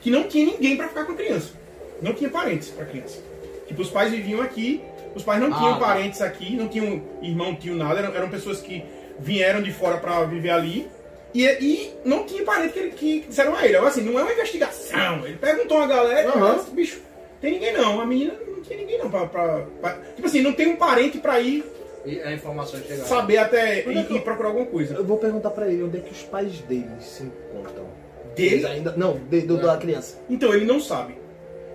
que 0.00 0.10
não 0.10 0.24
tinha 0.24 0.46
ninguém 0.46 0.76
para 0.78 0.88
ficar 0.88 1.04
com 1.04 1.12
a 1.12 1.16
criança. 1.16 1.59
Não 2.02 2.12
tinha 2.14 2.30
parentes 2.30 2.68
para 2.68 2.84
a 2.84 2.86
criança. 2.86 3.18
Tipo, 3.66 3.82
os 3.82 3.90
pais 3.90 4.10
viviam 4.10 4.40
aqui, 4.40 4.82
os 5.14 5.22
pais 5.22 5.40
não 5.40 5.52
Ah, 5.54 5.58
tinham 5.58 5.72
tá. 5.78 5.86
parentes 5.86 6.20
aqui, 6.22 6.56
não 6.56 6.68
tinham 6.68 7.02
irmão, 7.22 7.54
tio, 7.54 7.74
nada, 7.76 8.00
eram, 8.00 8.14
eram 8.14 8.28
pessoas 8.28 8.60
que 8.60 8.82
vieram 9.18 9.62
de 9.62 9.72
fora 9.72 9.96
para 9.98 10.22
viver 10.24 10.50
ali. 10.50 10.88
E, 11.32 11.44
e 11.46 11.94
não 12.04 12.24
tinha 12.24 12.42
parente 12.44 12.72
que, 12.72 12.90
que 12.90 13.20
disseram 13.28 13.54
a 13.54 13.64
ele. 13.64 13.76
Assim, 13.76 14.00
não 14.02 14.18
é 14.18 14.22
uma 14.22 14.32
investigação. 14.32 15.24
Ele 15.24 15.36
perguntou 15.36 15.78
a 15.78 15.86
galera, 15.86 16.32
disse, 16.56 16.70
bicho, 16.72 17.00
tem 17.40 17.52
ninguém 17.52 17.72
não. 17.72 18.00
A 18.00 18.06
menina 18.06 18.34
não 18.48 18.60
tinha 18.62 18.76
ninguém 18.78 18.98
não 18.98 19.08
pra, 19.08 19.26
pra- 19.26 19.64
pra- 19.80 19.98
Tipo 20.16 20.26
assim, 20.26 20.40
não 20.42 20.52
tem 20.52 20.66
um 20.68 20.76
parente 20.76 21.18
pra 21.18 21.38
ir 21.38 21.64
E 22.04 22.20
a 22.20 22.32
informação 22.32 22.80
chega. 22.80 23.04
saber 23.04 23.36
até 23.38 23.78
é 23.78 23.78
e, 23.88 24.04
que 24.04 24.12
eu- 24.12 24.16
e 24.16 24.20
procurar 24.20 24.48
alguma 24.48 24.66
coisa. 24.66 24.94
Eu 24.96 25.04
vou 25.04 25.18
perguntar 25.18 25.50
pra 25.50 25.68
ele 25.68 25.84
onde 25.84 25.98
é 25.98 26.00
que 26.00 26.10
os 26.10 26.22
pais 26.24 26.58
deles 26.62 27.04
se 27.04 27.22
encontram. 27.22 27.86
Dele? 28.34 28.54
Eles 28.56 28.64
ainda. 28.64 28.94
Não, 28.96 29.16
de, 29.30 29.42
do, 29.42 29.60
da 29.60 29.76
criança. 29.76 30.18
Então, 30.28 30.52
ele 30.52 30.64
não 30.64 30.80
sabe. 30.80 31.14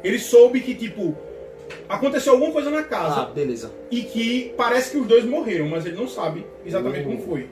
Ele 0.06 0.20
soube 0.20 0.60
que, 0.62 0.76
tipo, 0.76 1.18
aconteceu 1.90 2.34
alguma 2.34 2.52
coisa 2.52 2.70
na 2.70 2.80
Ah, 2.80 2.84
casa 2.84 3.26
beleza. 3.26 3.72
e 3.90 4.04
que 4.04 4.54
parece 4.56 4.92
que 4.92 4.98
os 4.98 5.08
dois 5.08 5.26
morreram, 5.26 5.68
mas 5.68 5.86
ele 5.86 5.96
não 5.96 6.08
sabe 6.08 6.46
exatamente 6.66 7.08
Uhum. 7.08 7.18
como 7.18 7.28
foi. 7.28 7.48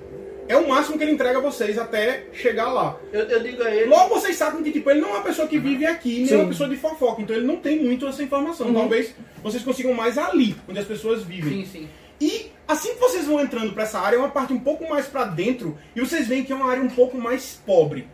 É 0.47 0.57
o 0.57 0.67
máximo 0.67 0.97
que 0.97 1.03
ele 1.03 1.13
entrega 1.13 1.39
a 1.39 1.41
vocês 1.41 1.77
até 1.79 2.25
chegar 2.33 2.71
lá. 2.71 2.99
Eu, 3.13 3.21
eu 3.21 3.41
digo 3.41 3.63
a 3.63 3.73
ele. 3.73 3.85
Logo 3.89 4.13
vocês 4.13 4.35
sabem 4.35 4.61
que 4.61 4.71
tipo, 4.71 4.91
ele 4.91 4.99
não 4.99 5.09
é 5.09 5.13
uma 5.13 5.23
pessoa 5.23 5.47
que 5.47 5.57
vive 5.57 5.85
aqui, 5.85 6.17
nem 6.17 6.27
Sim. 6.27 6.35
uma 6.35 6.47
pessoa 6.49 6.67
de 6.69 6.75
fofoca, 6.75 7.21
então 7.21 7.35
ele 7.35 7.47
não 7.47 7.55
tem 7.55 7.81
muito 7.81 8.05
essa 8.05 8.21
informação. 8.21 8.67
Uhum. 8.67 8.73
Talvez 8.73 9.15
vocês 9.41 9.63
consigam 9.63 9.93
mais 9.93 10.17
ali, 10.17 10.55
onde 10.69 10.77
as 10.79 10.85
pessoas 10.85 11.23
vivem. 11.23 11.65
Sim, 11.65 11.65
sim. 11.71 11.89
E 12.21 12.51
assim 12.67 12.93
que 12.93 12.99
vocês 12.99 13.25
vão 13.25 13.39
entrando 13.41 13.73
pra 13.73 13.83
essa 13.83 13.99
área, 13.99 14.17
é 14.17 14.19
uma 14.19 14.29
parte 14.29 14.53
um 14.53 14.59
pouco 14.59 14.87
mais 14.87 15.07
pra 15.07 15.23
dentro, 15.25 15.77
e 15.95 16.01
vocês 16.01 16.27
veem 16.27 16.43
que 16.43 16.51
é 16.51 16.55
uma 16.55 16.69
área 16.69 16.83
um 16.83 16.89
pouco 16.89 17.17
mais 17.17 17.59
pobre. 17.65 18.07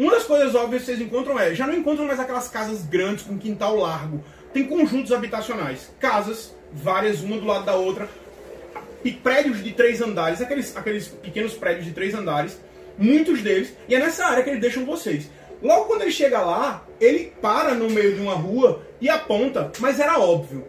Uma 0.00 0.12
das 0.12 0.24
coisas 0.24 0.54
óbvias 0.54 0.80
que 0.80 0.86
vocês 0.86 1.00
encontram 1.02 1.38
é, 1.38 1.54
já 1.54 1.66
não 1.66 1.74
encontram 1.74 2.06
mais 2.06 2.18
aquelas 2.18 2.48
casas 2.48 2.80
grandes 2.86 3.22
com 3.22 3.36
quintal 3.36 3.76
largo. 3.76 4.24
Tem 4.50 4.64
conjuntos 4.64 5.12
habitacionais, 5.12 5.90
casas, 6.00 6.56
várias, 6.72 7.20
uma 7.20 7.36
do 7.36 7.44
lado 7.44 7.66
da 7.66 7.76
outra, 7.76 8.08
e 9.04 9.12
prédios 9.12 9.62
de 9.62 9.72
três 9.72 10.00
andares, 10.00 10.40
aqueles, 10.40 10.74
aqueles 10.74 11.06
pequenos 11.06 11.52
prédios 11.52 11.84
de 11.84 11.92
três 11.92 12.14
andares, 12.14 12.58
muitos 12.96 13.42
deles, 13.42 13.74
e 13.86 13.94
é 13.94 13.98
nessa 13.98 14.24
área 14.24 14.42
que 14.42 14.48
eles 14.48 14.62
deixam 14.62 14.86
vocês. 14.86 15.30
Logo 15.62 15.84
quando 15.84 16.00
ele 16.00 16.12
chega 16.12 16.40
lá, 16.40 16.82
ele 16.98 17.34
para 17.42 17.74
no 17.74 17.90
meio 17.90 18.14
de 18.14 18.22
uma 18.22 18.32
rua 18.32 18.80
e 19.02 19.10
aponta, 19.10 19.70
mas 19.80 20.00
era 20.00 20.18
óbvio. 20.18 20.64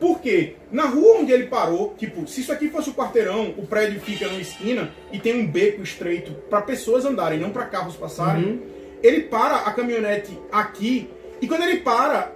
Por 0.00 0.18
quê? 0.20 0.54
Na 0.72 0.86
rua 0.86 1.18
onde 1.18 1.30
ele 1.30 1.46
parou, 1.46 1.94
tipo, 1.98 2.26
se 2.26 2.40
isso 2.40 2.50
aqui 2.50 2.70
fosse 2.70 2.88
o 2.88 2.94
quarteirão, 2.94 3.54
o 3.58 3.66
prédio 3.66 4.00
fica 4.00 4.26
numa 4.26 4.40
esquina 4.40 4.90
e 5.12 5.18
tem 5.18 5.38
um 5.38 5.46
beco 5.46 5.82
estreito 5.82 6.32
para 6.48 6.62
pessoas 6.62 7.04
andarem, 7.04 7.38
não 7.38 7.50
para 7.50 7.66
carros 7.66 7.94
passarem. 7.96 8.62
Ele 9.02 9.20
para 9.22 9.56
a 9.56 9.72
caminhonete 9.72 10.36
aqui 10.50 11.10
e 11.40 11.46
quando 11.46 11.62
ele 11.64 11.80
para 11.80 12.32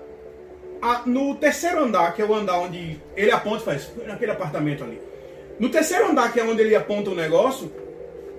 a- 0.82 1.02
no 1.06 1.34
terceiro 1.36 1.82
andar, 1.82 2.14
que 2.14 2.20
é 2.20 2.24
o 2.26 2.34
andar 2.34 2.58
onde 2.58 3.00
ele 3.16 3.30
aponta 3.30 3.62
e 3.62 3.64
faz, 3.64 3.84
"Foi 3.84 4.04
naquele 4.06 4.32
apartamento 4.32 4.84
ali. 4.84 5.00
No 5.58 5.70
terceiro 5.70 6.08
andar, 6.10 6.32
que 6.32 6.40
é 6.40 6.44
onde 6.44 6.60
ele 6.60 6.76
aponta 6.76 7.10
o 7.10 7.14
negócio, 7.14 7.72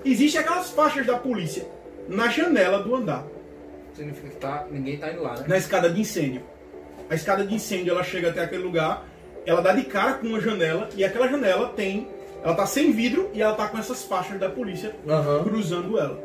existe 0.03 0.37
aquelas 0.37 0.69
faixas 0.69 1.05
da 1.05 1.17
polícia 1.17 1.65
na 2.07 2.27
janela 2.27 2.79
do 2.83 2.93
andar 2.95 3.25
Significa 3.93 4.27
que 4.29 4.35
tá, 4.35 4.67
ninguém 4.69 4.97
tá 4.97 5.11
indo 5.11 5.23
lá, 5.23 5.35
né? 5.35 5.45
na 5.47 5.57
escada 5.57 5.89
de 5.89 5.99
incêndio. 6.01 6.41
A 7.09 7.15
escada 7.15 7.45
de 7.45 7.55
incêndio 7.55 7.91
ela 7.91 8.03
chega 8.03 8.29
até 8.29 8.41
aquele 8.41 8.61
lugar, 8.63 9.05
ela 9.45 9.61
dá 9.61 9.73
de 9.73 9.83
cara 9.83 10.13
com 10.15 10.27
uma 10.27 10.39
janela 10.41 10.89
e 10.95 11.03
aquela 11.03 11.27
janela 11.27 11.69
tem, 11.69 12.07
ela 12.43 12.55
tá 12.55 12.65
sem 12.65 12.91
vidro 12.91 13.29
e 13.33 13.41
ela 13.41 13.53
tá 13.53 13.67
com 13.67 13.77
essas 13.77 14.03
faixas 14.03 14.39
da 14.39 14.49
polícia 14.49 14.93
Aham. 15.07 15.43
cruzando 15.43 15.97
ela, 15.99 16.19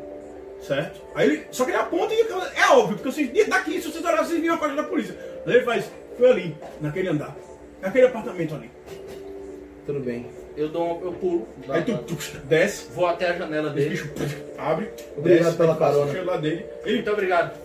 certo? 0.61 1.01
Aí 1.15 1.27
ele, 1.29 1.47
só 1.51 1.63
que 1.65 1.71
ele 1.71 1.77
aponta 1.77 2.13
e 2.13 2.21
é 2.55 2.69
óbvio 2.71 2.97
porque 2.97 3.11
vocês 3.11 3.47
daqui 3.47 3.81
se 3.81 3.91
vocês 3.91 4.03
olharem 4.03 4.25
vocês 4.25 4.39
viram 4.41 4.55
a 4.55 4.57
faixa 4.57 4.75
da 4.75 4.83
polícia. 4.83 5.15
Aí 5.45 5.53
ele 5.55 5.63
faz, 5.65 5.91
foi 6.17 6.29
ali, 6.29 6.57
naquele 6.79 7.09
andar, 7.09 7.35
naquele 7.81 8.05
apartamento 8.07 8.55
ali. 8.55 8.69
Tudo 9.85 9.99
bem. 9.99 10.27
Eu 10.55 10.67
dou 10.69 10.99
um- 10.99 11.05
eu 11.05 11.13
pulo. 11.13 11.47
Aí 11.69 11.81
tu, 11.81 11.97
tu 11.99 12.15
desce, 12.43 12.91
Vou 12.91 13.07
até 13.07 13.29
a 13.29 13.33
janela 13.37 13.69
dele. 13.69 13.89
bicho 13.91 14.09
abre, 14.57 14.89
Obrigado 15.17 15.43
desce, 15.45 15.57
pela 15.57 15.75
carona. 15.75 16.21
lá 16.23 16.37
dele, 16.37 16.65
ele 16.83 16.95
Muito 16.95 17.11
obrigado. 17.11 17.57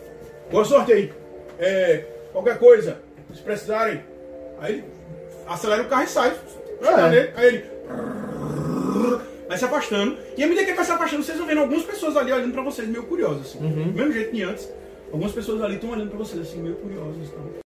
Boa 0.51 0.65
sorte 0.65 0.93
aí. 0.93 1.13
É, 1.59 2.05
qualquer 2.33 2.59
coisa, 2.59 2.99
se 3.35 3.43
precisarem, 3.43 4.03
aí 4.61 4.85
acelera 5.49 5.83
o 5.83 5.89
carro 5.89 6.05
e 6.05 6.09
sai. 6.09 6.37
É. 6.83 7.33
Aí 7.37 7.47
ele 7.47 7.65
vai 9.49 9.57
se 9.57 9.65
afastando. 9.65 10.19
E 10.37 10.43
à 10.43 10.47
medida 10.47 10.65
que 10.65 10.71
ele 10.71 10.77
vai 10.77 10.85
se 10.85 10.93
afastando, 10.93 11.23
vocês 11.23 11.39
vão 11.39 11.47
vendo 11.47 11.61
algumas 11.61 11.85
pessoas 11.85 12.17
ali 12.17 12.33
olhando 12.33 12.53
pra 12.53 12.63
vocês, 12.63 12.89
meio 12.89 13.05
curiosas. 13.05 13.47
Assim. 13.47 13.59
Uhum. 13.59 13.93
Mesmo 13.93 14.13
jeito 14.13 14.31
que 14.31 14.43
antes, 14.43 14.69
algumas 15.13 15.33
pessoas 15.33 15.63
ali 15.63 15.77
estão 15.77 15.91
olhando 15.91 16.11
pra 16.11 16.19
vocês, 16.19 16.41
assim, 16.43 16.61
meio 16.61 16.77
curiosas. 16.77 17.29
Então. 17.29 17.67